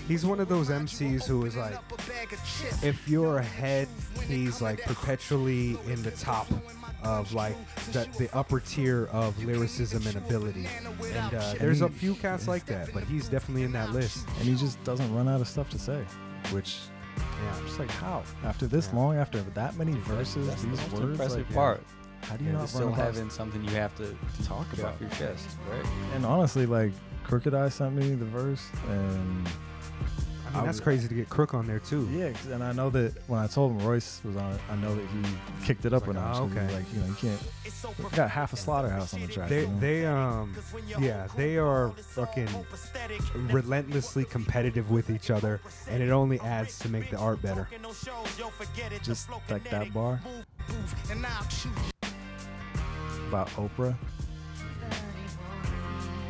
[0.08, 1.74] He's one of those MCs who is like,
[2.82, 3.88] if you're ahead,
[4.26, 6.46] he's like perpetually in the top
[7.02, 7.54] of like
[7.92, 10.66] the, the upper tier of lyricism and ability.
[11.14, 14.26] And uh, there's a few cats like that, but he's definitely in that list.
[14.38, 16.04] and he just doesn't run out of stuff to say,
[16.50, 16.78] which
[17.16, 17.54] Yeah.
[17.56, 18.98] I'm just like how after this Yeah.
[18.98, 21.82] long, after that many verses, That's the these most words, impressive like, part.
[22.28, 24.14] How do you Yeah, not to still run out of having something you have to
[24.44, 24.94] talk get about?
[24.94, 25.84] off your chest, right?
[26.14, 26.92] And honestly, like
[27.24, 29.48] Crooked I sent me the verse, and
[30.52, 32.06] I mean, that's crazy to get Crook on there too.
[32.12, 34.76] yeah, 'cause- and I know that when I told him Royce was on it, I
[34.76, 36.36] know that he kicked it up Like, a notch.
[36.36, 36.74] oh, 'cause he's okay.
[36.74, 37.40] Like you know, you can't.
[37.98, 39.48] You got half a slaughterhouse on the track.
[39.48, 39.80] They, you know?
[39.80, 40.54] they, um,
[40.98, 42.48] yeah, they are fucking
[43.50, 47.68] relentlessly competitive with each other, and it only adds to make the art better.
[49.02, 50.20] just like that bar
[53.28, 53.96] about Oprah.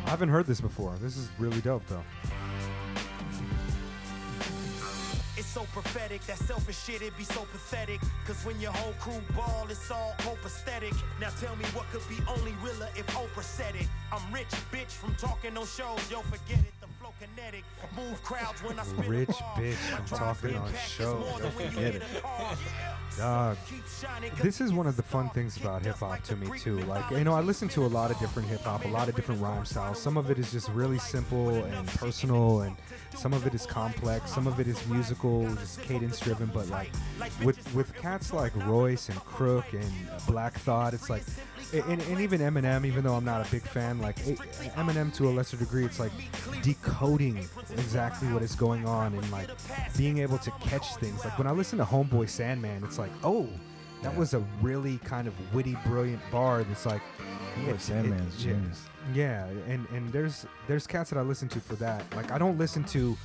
[0.05, 0.95] I haven't heard this before.
[1.01, 2.03] This is really dope, though.
[5.37, 7.99] It's so prophetic, that selfish shit, it be so pathetic.
[8.25, 10.93] Cause when your whole crew ball, it's all hope aesthetic.
[11.19, 13.87] Now tell me what could be only realer if Oprah said it.
[14.13, 16.84] I'm rich, bitch, from talking on shows, yo, forget it.
[17.19, 17.63] Kinetic,
[17.95, 21.39] move crowds when I spit Rich bitch drive talking on impact is shows, more yo,
[21.39, 22.03] than when you forget it.
[23.17, 23.57] Dog.
[23.69, 26.59] Keep shining 'cause This is one of the fun things about hip hop to me
[26.59, 26.79] too.
[26.79, 29.15] Like you know, I listen to a lot of different hip hop, a lot of
[29.15, 30.01] different rhyme styles.
[30.01, 32.75] Some of it is just really simple and personal, and
[33.15, 34.31] some of it is complex.
[34.31, 36.47] Some of it is musical, just cadence driven.
[36.47, 36.91] But like
[37.41, 39.89] with with cats like Royce and Crook and
[40.27, 41.23] Black Thought, it's like.
[41.83, 44.17] And, and even Eminem, even though I'm not a big fan, like
[44.75, 46.11] Eminem to a lesser degree, it's like
[46.61, 47.37] decoding
[47.73, 49.49] exactly what is going on and like
[49.97, 51.23] being able to catch things.
[51.25, 53.47] Like when I listen to Homeboy Sandman, it's like, oh,
[54.03, 54.19] that Yeah.
[54.19, 56.63] was a really kind of witty, brilliant bar.
[56.63, 57.01] That's like,
[57.65, 58.83] Boy, it- Sandman's it- genius.
[59.13, 62.03] yeah, and and there's there's cats that I listen to for that.
[62.15, 63.17] Like I don't listen to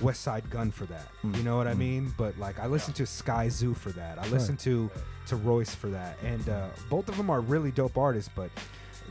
[0.00, 1.08] Westside Gunn for that.
[1.24, 1.78] Mm, You know what I mm.
[1.78, 2.14] mean?
[2.18, 4.18] But like I listen to Skyzoo for that.
[4.18, 4.90] I listen to
[5.28, 8.30] to Royce for that, and uh, both of them are really dope artists.
[8.34, 8.50] But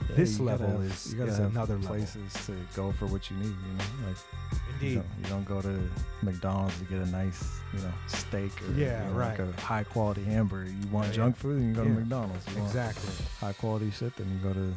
[0.10, 1.95] Yeah, this you level have- is, you is have another level.
[1.95, 3.45] places to go for what you need.
[3.68, 4.95] You know, like you Indeed.
[4.95, 5.89] don't, you don't go to
[6.22, 7.41] McDonald's to get a nice,
[7.73, 9.47] you know, steak or Yeah, you know, like right.
[9.57, 10.69] a high quality hamburger.
[10.69, 11.93] You want Yeah, junk food, and you go Yeah.
[11.95, 12.45] to McDonald's.
[12.56, 13.14] You Exactly.
[13.39, 14.73] high quality shit, then you go to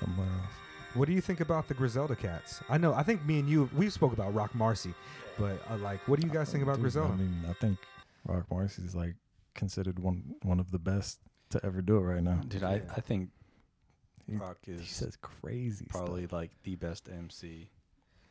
[0.00, 0.56] somewhere else.
[0.94, 2.60] What do you think about the Griselda Cats?
[2.68, 2.92] I know.
[2.92, 4.94] I think me and you we've spoke about Roc Marci,
[5.38, 7.12] but uh, like, what do you guys think about Dude, Griselda?
[7.12, 7.78] I mean, I think
[8.26, 9.14] Roc Marci is like
[9.54, 11.18] considered one one of the best
[11.50, 12.40] to ever do it right now.
[12.46, 12.80] Dude, I, Yeah.
[12.96, 13.30] I think
[14.26, 16.32] He, Rock he says crazy probably stuff.
[16.32, 17.70] like the best MC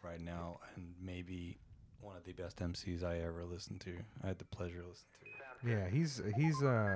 [0.04, 1.58] right now, and maybe
[2.00, 3.94] one of the best MCs I ever listened to.
[4.24, 5.34] I had the pleasure of listening
[5.64, 5.70] to.
[5.70, 6.96] yeah, he's he's uh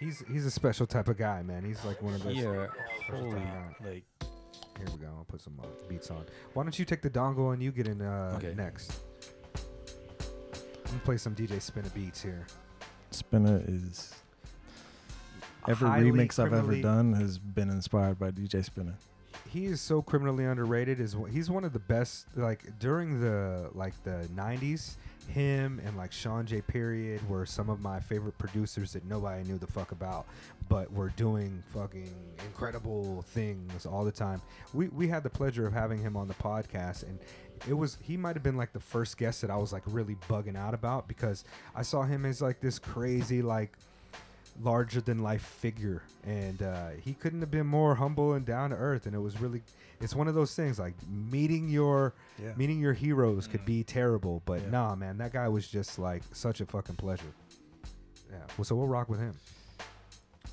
[0.00, 1.64] he's he's a special type of guy, man.
[1.64, 2.34] He's like one of those.
[2.34, 2.70] Here,
[3.06, 3.42] special holy, type
[3.78, 3.90] of guy.
[3.90, 4.04] like,
[4.78, 5.08] Here we go.
[5.16, 6.24] I'll put some uh, beats on.
[6.54, 8.54] Why don't you take the dongle and you get in uh, Okay.
[8.56, 8.92] next?
[9.56, 12.46] I'm gonna play some DJ Spinna beats here.
[13.12, 14.14] Spinna is
[15.66, 18.94] every Highly remix I've ever done has been inspired by DJ Spinna.
[19.50, 23.94] he is so criminally underrated is he's one of the best like during the like
[24.04, 24.96] the 90s
[25.28, 26.60] him and like Shawn J.
[26.62, 30.26] Period were some of my favorite producers that nobody knew the fuck about
[30.68, 32.14] but were doing fucking
[32.44, 34.40] incredible things all the time.
[34.72, 37.18] We we had the pleasure of having him on the podcast and
[37.66, 40.16] it was he might have been like the first guest that i was like really
[40.28, 41.44] bugging out about because
[41.74, 43.76] i saw him as like this crazy like
[44.60, 48.76] larger than life figure and uh, he couldn't have been more humble and down to
[48.76, 49.62] earth and it was really
[50.00, 52.12] it's one of those things like meeting your
[52.42, 52.52] Yeah.
[52.56, 53.66] meeting your heroes could Mm.
[53.66, 54.70] be terrible but Yeah.
[54.70, 57.32] nah man that guy was just like such a fucking pleasure
[58.30, 59.34] yeah well so we'll rock with him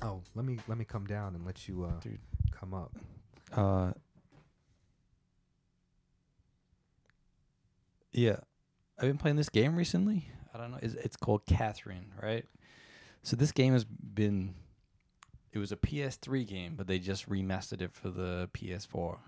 [0.02, 2.20] oh let me let me come down and let you uh Dude.
[2.52, 2.92] come up
[3.52, 3.92] uh,
[8.12, 8.36] yeah,
[8.98, 10.28] I've been playing this game recently.
[10.54, 10.78] I don't know.
[10.82, 12.44] It's, it's called Catherine, right?
[13.26, 14.54] So this game has been.
[15.52, 19.18] It was a PS3 game, but they just remastered it for the PS4,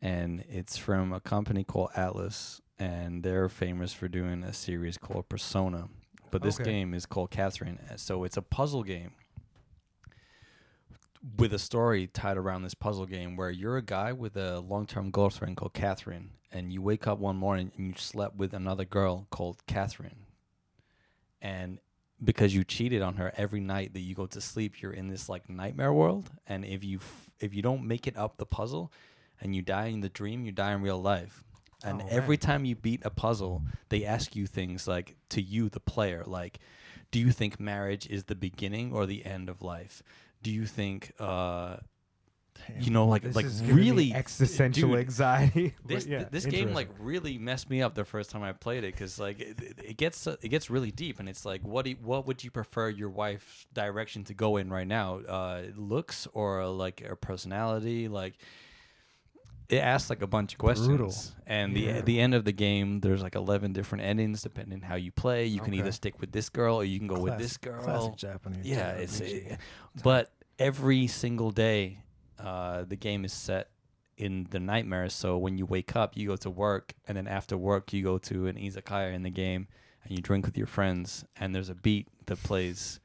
[0.00, 5.28] and it's from a company called Atlus, and they're famous for doing a series called
[5.28, 5.88] Persona.
[6.30, 6.70] But this Okay.
[6.70, 9.10] game is called Catherine, so it's a puzzle game
[11.36, 15.10] with a story tied around this puzzle game where you're a guy with a long-term
[15.10, 19.26] girlfriend called Catherine, and you wake up one morning and you slept with another girl
[19.30, 20.26] called Catherine,
[21.42, 21.80] and
[22.22, 25.28] because you cheated on her every night that you go to sleep, you're in this
[25.28, 28.92] like nightmare world, and if you f- if you don't make it up the puzzle,
[29.40, 31.44] and you die in the dream, you die in real life.
[31.84, 32.40] And Oh, every man.
[32.40, 36.58] time you beat a puzzle, they ask you things like to you, the player, like,
[37.12, 40.02] do you think marriage is the beginning or the end of life?
[40.42, 41.76] Do you think, uh,
[42.78, 46.30] you know, like this like is giving me really existential dude, anxiety This yeah, th-
[46.30, 49.40] this game like really messed me up the first time I played it because like
[49.40, 51.96] it, it- it gets uh, it gets really deep and it's like what do you,
[52.02, 55.18] what would you prefer your wife's direction to go in right now?
[55.20, 58.08] Uh, looks or like her personality?
[58.08, 58.34] Like
[59.68, 60.88] it asks like a bunch of questions.
[60.88, 61.14] Brutal.
[61.46, 61.92] And the Yeah.
[61.98, 65.44] at the end of the game, there's like eleven different endings depending how you play.
[65.46, 67.82] You can either stick with this girl or you can go with this girl.
[67.82, 68.66] Classic Japanese.
[68.66, 69.52] Yeah, it's JRPG.
[69.52, 69.56] uh,
[70.02, 71.98] but every single day,
[72.38, 73.70] uh, the game is set
[74.16, 75.08] in the nightmare.
[75.08, 78.18] So when you wake up, you go to work, and then after work, you go
[78.18, 79.68] to an izakaya in the game,
[80.04, 81.24] and you drink with your friends.
[81.36, 83.00] And there's a beat that plays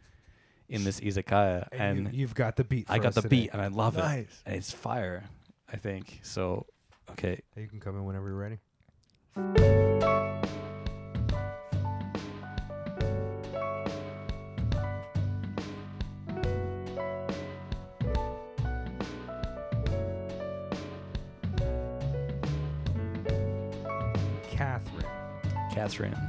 [0.70, 3.36] in this izakaya, and, and you, have got the beat I got the today.
[3.36, 4.04] beat, and I love it,
[4.46, 5.26] and it's fire.
[5.72, 6.66] I think so.
[7.12, 8.60] Okay, you can come in whenever you're ready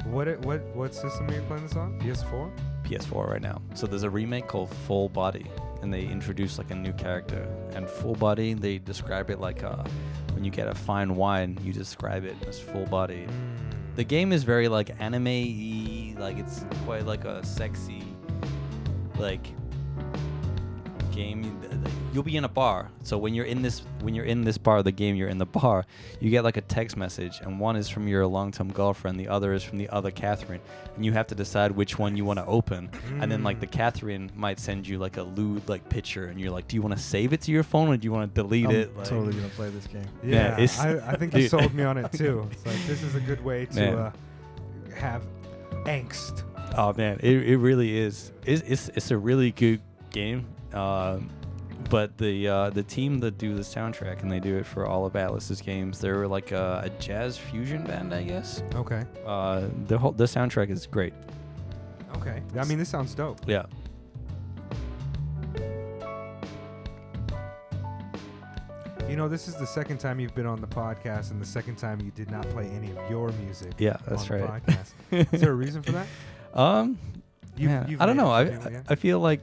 [0.04, 1.98] What it- what what system are you playing this on?
[2.00, 2.50] PS4.
[2.84, 3.62] PS4 right now.
[3.74, 5.46] So there's a remake called Full Body,
[5.82, 7.46] and they introduce like a new character.
[7.74, 9.82] And Full Body, they describe it like uh,
[10.34, 13.26] when you get a fine wine, you describe it as full body.
[13.26, 13.96] Mm.
[13.96, 18.02] The game is very like anime like it's quite like a sexy
[19.18, 19.46] like
[21.12, 21.60] game
[22.14, 24.76] you'll be in a bar so when you're in this when you're in this bar
[24.78, 25.84] of the game you're in the bar
[26.20, 29.52] you get like a text message and one is from your long-term girlfriend the other
[29.52, 30.60] is from the other catherine
[30.94, 32.88] and you have to decide which one you want to open
[33.20, 36.52] and then like the catherine might send you like a lewd like picture and you're
[36.52, 38.40] like do you want to save it to your phone or do you want to
[38.42, 40.06] delete I'm it Like- totally gonna play this game.
[40.22, 42.48] Yeah, Yeah, it's- I, I think you sold me on it too.
[42.52, 44.12] It's like this is a good way to uh,
[44.96, 45.22] have
[45.84, 46.44] angst.
[46.76, 48.32] Oh man, it, it really is.
[48.46, 49.80] It's, it's it's a really good
[50.12, 50.46] game.
[50.72, 51.28] Um,
[51.90, 55.06] but the uh, the team that do the soundtrack and they do it for all
[55.06, 58.62] of Atlus's games, they're like a, a jazz fusion band, I guess.
[58.74, 59.04] Okay.
[59.26, 61.14] Uh, the whole the soundtrack is great.
[62.16, 62.42] Okay.
[62.58, 63.38] I mean, this sounds dope.
[63.46, 63.66] Yeah.
[69.08, 71.76] You know, this is the second time you've been on the podcast, and the second
[71.76, 73.72] time you did not play any of your music.
[73.78, 74.66] Yeah, that's on the right.
[74.66, 75.32] podcast.
[75.34, 76.06] is there a reason for that?
[76.54, 76.96] Um,
[77.56, 78.30] You've- yeah, you've I don't know.
[78.30, 78.82] I to do it, yeah?
[78.88, 79.40] I feel like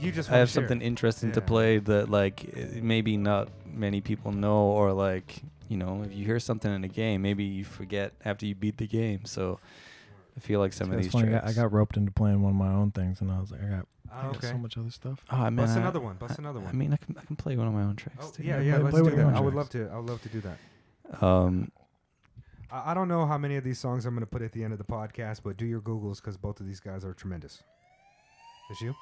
[0.00, 0.62] You just I wanna have share.
[0.62, 6.02] something interesting to play that like maybe not many people know or like you know
[6.04, 9.24] if you hear something in a game maybe you forget after you beat the game.
[9.24, 9.58] So
[10.36, 11.28] I feel like some of these funny.
[11.28, 11.58] I got, tracks.
[11.58, 13.66] I got roped into playing one of my own things, and I was like, I
[13.66, 14.48] got, I got okay.
[14.48, 15.24] so much other stuff.
[15.30, 16.16] Oh man, Bust I- another one.
[16.16, 16.68] Bust I- another one.
[16.68, 18.18] I mean, I can I can play one of my own tracks.
[18.20, 18.42] Oh, too.
[18.42, 18.74] yeah, play- yeah.
[18.78, 19.26] play Let's with do that.
[19.26, 19.88] own I would love to.
[19.90, 21.24] I would love to do that.
[21.24, 21.70] Um,
[22.70, 24.64] I, I don't know how many of these songs I'm going to put at the
[24.64, 27.62] end of the podcast, but do your googles because both of these guys are tremendous.
[28.70, 28.94] Is you?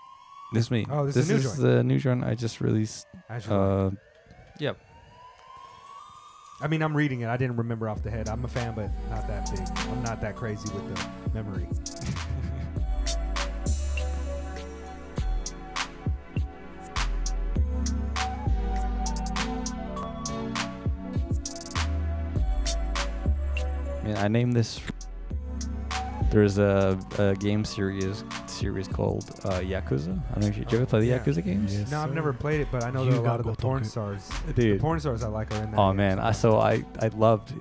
[0.52, 0.86] This is me.
[0.90, 3.06] Oh, this this is is the new joint I just released.
[3.28, 3.48] As.
[3.48, 3.90] Uh,
[4.58, 4.78] yep.
[6.60, 7.28] I mean, I'm reading it.
[7.28, 8.28] I didn't remember off the head.
[8.28, 9.66] I'm a fan, but not that big.
[9.88, 11.66] I'm not that crazy with the memory.
[24.16, 24.80] I named this.
[26.30, 28.24] There's a, a game series
[28.62, 30.16] series called uh, Yakuza.
[30.30, 31.18] I don't know if you, did you ever play the Yeah.
[31.18, 31.76] Yakuza games.
[31.76, 32.14] Yes, no, I've sir.
[32.14, 33.86] never played it, but I know that a You lot of got the porn Gotoku.
[33.86, 34.80] stars, the Dude.
[34.80, 35.78] porn stars I like are in that.
[35.80, 37.52] Oh game, man, I so I I loved.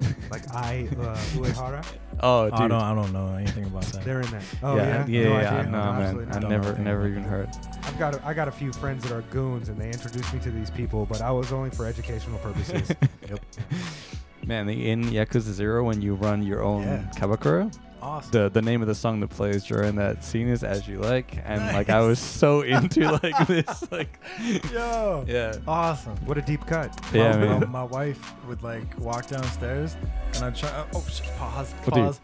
[0.30, 1.84] like I uh, Uehara.
[2.20, 2.68] Oh I dude.
[2.70, 4.04] don't, I don't know anything about that.
[4.04, 4.42] They're in that.
[4.62, 5.58] Oh yeah, yeah, yeah, no yeah.
[5.58, 5.70] idea?
[5.70, 6.32] No, No, man, I not.
[6.32, 7.28] don't know never anything never about even that.
[7.28, 7.48] heard.
[7.82, 10.38] I've got a, I got a few friends that are goons, and they introduced me
[10.40, 12.88] to these people, but I was only for educational purposes.
[13.28, 13.40] Yep.
[14.46, 17.10] Man, the, in Yakuza Zero, when you run your own Yeah.
[17.16, 17.74] Kabakura,
[18.04, 18.30] Awesome.
[18.32, 21.38] the the name of the song that plays during that scene is "As You Like,"
[21.44, 24.18] and like I was so into like this, like
[24.72, 25.24] Yo.
[25.26, 26.14] yeah, Awesome.
[26.26, 26.96] what a deep cut.
[27.14, 27.60] yeah, my, man.
[27.60, 29.96] my- my wife would like walk downstairs,
[30.34, 30.84] and I'd try.
[30.94, 32.20] Oh, sh- pause, Oh, pause.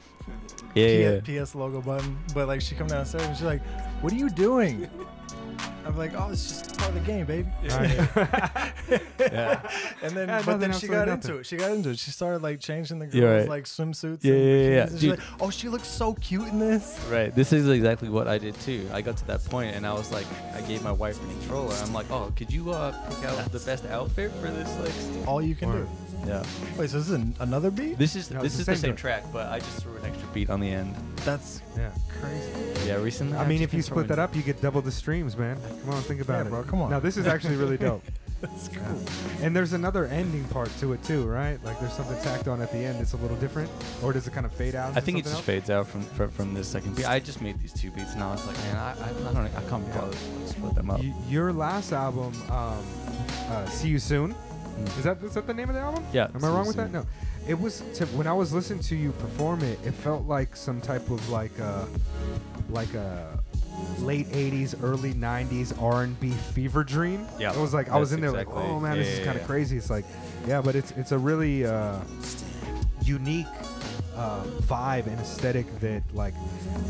[0.74, 1.44] yeah, PS, yeah.
[1.44, 2.18] PS logo button.
[2.34, 3.62] But like, she come downstairs and she's like,
[4.02, 4.88] "What are you doing?"
[5.86, 8.70] I'm like, "Oh, it's just part of the game, baby." yeah.
[10.02, 11.30] And then, Yeah, but then she got nothing.
[11.30, 11.46] into it.
[11.46, 11.98] She got into it.
[11.98, 13.48] She started like changing the girls' right.
[13.48, 14.24] like swimsuits.
[14.24, 14.86] Yeah, and yeah, yeah, yeah.
[14.88, 17.34] And she's like, "Oh, she looks so cute in this." Right.
[17.34, 18.88] This is exactly what I did too.
[18.92, 21.74] I got to that point and I was like, I gave my wife a controller.
[21.82, 24.68] I'm like, oh, could you uh, pick out the best outfit for this?
[24.78, 25.88] Like, All you can Word.
[26.24, 26.28] do.
[26.28, 26.42] yeah.
[26.78, 27.98] Wait, so this is an, another beat?
[27.98, 29.96] This is No, this it's is the the same same track, but I just threw
[29.96, 30.94] an extra beat on the end.
[31.24, 31.90] That's yeah.
[32.20, 32.86] crazy.
[32.88, 33.36] Yeah, recently.
[33.36, 35.58] I I've mean, if you split that up, you get double the streams, man.
[35.84, 36.90] Come on, think about Yeah, it, bro, come on.
[36.90, 38.02] Now this is actually really dope.
[38.40, 38.78] That's cool.
[38.82, 39.46] Yeah.
[39.46, 41.62] And there's another ending part to it too, right?
[41.62, 42.98] Like there's something tacked on at the end.
[43.00, 43.70] It's a little different,
[44.02, 44.96] or does it kind of fade out?
[44.96, 47.06] I think it something just fades out from, from from this second beat.
[47.08, 49.36] I just made these two beats and I was like, man, I, I, I don't,
[49.36, 50.00] I can't be Yeah.
[50.00, 51.00] bothered to split them up.
[51.00, 52.82] Y- your last album, um,
[53.50, 54.98] uh, "See You Soon," Mm.
[54.98, 56.02] is that is that the name of the album?
[56.10, 56.28] Yeah.
[56.34, 56.90] Am I wrong with that?
[56.90, 57.04] No.
[57.46, 59.78] It was to, when I was listening to you perform it.
[59.84, 61.86] It felt like some type of like a
[62.70, 63.38] like a
[64.00, 67.26] late '80s, early '90s R&B fever dream.
[67.38, 69.36] Yeah, It was like I was in there exactly- like, oh man, this is kind
[69.36, 69.46] of yeah.
[69.46, 69.76] crazy.
[69.76, 70.04] It's like,
[70.46, 71.98] yeah, but it's it's a really uh,
[73.04, 73.46] unique
[74.16, 76.34] uh, vibe and aesthetic that like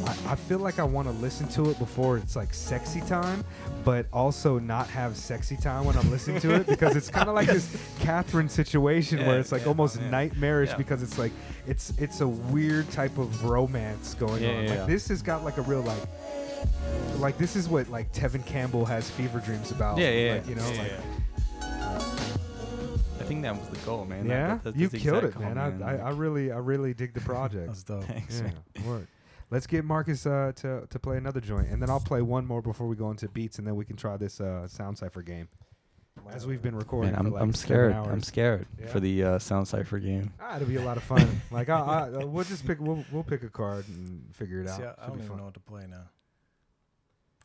[0.05, 3.45] I, I feel like I want to listen to it before it's like sexy time,
[3.85, 7.35] but also not have sexy time when I'm listening to it because it's kind of
[7.37, 10.11] like this Catherine situation where it's like yeah, almost yeah.
[10.11, 10.77] nightmarish Yeah.
[10.77, 11.33] because it's like
[11.69, 14.55] it's it's a weird type of romance going Yeah, on.
[14.65, 14.87] yeah, like yeah.
[14.87, 16.03] this has got like a real like
[17.19, 19.99] like this is what like Tevin Campbell has fever dreams about.
[19.99, 22.01] Yeah, yeah, like, you know, yeah, like yeah.
[23.21, 24.27] I think that was the goal, man.
[24.27, 25.79] Yeah, that- that's you killed exact it, man.
[25.79, 27.67] goal, I, I, I really, I really dig the project.
[27.69, 28.05] That's dope.
[28.05, 29.07] Thanks, yeah, man.
[29.51, 32.63] Let's get Marcus uh, to to play another joint, and then I'll play one more
[32.63, 35.49] before we go into beats, and then we can try this uh, sound cipher game.
[36.33, 37.93] As we've been recording, Man, I'm, for like I'm seven scared.
[37.95, 38.87] I'm scared Yeah?
[38.89, 40.33] for the uh, sound cipher game.
[40.41, 41.41] Ah, it'll be a lot of fun.
[41.51, 44.77] like, I, I, we'll just pick, we'll, we'll pick a card and figure it out.
[44.77, 45.39] See, I, I don't even fun.
[45.39, 46.03] know what to play now.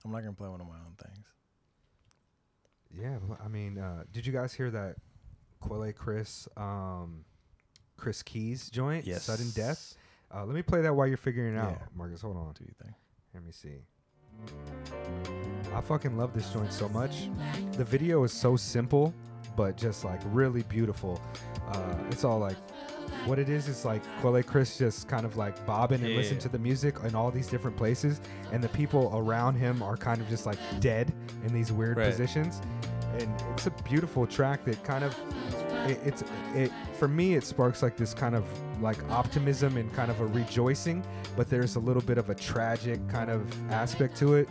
[0.05, 1.25] I'm not gonna play one of my own things.
[2.93, 4.95] Yeah, I mean, uh, did you guys hear that
[5.59, 7.25] Quelle Chris, um,
[7.97, 9.05] Chris Keys joint?
[9.05, 9.23] Yes.
[9.23, 9.95] Sudden Death.
[10.33, 12.21] Uh, let me play that while you're figuring it out, Marcus.
[12.21, 12.53] Hold on.
[12.53, 12.95] Do you think?
[13.33, 13.81] Let me see.
[15.73, 17.29] I fucking love this joint so much.
[17.73, 19.13] The video is so simple,
[19.55, 21.21] but just like really beautiful.
[21.67, 22.57] Uh, it's all like
[23.25, 26.17] what it is is like Quelle Chris just kind of like bobbing and Yeah.
[26.17, 28.21] listen to the music in all these different places,
[28.51, 31.11] and the people around him are kind of just like dead
[31.45, 32.09] in these weird Right.
[32.11, 32.61] positions.
[33.19, 35.15] And it's a beautiful track that kind of
[35.87, 36.23] it, it's
[36.55, 38.43] it for me it sparks like this kind of
[38.81, 41.03] like optimism and kind of a rejoicing,
[41.37, 43.41] but there's a little bit of a tragic kind of
[43.71, 44.49] aspect to it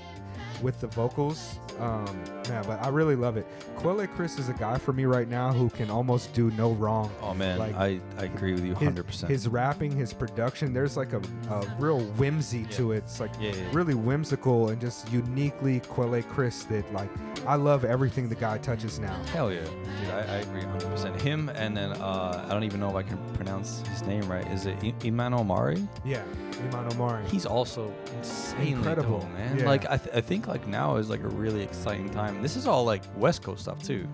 [0.65, 1.61] with the vocals.
[1.78, 2.07] Um,
[2.47, 3.47] yeah, but I really love it.
[3.77, 7.11] Quelle Chris is a guy for me right now who can almost do no wrong.
[7.20, 9.28] Oh man, Like, I, I agree with you 100%.
[9.28, 11.20] his rapping, his production, there's like a,
[11.51, 12.99] a real whimsy to it.
[12.99, 13.69] It's like Yeah, yeah, yeah.
[13.73, 17.11] really whimsical and just uniquely Quelle Chris that like
[17.47, 19.20] I love everything the guy touches now.
[19.32, 21.20] Hell yeah, dude, I, I agree 100%.
[21.20, 24.47] Him and then uh, I don't even know if I can pronounce his name right.
[24.53, 25.86] Is it I- Iman Omari?
[26.05, 26.23] Yeah,
[26.70, 27.24] Iman Omari.
[27.28, 29.59] He's also insanely Incredible, dope, man.
[29.59, 29.66] yeah.
[29.66, 32.40] Like I, th- I think like now is like a really exciting time.
[32.43, 34.06] This is all like West Coast stuff too.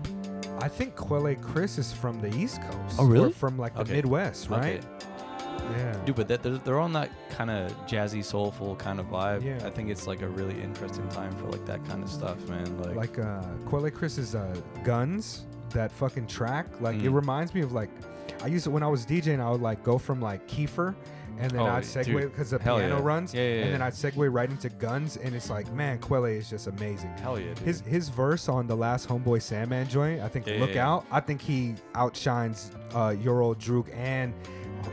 [0.59, 2.95] I think Quelle Chris is from the East Coast.
[2.99, 3.29] Oh, really?
[3.29, 3.93] Or from like the Okay.
[3.93, 4.83] Midwest, right?
[4.83, 4.87] Okay.
[5.77, 5.95] Yeah.
[6.05, 9.43] Dude, but that, they're, they're on that kind of jazzy, soulful kind of vibe.
[9.43, 9.65] Yeah.
[9.65, 12.81] I think it's like a really interesting time for like that kind of stuff, man.
[12.81, 17.13] Like, like uh Quelle Chris's uh guns, that fucking track, like it Mm.
[17.15, 17.89] reminds me of like
[18.43, 20.95] I used to when I was DJing, I would like go from like Kiefer
[21.39, 23.03] and then Oh, I'd segue because the piano yeah.
[23.03, 23.81] runs, Yeah, yeah, and then.
[23.81, 27.09] I'd segue right into guns, and it's like, man, Quelle is just amazing.
[27.17, 27.59] hell yeah, dude.
[27.59, 30.89] His his verse on the last Homeboy Sandman joint, I think Yeah, Look yeah, yeah.
[30.89, 34.33] Out, I think he outshines uh your old Droog and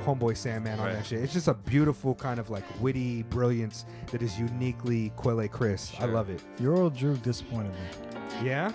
[0.05, 1.23] Homeboy Sandman on that shit.
[1.23, 5.93] It's just a beautiful kind of like witty brilliance that is uniquely Quelle Chris.
[5.99, 6.43] I love it.
[6.61, 8.47] Your old Droog disappointed me.
[8.49, 8.71] Yeah?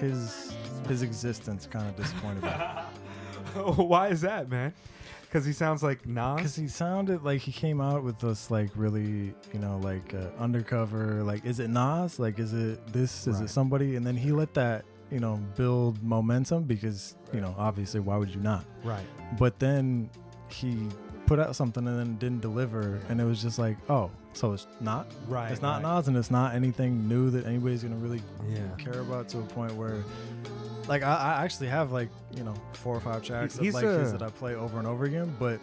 [0.00, 0.54] His
[0.88, 2.50] his existence kind of disappointed me.
[3.84, 4.72] Why is that, man?
[5.32, 6.36] Because he sounds like Nas.
[6.36, 10.26] Because he sounded like he came out with this like really, you know, like uh,
[10.38, 11.22] undercover.
[11.24, 12.18] Like, is it Nas?
[12.18, 13.26] Like, is it this?
[13.26, 13.44] Is Right.
[13.44, 13.96] it somebody?
[13.96, 18.28] And then he let that, you know, build momentum because, you know, obviously, why would
[18.28, 18.66] you not?
[18.84, 19.06] Right.
[19.38, 20.10] But then
[20.48, 20.86] he
[21.24, 24.66] put out something and then didn't deliver, and it was just like, oh, so it's
[24.82, 25.06] not.
[25.28, 25.50] Right.
[25.50, 25.96] It's not right.
[25.96, 28.58] Nas, and it's not anything new that anybody's gonna really Yeah.
[28.76, 30.04] care about to a point where
[30.88, 34.00] like I, I actually have like you know four or five tracks He's of like
[34.00, 35.60] his that I play over and over again, but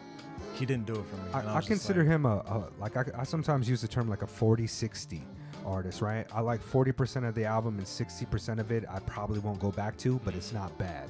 [0.53, 1.23] he didn't do it for me.
[1.33, 3.81] and I, was I just consider like, him a, a like I, I sometimes use
[3.81, 5.23] the term like a 40 60
[5.65, 6.25] artist, right?
[6.33, 9.97] I like 40% of the album and 60% of it I probably won't go back
[9.97, 11.09] to, but it's not bad.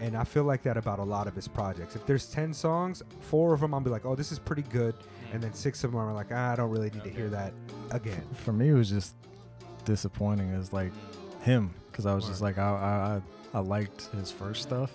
[0.00, 1.94] And I feel like that about a lot of his projects.
[1.94, 4.94] If there's 10 songs, four of them I'll be like, oh, this is pretty good.
[5.32, 7.52] And then six of them are like, ah, I don't really need to hear that
[7.90, 8.22] again.
[8.34, 9.14] for me it was just
[9.84, 10.48] disappointing.
[10.50, 10.92] Is like
[11.42, 12.62] him because I was just like I,
[13.20, 13.22] I
[13.54, 14.90] I liked his first stuff,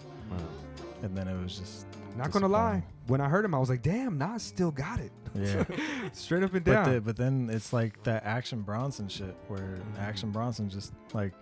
[1.03, 1.85] and then it was just
[2.17, 5.11] Not gonna lie, when I heard him, I was like, damn, Nas still got it.
[5.35, 5.65] Yeah.
[6.13, 6.93] Straight up and But, down.
[6.93, 9.99] the, but then it's like that Action Bronson shit where mm-hmm.
[9.99, 11.33] Action Bronson just like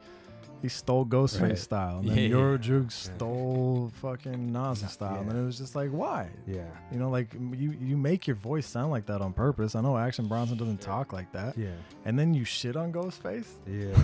[0.64, 1.58] he stole Ghostface Right.
[1.60, 2.88] style, and then Yeah, yeah.
[2.88, 6.30] Stole fucking Nas style, and then it was just like why?
[6.48, 6.66] yeah.
[6.92, 9.76] You know, like m- you you make your voice sound like that on purpose.
[9.76, 11.68] I know Action Bronson doesn't talk like that, Yeah.
[12.06, 13.46] and then you shit on Ghostface.
[13.68, 13.96] Yeah.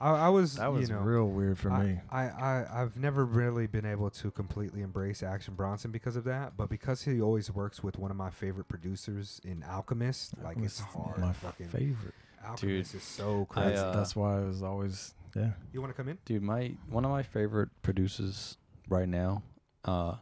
[0.00, 2.00] I, I was, That was you know, real weird for I, me.
[2.10, 6.56] I, I, I've never really been able to completely embrace Action Bronson because of that,
[6.56, 10.80] but because he always works with one of my favorite producers in Alchemist, like it's
[10.80, 11.18] Alchemist is hard.
[11.18, 12.14] My fucking favorite.
[12.46, 13.68] Alchemist is so I, crazy.
[13.70, 15.50] That's, uh, that's why I was always yeah.
[15.72, 16.18] you want to come in?
[16.24, 18.56] Dude, my one of my favorite producers
[18.88, 19.42] right now,
[19.84, 20.14] uh,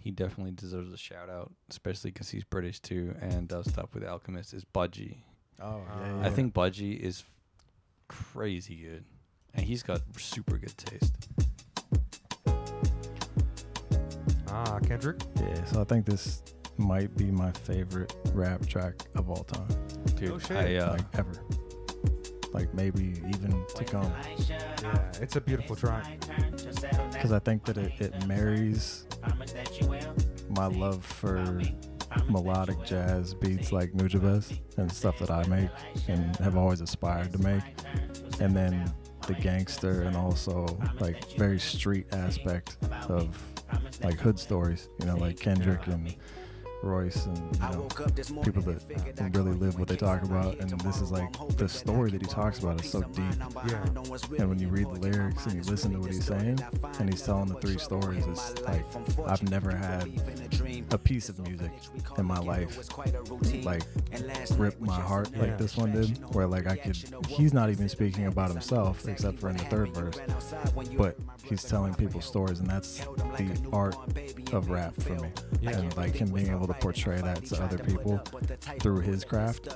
[0.00, 4.04] he definitely deserves a shout out, especially because he's British too and does stuff with
[4.04, 4.54] Alchemist.
[4.54, 5.18] Is Budgie?
[5.60, 6.30] Oh yeah, I yeah.
[6.30, 7.24] think Budgie is
[8.08, 9.04] crazy good,
[9.54, 11.14] and he's got super good taste.
[14.50, 15.20] Ah, Kendrick.
[15.36, 15.64] yeah.
[15.66, 16.42] So I think this
[16.78, 19.68] might be my favorite rap track of all time,
[20.16, 20.56] Dude, No shit.
[20.56, 21.32] I uh, like ever.
[22.52, 24.10] Like maybe even to come,
[24.48, 26.18] Yeah, it's a beautiful track.
[27.12, 29.06] because I think that it, it marries
[30.48, 31.60] my love for
[32.30, 35.68] melodic jazz beats like Nujabes and stuff that I make
[36.08, 37.62] and have always aspired to make.
[38.40, 38.90] And then
[39.28, 40.66] the gangster and also
[41.00, 42.78] like very street aspect
[43.08, 43.40] of
[44.02, 46.16] like hood stories, you know, like Kendrick and
[46.82, 47.88] Royce and you know
[48.42, 50.58] people that uh, really live what they talk about.
[50.58, 53.24] And this is like the story that he talks about is so deep.
[53.68, 53.84] Yeah.
[54.38, 56.58] And when you read the lyrics and you listen to what he's saying,
[57.00, 58.84] and he's telling the three stories, it's like
[59.26, 60.08] I've never had
[60.92, 61.72] a piece of music
[62.16, 62.78] in my life
[63.64, 63.82] like
[64.56, 65.42] rip my heart Yeah.
[65.42, 66.18] like this one did.
[66.34, 66.96] Where like I could,
[67.28, 70.16] he's not even speaking about himself except for in the third verse,
[70.96, 73.96] but he's telling people stories, and that's the art
[74.52, 75.28] of rap for me.
[75.64, 78.18] And like him being able to portray that to other people
[78.80, 79.68] through his craft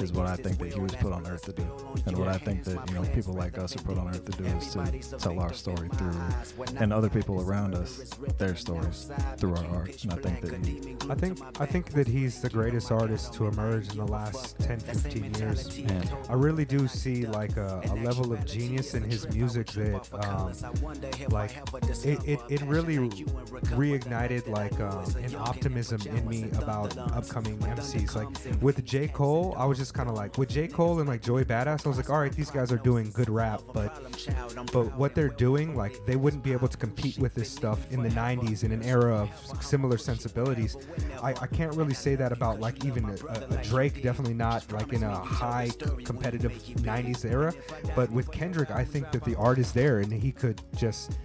[0.00, 1.66] is what I think that he was put on earth to do.
[2.06, 4.42] And what I think that, you know, people like us are put on earth to
[4.42, 9.56] do is to tell our story through and other people around us their stories through
[9.56, 10.02] our art.
[10.04, 13.46] And I think that he, I think I think that he's the greatest artist to
[13.46, 15.78] emerge in the last 10, 15 years.
[15.82, 16.08] Man.
[16.28, 20.52] I really do see like a, a level of genius in his music that um,
[21.30, 21.56] like
[22.04, 28.14] it, it, it really reignited like um, an optimism in me about upcoming MCs.
[28.14, 29.08] Like with J.
[29.08, 30.66] Cole, I was just kind of like with J.
[30.68, 33.28] Cole and like Joey Badass, I was like, all right, these guys are doing good
[33.28, 33.90] rap, but
[34.72, 38.02] but what they're doing, like they wouldn't be able to compete with this stuff in
[38.02, 40.76] the '90s in an era of similar sensibilities.
[41.22, 44.70] I, I can't really say that about like even a, a, a Drake, definitely not
[44.72, 45.70] like in a high
[46.04, 47.52] competitive '90s era,
[47.94, 51.18] but with Kendrick, I think that the art is there and he could just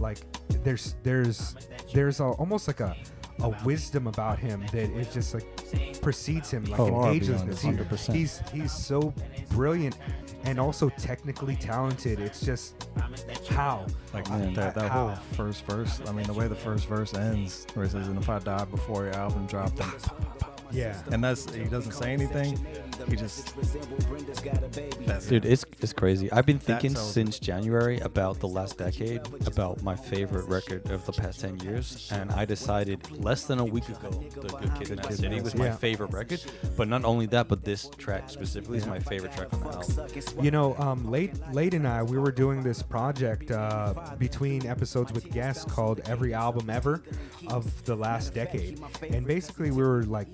[0.00, 0.18] like
[0.62, 1.56] there's there's
[1.92, 2.96] there's a, almost like a
[3.40, 8.06] a wisdom about him that it just like precedes him like Oh, an far agelessness.
[8.12, 9.12] He- he's he's so
[9.50, 9.96] brilliant
[10.44, 12.20] and also technically talented.
[12.20, 12.88] It's just
[13.50, 15.08] how Like I- that, that how?
[15.08, 16.00] whole first verse.
[16.06, 18.64] I mean, the way the first verse ends, where it says, "And if I die
[18.66, 19.90] before your album dropped," then
[20.70, 21.00] yeah.
[21.12, 22.58] and that's he doesn't say anything.
[23.08, 23.54] He just
[25.06, 26.30] that's Dude, it's it's crazy.
[26.32, 31.12] I've been thinking since January about the last decade, about my favorite record of the
[31.12, 35.08] past ten years, and I decided less than a week ago, "The Good Kid, Mad
[35.08, 35.76] Kid, City" was my Yeah.
[35.76, 36.42] favorite record.
[36.76, 40.44] But not only that, but this track specifically is my favorite track on the album.
[40.44, 45.12] You know, um, late late and I we were doing this project uh, between episodes
[45.12, 47.02] with guests called "Every Album Ever"
[47.48, 48.80] of the last decade,
[49.10, 50.28] and basically we were like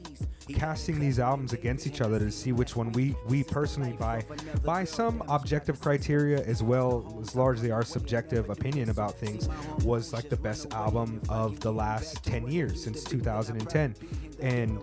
[0.54, 4.24] casting these albums against each other to see which one we we personally buy,
[4.64, 9.48] by some objective criteria as well as largely our subjective opinion about things
[9.84, 13.94] was like the best album of the last 10 years since 2010
[14.40, 14.78] and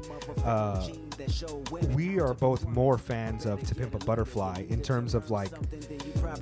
[0.46, 0.88] uh,
[1.96, 5.50] we are both more fans of To Pimp a Butterfly in terms of like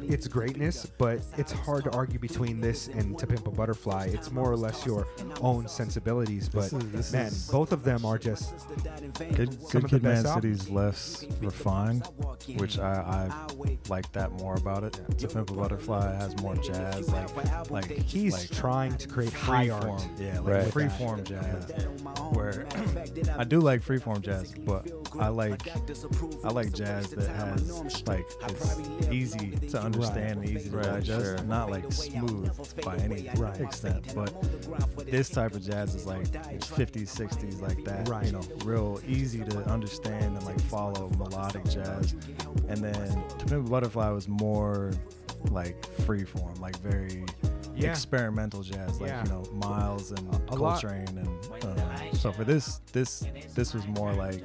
[0.02, 4.10] its greatness, but it's hard to argue between this and To Pimp a Butterfly.
[4.12, 5.08] It's more or less your
[5.40, 8.54] own sensibilities, but This is- this man, both of them are just
[9.36, 12.06] Good, some Good of the Kid, best City's less refined,
[12.58, 13.48] which I, I
[13.90, 15.00] like that more about it.
[15.18, 19.70] To Pimp a Butterfly has more jazz, like like he's like trying to create high
[19.70, 19.84] art.
[19.84, 20.72] freeform, yeah, like Right.
[20.74, 21.72] freeform jazz.
[22.34, 22.66] Where
[23.38, 24.90] I do like freeform jazz, but
[25.20, 25.62] I like
[26.44, 31.26] I like jazz that has like it's easy to understand, and easy to Right, digest,
[31.26, 31.38] sure.
[31.44, 32.52] not like smooth
[32.84, 33.60] by any Right.
[33.62, 34.14] extent.
[34.16, 34.34] But
[35.06, 38.08] this type of jazz is like 50s, 60s, like that.
[38.10, 38.26] Right.
[38.26, 42.16] You know, real easy to understand and like follow melodic jazz.
[42.68, 44.92] And then To Pimp Butterfly was more
[45.52, 47.24] like freeform, like very
[47.76, 47.90] Yeah.
[47.92, 49.24] experimental jazz, like Yeah.
[49.24, 50.20] you know Miles and
[50.50, 54.42] A lot- Coltrane, and uh, so for this, this, this was more like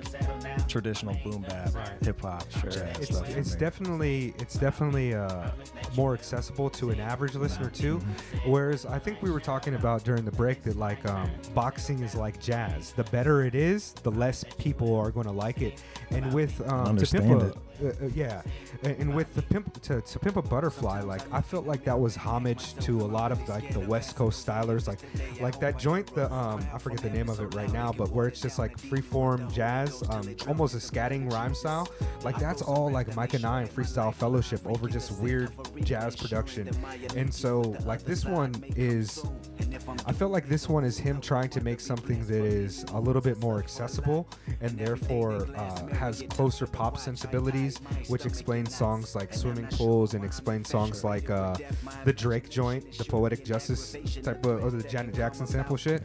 [0.69, 1.71] traditional boom bap,
[2.05, 3.29] hip hop jazz It's, stuff.
[3.37, 5.51] it's definitely it's definitely uh,
[5.97, 7.99] more accessible to an average listener too.
[7.99, 8.51] Mm-hmm.
[8.51, 12.15] Whereas I think we were talking about during the break that like um, boxing is
[12.15, 12.93] like jazz.
[12.93, 15.83] The better it is, the less people are going to like it.
[16.11, 17.57] And with um, to pimp.
[17.83, 18.43] Uh, uh, yeah,
[18.83, 22.17] and, with the pimp to, to pimp a butterfly, like I felt like that was
[22.17, 24.99] homage to a lot of like the West Coast stylers, like
[25.41, 26.15] like that joint.
[26.15, 28.77] The um, I forget the name of it right now, but where it's just like
[28.77, 31.89] freeform jazz, um, almost a scatting rhyme style.
[32.23, 35.51] Like that's all like Mike and I and Freestyle Fellowship over just weird
[35.83, 36.71] jazz production.
[37.17, 39.25] And so like this one is
[40.07, 43.23] I felt like this one is him trying to make something that is a little
[43.23, 44.29] bit more accessible
[44.61, 47.70] and therefore uh, has closer pop sensibilities,
[48.09, 51.55] which explains songs like Swimming Pools and explains songs like uh,
[52.05, 56.03] the Drake joint, the Poetic Justice type of, or the Janet Jackson sample shit.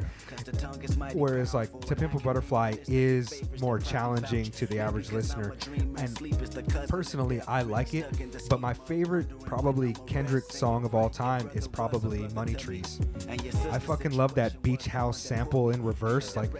[1.13, 5.55] Whereas like To Pimp a Butterfly is more challenging to the average listener.
[5.97, 8.05] And personally, I like it,
[8.49, 12.99] but my favorite probably Kendrick song of all time is probably Money Trees.
[13.71, 16.35] I fucking love that beach house sample in reverse.
[16.35, 16.51] Like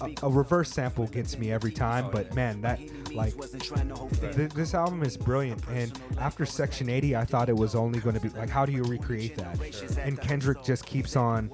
[0.00, 2.80] a, a- reverse sample gets me every time, but man, that
[3.14, 3.34] like
[4.20, 5.62] th- this album is brilliant.
[5.68, 8.72] And after Section 80, I thought it was only going to be like, how do
[8.72, 9.98] you recreate that?
[9.98, 11.50] And Kendrick just keeps on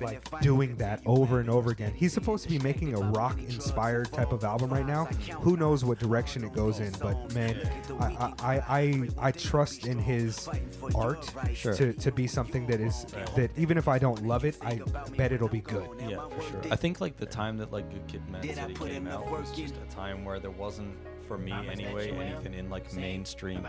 [0.00, 1.92] like doing that over and over again.
[1.94, 5.06] He's supposed to be making a rock inspired type of album right now.
[5.40, 6.92] Who knows what direction it goes in?
[7.00, 7.56] But man,
[8.00, 10.48] I I, I, I, trust in his
[10.94, 11.74] art Sure.
[11.74, 13.04] to, to be something that is
[13.36, 14.80] that even if I don't love it, I
[15.16, 15.88] bet it'll be good.
[16.08, 16.60] Yeah, for sure.
[16.70, 19.74] I think like the time that like Good Kid, Mad City came out was just
[19.76, 20.94] a time where there wasn't,
[21.32, 23.66] for me anyway, anything in like mainstream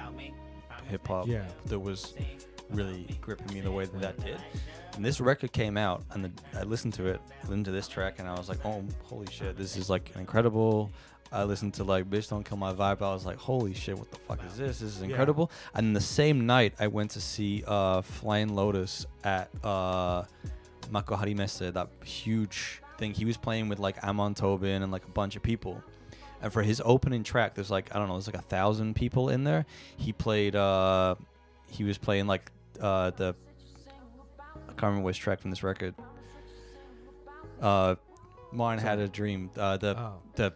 [0.89, 1.45] hip hop Yeah.
[1.67, 2.13] that was
[2.69, 4.37] really gripping me the way that that did.
[4.97, 8.19] And this record came out, and the, I listened to it, listened to this track,
[8.19, 10.91] and I was like, oh, holy shit, this is like incredible.
[11.31, 13.01] I listened to like Bitch Don't Kill My Vibe.
[13.01, 14.79] I was like, holy shit, what the fuck is this?
[14.79, 15.49] This is incredible.
[15.73, 20.23] And the same night, I went to see uh, Flying Lotus at uh,
[20.91, 23.13] Makuhari Messe, that huge thing.
[23.13, 25.81] He was playing with like Amon Tobin and like a bunch of people.
[26.43, 29.29] And for his opening track, there's like I don't know, there's like a thousand people
[29.29, 29.65] in there.
[29.97, 31.15] He played, uh,
[31.69, 32.51] he was playing like
[32.81, 33.33] uh, the
[34.53, 35.95] I can't remember which track from this record.
[37.61, 37.95] Uh,
[38.51, 39.49] Mine had a dream.
[39.57, 40.13] Uh, the Oh.
[40.35, 40.53] the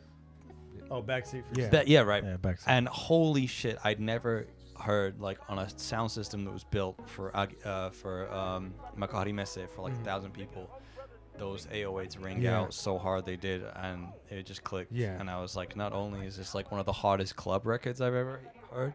[0.91, 1.67] Oh, backseat for Yeah.
[1.69, 2.23] that yeah right.
[2.23, 2.63] Yeah, backseat.
[2.67, 4.45] And holy shit, I'd never
[4.79, 9.33] heard like on a sound system that was built for Ag- uh, for um, Makuhari
[9.33, 10.69] Messe for like a thousand people.
[11.37, 12.41] Those 808s ring.
[12.41, 12.59] Yeah.
[12.61, 14.91] out so hard they did, and it just clicked.
[14.91, 15.19] Yeah.
[15.19, 18.01] And I was like, not only is this like one of the hardest club records
[18.01, 18.39] I've ever
[18.71, 18.93] heard,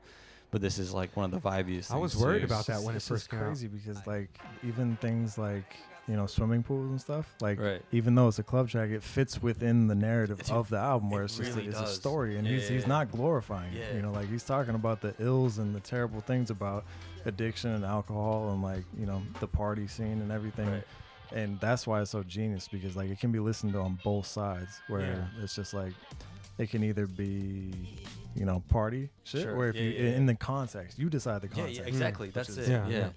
[0.51, 1.93] but this is like one of the vibiest.
[1.93, 2.47] I was worried too.
[2.47, 3.47] about that when it first just came out.
[3.47, 4.29] crazy because like
[4.67, 5.77] even things like
[6.09, 7.81] you know swimming pools and stuff like Right.
[7.93, 11.11] even though it's a club track it fits within the narrative It's- of the album
[11.11, 12.89] where it it's just a, it's a story and Yeah, he's yeah, he's yeah.
[12.89, 13.97] not glorifying it Yeah.
[13.97, 16.85] you know like he's talking about the ills and the terrible things about
[17.25, 20.85] addiction and alcohol and like you know the party scene and everything Right.
[21.35, 24.27] And that's why it's so genius because like it can be listened to on both
[24.27, 25.43] sides where Yeah.
[25.45, 25.93] it's just like
[26.59, 27.73] it can either be
[28.35, 29.57] you know party shit Sure.
[29.57, 30.17] or if Yeah, you yeah, yeah.
[30.17, 32.29] in the context you decide the context yeah, exactly.
[32.29, 32.39] Hmm.
[32.39, 32.71] which That's is- it.
[32.71, 32.99] Yeah, Yeah.
[32.99, 33.09] yeah.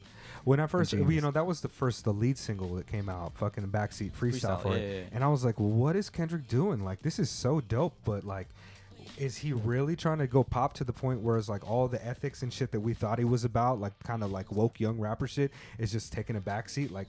[0.43, 3.35] When I first, you know, that was the first, the lead single that came out,
[3.35, 5.05] fucking backseat freestyle, Freestyle, for yeah, it, yeah, yeah.
[5.13, 6.83] and I was like, what is Kendrick doing?
[6.85, 8.47] Like, this is so dope, but like,
[9.17, 12.05] is he really trying to go pop to the point where it's like all the
[12.05, 14.99] ethics and shit that we thought he was about, like kind of like woke young
[14.99, 17.07] rapper shit, is just taking a backseat, like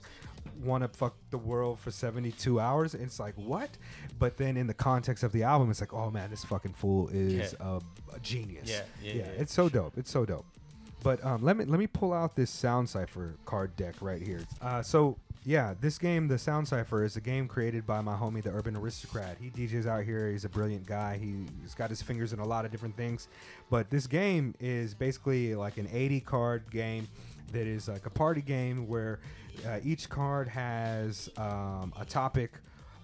[0.62, 2.94] want to fuck the world for 72 hours?
[2.94, 3.70] And It's like what?
[4.18, 7.08] But then in the context of the album, it's like, oh man, this fucking fool
[7.08, 7.78] is Yeah.
[8.12, 8.68] a, a genius.
[8.70, 9.98] Yeah, yeah, yeah, it's so dope.
[9.98, 10.46] It's so dope.
[11.02, 14.40] But um, let me let me pull out this Sound Cipher card deck right here.
[14.60, 18.43] Uh, so yeah, this game, the Sound Cipher, is a game created by my homie,
[18.43, 19.36] the Urban Aristocrat.
[19.40, 20.28] He DJs out here.
[20.28, 21.18] He's a brilliant guy.
[21.18, 23.28] He's got his fingers in a lot of different things.
[23.70, 27.06] But this game is basically like an 80 card game
[27.52, 29.20] that is like a party game where
[29.64, 32.55] uh, each card has um, a topic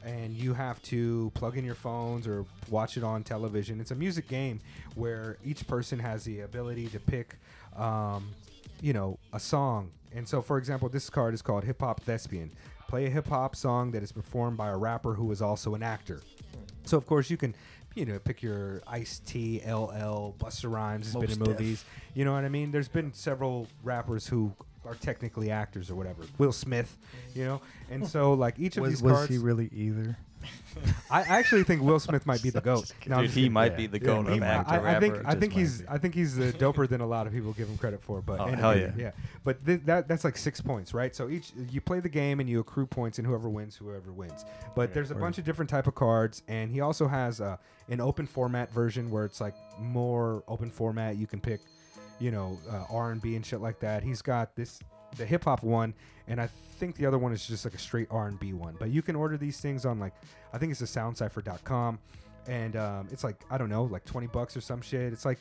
[0.05, 3.81] and you have to plug in your phones or watch it on television.
[3.81, 4.60] It's a music game
[4.97, 7.36] where each person has the ability to pick,
[7.77, 8.31] um,
[8.82, 9.92] you know, a song.
[10.14, 12.50] And so, for example, this card is called Hip Hop Thespian.
[12.88, 15.82] Play a hip hop song that is performed by a rapper who is also an
[15.82, 16.20] actor.
[16.84, 17.54] So, of course, you can,
[17.94, 21.59] you know, pick your Ice T, LL, Busta Rhymes has been in Mos Def.
[21.59, 21.84] movies.
[22.12, 22.70] You know what I mean?
[22.70, 24.52] There's been several rappers who
[24.84, 26.24] are technically actors or whatever.
[26.36, 26.98] Will Smith,
[27.34, 30.16] you know, and so like each of was, these was he really either
[31.10, 32.90] I actually think Will Smith might be the goat.
[33.06, 33.52] No, I'm Dude, just he kidding.
[33.52, 33.77] might Yeah.
[33.77, 34.47] be the Yeah, goat he of might.
[34.47, 35.28] actor I, I think rapper.
[35.28, 37.77] I think he's I think he's uh, doper than a lot of people give him
[37.78, 38.23] credit for.
[38.23, 38.93] But Oh, anyway, hell yeah.
[38.97, 39.10] yeah.
[39.44, 41.14] But th- that that's like six points, right?
[41.14, 44.44] So each you play the game and you accrue points, and whoever wins, whoever wins.
[44.74, 47.56] But there's a bunch of different type of cards, and he also has uh,
[47.89, 51.16] an open format version where it's like more open format.
[51.16, 51.60] You can pick,
[52.19, 54.02] you know, uh, R and B and shit like that.
[54.02, 54.81] He's got this
[55.16, 55.94] the hip hop one,
[56.28, 56.48] and I
[56.78, 58.76] think the other one is just like a straight R and B one.
[58.78, 60.14] But you can order these things on like
[60.52, 61.98] I think it's the soundcipher.com
[62.47, 65.12] and um, it's like I don't know, like twenty bucks or some shit.
[65.12, 65.39] It's like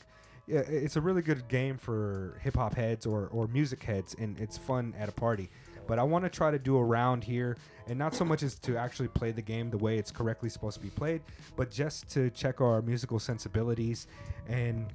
[0.47, 4.57] it's a really good game for hip hop heads or or music heads, and it's
[4.57, 5.49] fun at a party.
[5.87, 8.55] But I want to try to do a round here, and not so much as
[8.59, 11.21] to actually play the game the way it's correctly supposed to be played,
[11.55, 14.07] but just to check our musical sensibilities
[14.47, 14.93] and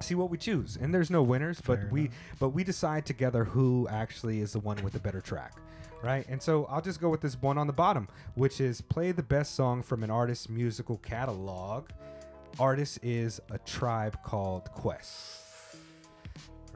[0.00, 0.78] see what we choose.
[0.80, 4.60] And there's no winners, but Fair we but we decide together who actually is the
[4.60, 5.54] one with the better track
[6.02, 6.26] right?
[6.28, 9.22] And so I'll just go with this one on the bottom, which is play the
[9.22, 11.88] best song from an artist's musical catalog.
[12.58, 15.44] Artist is a tribe called Quest.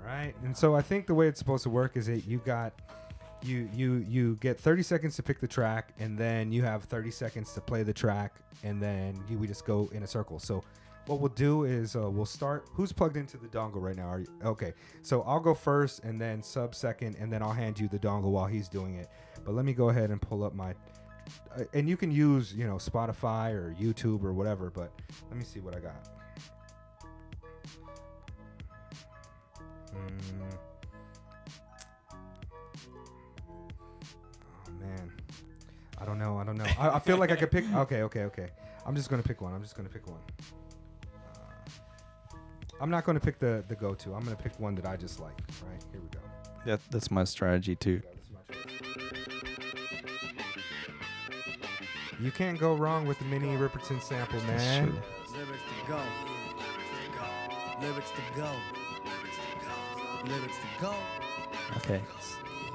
[0.05, 0.35] Right?
[0.45, 2.73] And so I think the way it's supposed to work is that you got
[3.45, 7.11] you you you get 30 seconds to pick the track and then you have 30
[7.11, 10.39] seconds to play the track and then you we just go in a circle.
[10.39, 10.63] So
[11.07, 12.69] what we'll do is uh, we'll start.
[12.73, 14.09] Who's plugged into the dongle right now?
[14.09, 14.73] Are you okay?
[15.03, 18.31] So I'll go first, and then sub second, and then I'll hand you the dongle
[18.31, 19.09] while he's doing it.
[19.45, 20.75] But let me go ahead and pull up my.
[21.57, 24.71] Uh, and you can use you know Spotify or YouTube or whatever.
[24.71, 24.93] But
[25.29, 26.09] let me see what I got.
[29.93, 30.72] Mm.
[36.03, 36.37] I don't know.
[36.37, 36.67] I don't know.
[36.81, 37.65] I, I feel like I could pick.
[37.75, 38.49] Okay, okay, okay.
[38.85, 39.55] I'm just gonna pick one.
[39.55, 40.19] I'm just gonna pick one.
[41.15, 42.37] Uh,
[42.81, 44.13] I'm not gonna pick the the go-to.
[44.13, 45.39] I'm gonna pick one that I just like.
[45.65, 46.19] Right here we go.
[46.67, 48.01] That, that's my strategy too.
[48.01, 48.73] This is my choice.
[52.21, 54.89] You can't go wrong with the Minnie Riperton sample, man.
[54.89, 55.03] true.
[55.37, 56.01] Lyrics to go.
[57.81, 58.51] Lyrics to go.
[60.27, 60.95] Lyrics to go.
[61.77, 62.01] Okay.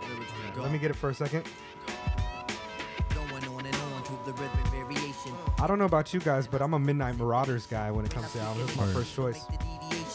[0.08, 0.62] Lyrics to go.
[0.62, 1.46] Let me get it for a second.
[4.28, 5.34] The rhythmic variation.
[5.60, 8.32] I don't know about you guys, but I'm a Midnight Marauders guy when it comes
[8.34, 8.68] to albums.
[8.68, 9.46] That's my first choice.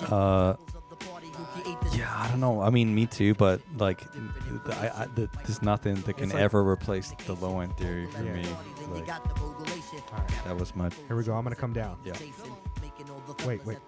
[0.03, 0.57] Uh,
[1.95, 2.61] yeah, I don't know.
[2.61, 6.35] I mean, me too, but like, th- I, I, th- there's nothing that can It's
[6.35, 8.33] like- ever replace the low end theory for Yeah.
[8.35, 8.45] me.
[8.93, 9.21] Like, All
[10.13, 10.91] right, that was my.
[11.09, 11.33] here we go.
[11.35, 11.97] I'm gonna come down.
[12.05, 12.13] Yeah.
[13.47, 13.79] Wait, wait.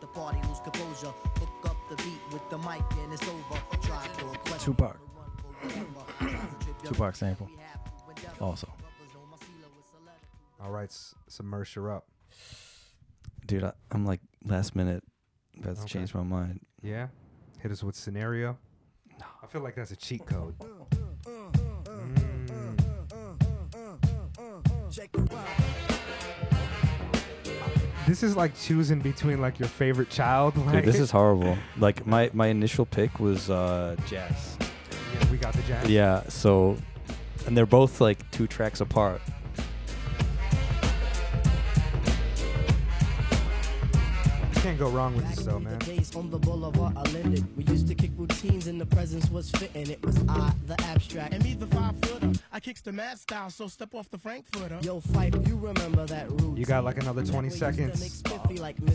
[4.59, 4.97] Tupac.
[6.83, 7.49] Tupac sample.
[8.41, 8.69] Also.
[10.65, 12.07] All right, s- submerge her up.
[13.47, 15.05] Dude, I, I'm like last minute
[15.59, 15.89] about to Okay.
[15.91, 16.61] change my mind.
[16.83, 17.09] Yeah.
[17.61, 18.57] Hit us with scenario.
[19.43, 20.55] I feel like that's a cheat code.
[21.25, 22.35] Mm.
[28.07, 30.57] This is like choosing between like your favorite child.
[30.59, 31.57] Like, Dude, this is horrible.
[31.79, 34.57] Like my my initial pick was uh jazz.
[34.61, 35.89] Yeah, we got the jazz.
[35.89, 36.77] Yeah, so
[37.47, 39.21] and they're both like two tracks apart.
[44.65, 45.79] Can't go wrong with this though, man.
[45.81, 47.45] The days on the boulevard are ended.
[47.55, 49.91] We used to kick routines and the presence was fitting.
[49.91, 51.35] It was I, the abstract.
[51.35, 52.33] And me, the five footer.
[52.51, 54.79] I kicks the mad style, so step off the Frankfurter.
[54.81, 56.57] Yo, Phife, you remember that route.
[56.57, 58.23] You got like another 20 seconds.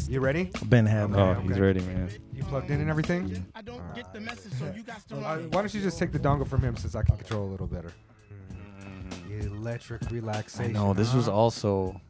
[0.10, 0.50] You ready?
[0.66, 1.48] Ben had Okay, Oh, okay.
[1.50, 2.10] he's ready, man.
[2.34, 3.46] You plugged in and everything?
[3.54, 5.52] I don't get the message, so you got to Uh, run.
[5.52, 7.68] why don't you just take the dongle from him since I can control a little
[7.68, 7.92] better?
[9.30, 10.74] Electric I relaxation.
[10.74, 12.02] know this was also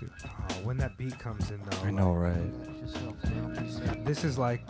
[0.00, 0.32] Got.
[0.50, 1.78] Oh, when that beat comes in though.
[1.86, 4.04] I know, like, right?
[4.04, 4.60] This is like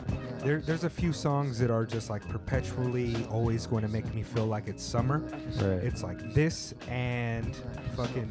[0.41, 4.23] there, there's a few songs that are just like perpetually always going to make me
[4.23, 5.19] feel like it's summer.
[5.57, 5.85] Right.
[5.85, 7.55] It's like this and
[7.97, 8.31] fucking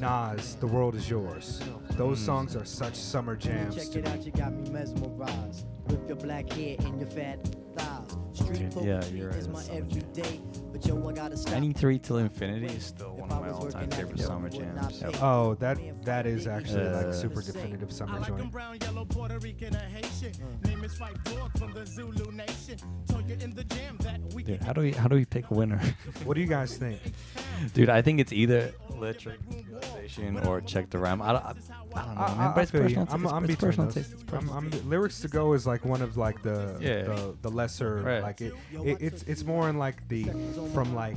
[0.00, 1.60] Nas, "The World Is Yours."
[1.92, 2.26] Those Mm.
[2.26, 3.76] songs are such summer jams.
[3.76, 5.66] Check it out, you got me mesmerized.
[5.88, 7.44] With your black hair and your fat
[7.76, 8.16] thighs.
[8.32, 10.40] Street Dude, yeah, you're right, is my everyday.
[10.80, 11.52] But yo, I gotta stop.
[11.54, 15.02] 93 till infinity is still one of my all-time favorite summer jams.
[15.20, 18.52] Oh, that that is actually like Uh, super definitive I summer like 'em joint.
[18.52, 20.32] brown, yellow, Puerto Rican, or Haitian.
[20.64, 22.78] Name is Phife Dawg from the Zulu Nation.
[23.08, 25.50] Told you in the jam that we Dude, how do we how do we pick
[25.50, 25.80] a winner?
[26.24, 27.00] What do you guys think?
[27.74, 29.38] Dude, I think it's either electric
[30.18, 31.22] relaxation or check the rhyme.
[31.22, 32.38] I don't, I, I don't know, I, man.
[32.38, 32.96] I, but I it's feel you.
[32.96, 33.34] personal I'm, taste.
[33.34, 33.94] I'm it's between personal those.
[33.94, 34.12] taste.
[34.22, 34.50] It's I'm.
[34.50, 37.02] I'm, lyrics to go is like one of like the Yeah.
[37.02, 38.22] the, the lesser Right.
[38.22, 40.24] like it, it, it's it's more in like the
[40.72, 41.16] from like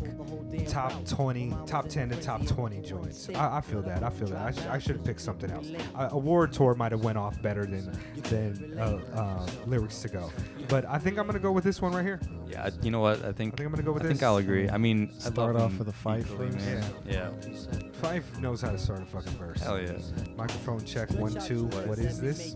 [0.67, 4.41] top 20 top 10 to top 20 joints i, I feel that i feel that
[4.41, 7.41] i, sh- I should have picked something else uh, award tour might have went off
[7.41, 10.31] better than than uh, uh, lyrics to go
[10.67, 12.99] but i think i'm gonna go with this one right here Yeah, I- you know
[12.99, 13.23] what?
[13.25, 14.27] I think I think I'm gonna go with I think this.
[14.27, 14.69] I'll agree.
[14.69, 16.65] I mean, I Start love off with a fight equally, first.
[16.65, 16.83] man.
[17.07, 17.29] Yeah.
[18.01, 19.93] Phife knows how to start a fucking verse Hell yeah.
[20.35, 22.55] microphone check one two what is this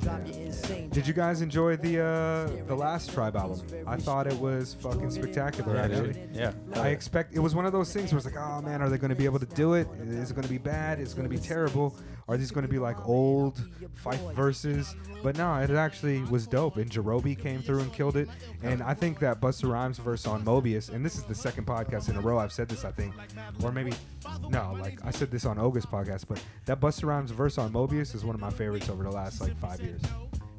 [0.00, 0.88] Drive you insane.
[0.88, 5.10] did you guys enjoy the uh the last tribe album i thought it was fucking
[5.10, 6.28] spectacular Yeah, actually dude.
[6.34, 6.52] Yeah.
[6.74, 8.96] I expect it was one of those things where it's like, oh man, are they
[8.98, 9.86] going to be able to do it?
[10.08, 11.00] Is it going to be bad?
[11.00, 11.94] Is it going to be terrible?
[12.30, 13.60] Are these going to be like old
[14.04, 14.94] Phife verses?
[15.20, 16.76] But no, it actually was dope.
[16.76, 18.28] And Jarobi came through and killed it.
[18.62, 22.08] And I think that Busta Rhymes verse on Mobius, and this is the second podcast
[22.08, 23.14] in a row I've said this, I think,
[23.64, 23.92] or maybe
[24.48, 28.14] no, like I said this on Oga's podcast, but that Busta Rhymes verse on Mobius
[28.14, 30.00] is one of my favorites over the last like five years.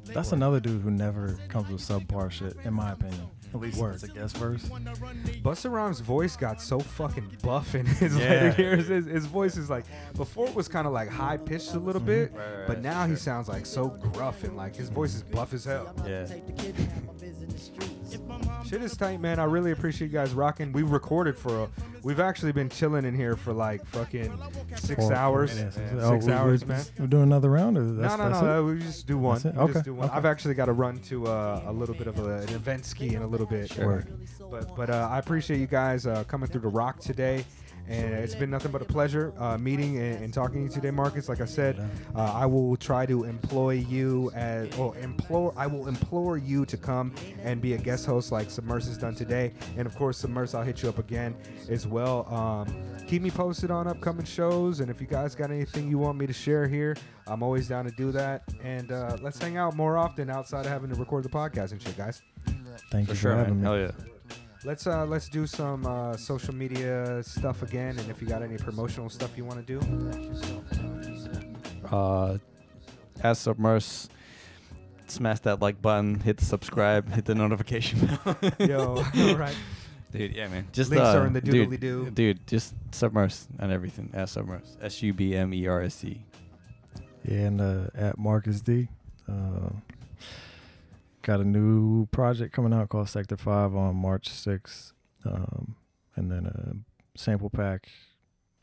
[0.04, 3.30] That's another dude who never comes with subpar shit, in my opinion.
[3.54, 3.94] At least Word.
[3.94, 4.62] it's a guest verse.
[4.64, 8.26] Busta Rhymes' voice got so fucking buff in his Yeah.
[8.28, 8.88] later years.
[8.88, 9.84] His, his voice is like
[10.14, 12.06] before it was kind of like high pitched a little mm-hmm.
[12.06, 15.14] bit, Right, right, but right, now he sounds like so gruff and like his voice
[15.14, 15.94] is buff as hell.
[16.06, 16.26] Yeah.
[18.72, 19.38] Shit is tight, man.
[19.38, 20.72] I really appreciate you guys rocking.
[20.72, 21.68] We recorded for a.
[22.02, 24.32] We've actually been chilling in here for like fucking
[24.76, 25.54] six Four- hours.
[25.54, 25.76] minutes.
[25.76, 26.84] Six Oh, we- hours, we- man.
[26.98, 28.66] We're doing another round, or that's, no, no, that's no.
[28.70, 28.72] it?
[28.72, 29.34] We just do one.
[29.42, 29.60] That's it?
[29.60, 30.08] We just Okay, do one.
[30.08, 30.16] okay.
[30.16, 33.14] I've actually got to run to uh, a little bit of a, an event ski
[33.14, 33.76] in a little bit.
[33.76, 34.08] Word.
[34.50, 37.44] But but uh, I appreciate you guys uh, coming through the rock today.
[37.92, 40.90] And it's been nothing but a pleasure uh, meeting and, and talking to you today,
[40.90, 41.28] Marcus.
[41.28, 41.78] Like I said,
[42.16, 46.76] uh, I will try to employ you as, or implore, I will implore you to
[46.78, 49.52] come and be a guest host like Submerse has done today.
[49.76, 51.36] And of course, Submerse, I'll hit you up again
[51.68, 52.26] as well.
[52.32, 52.74] Um,
[53.06, 54.80] keep me posted on upcoming shows.
[54.80, 56.96] And if you guys got anything you want me to share here,
[57.26, 58.42] I'm always down to do that.
[58.64, 61.82] And uh, let's hang out more often outside of having to record the podcast and
[61.82, 62.22] shit, guys.
[62.90, 63.74] Thank For you sure, for having man.
[63.74, 63.80] me.
[63.82, 64.11] Hell yeah.
[64.64, 68.56] Let's uh let's do some uh, social media stuff again, and if you got any
[68.56, 69.80] promotional stuff you want to do,
[71.90, 72.38] Uh,
[73.22, 74.08] as Submerse,
[75.08, 78.36] smash that like button, hit the subscribe, hit the notification bell.
[78.60, 79.56] yo, all right.
[80.12, 80.68] Dude, yeah, man.
[80.72, 82.10] Just Links uh, are in the dude, doodly-doo.
[82.10, 84.10] Dude, just Submerse and everything.
[84.12, 84.76] As Submerse.
[84.80, 86.22] S U B M E R S E.
[87.24, 88.88] Yeah, and uh, at Marcus D.
[89.28, 89.70] Uh,
[91.22, 94.92] got a new project coming out called Sector 5 on March 6th.
[95.24, 95.76] Um,
[96.16, 97.88] and then a sample pack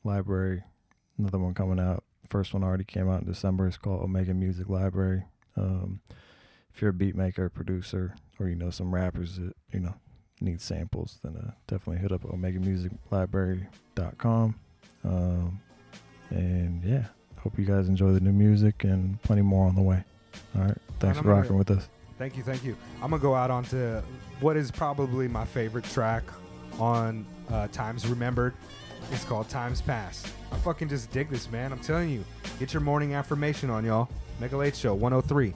[0.03, 0.63] library,
[1.17, 2.03] another one coming out.
[2.29, 3.67] First one already came out in December.
[3.67, 5.23] It's called Omega Music Library.
[5.57, 6.01] Um,
[6.73, 9.95] if you're a beat maker, producer, or you know some rappers that, you know,
[10.39, 14.55] need samples, then uh, definitely hit up omegamusiclibrary.com.
[15.03, 15.59] Um,
[16.29, 17.05] and yeah,
[17.37, 20.03] hope you guys enjoy the new music and plenty more on the way.
[20.55, 20.77] All right.
[20.99, 21.89] Thanks for rocking with us.
[22.19, 22.75] Thank you, thank you.
[23.01, 24.01] I'm gonna go out onto
[24.41, 26.23] what is probably my favorite track
[26.77, 28.53] on uh, Times Remembered.
[29.09, 30.27] It's called Times Past.
[30.51, 31.71] I fucking just dig this, man.
[31.71, 32.25] I'm telling you.
[32.59, 34.09] Get your morning affirmation on, y'all.
[34.41, 35.53] Mega Late Show 103.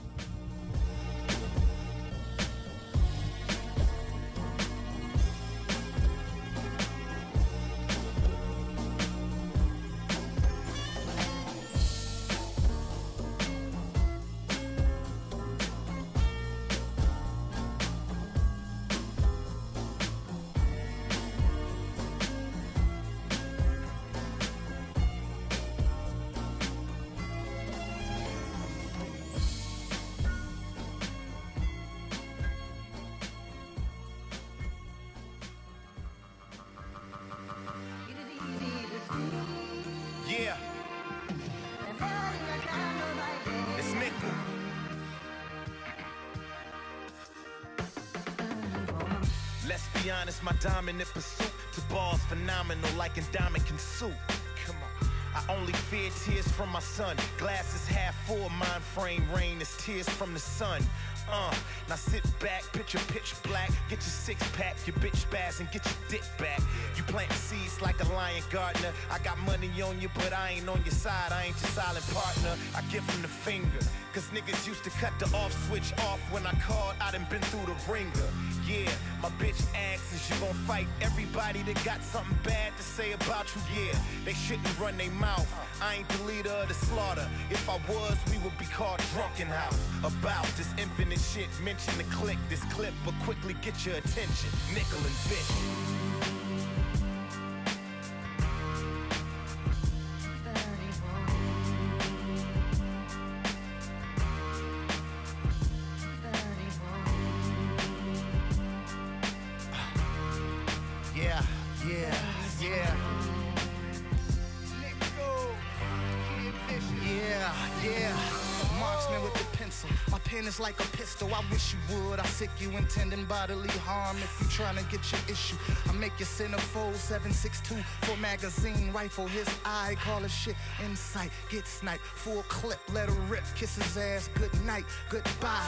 [124.54, 125.56] Trying to get your issue.
[125.90, 129.26] I make you centerfold 762 for magazine rifle.
[129.26, 130.56] His eye call his shit
[130.86, 131.32] insight.
[131.50, 132.06] Get sniped.
[132.06, 132.80] Full clip.
[132.94, 133.44] Let her rip.
[133.56, 134.30] Kiss his ass.
[134.36, 134.86] Good night.
[135.10, 135.68] Goodbye.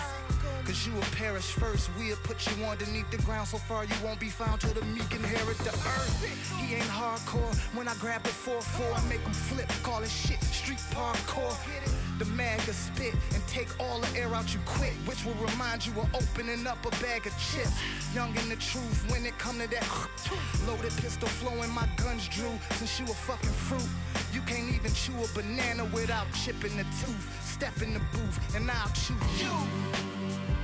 [0.65, 1.89] Cause you will perish first.
[1.97, 5.11] We'll put you underneath the ground so far you won't be found till the meek
[5.11, 6.59] inherit the earth.
[6.59, 7.55] He ain't hardcore.
[7.75, 9.69] When I grab the 4-4, I make him flip.
[9.81, 11.55] Call his shit street parkour.
[12.17, 15.85] The mag will spit and take all the air out you quick, which will remind
[15.85, 17.73] you of opening up a bag of chips.
[18.13, 19.85] Young in the truth when it come to that
[20.67, 23.89] loaded pistol flowing, my guns drew since you a fucking fruit.
[24.31, 27.27] You can't even chew a banana without chipping the tooth.
[27.43, 30.54] Step in the booth and I'll chew you.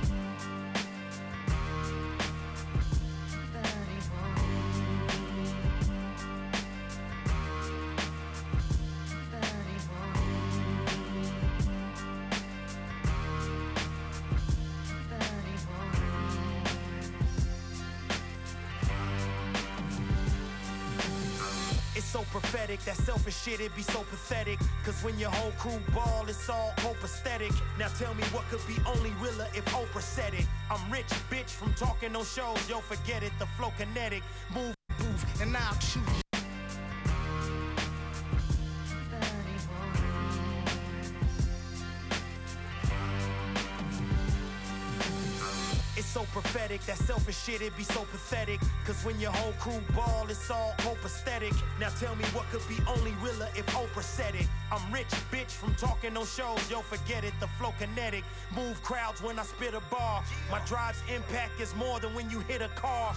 [24.84, 27.52] Cause when your whole crew ball, it's all hope aesthetic.
[27.78, 30.46] Now tell me what could be only realer if Oprah said it.
[30.70, 33.32] I'm rich, bitch, from talking on shows, yo, forget it.
[33.38, 34.22] The flow kinetic,
[34.52, 36.21] move, booth and I'll chew
[46.80, 48.60] that selfish shit, it be so pathetic.
[48.86, 51.52] Cause when your whole crew ball, it's all hope aesthetic.
[51.78, 54.46] Now tell me what could be only realer if Oprah said it.
[54.70, 57.34] I'm rich, bitch, from talking on shows, yo, forget it.
[57.40, 58.24] The flow kinetic,
[58.56, 60.24] move crowds when I spit a bar.
[60.50, 63.14] My drive's impact is more than when you hit a car.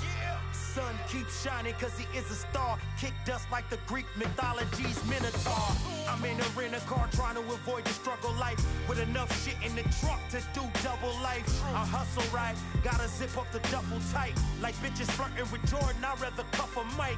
[0.55, 2.77] Sun keeps shining cause he is a star.
[2.99, 5.69] Kick dust like the Greek mythology's Minotaur.
[6.07, 8.59] I'm in a rental car trying to avoid the struggle life.
[8.87, 11.45] With enough shit in the trunk to do double life.
[11.73, 14.33] I hustle right, gotta zip up the duffel tight.
[14.61, 17.17] Like bitches flirting with Jordan, I'd rather cuff a mic.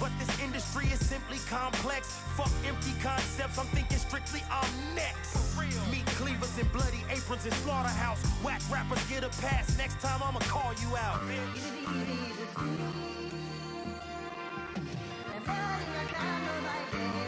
[0.00, 2.08] But this industry is simply complex.
[2.36, 5.46] Fuck empty concepts, I'm thinking strictly I'm next.
[5.90, 8.22] Meat cleavers and bloody aprons in slaughterhouse.
[8.42, 9.76] Whack rappers get a pass.
[9.78, 11.20] Next time I'ma call you out.
[12.78, 12.92] I'm
[16.92, 17.25] I.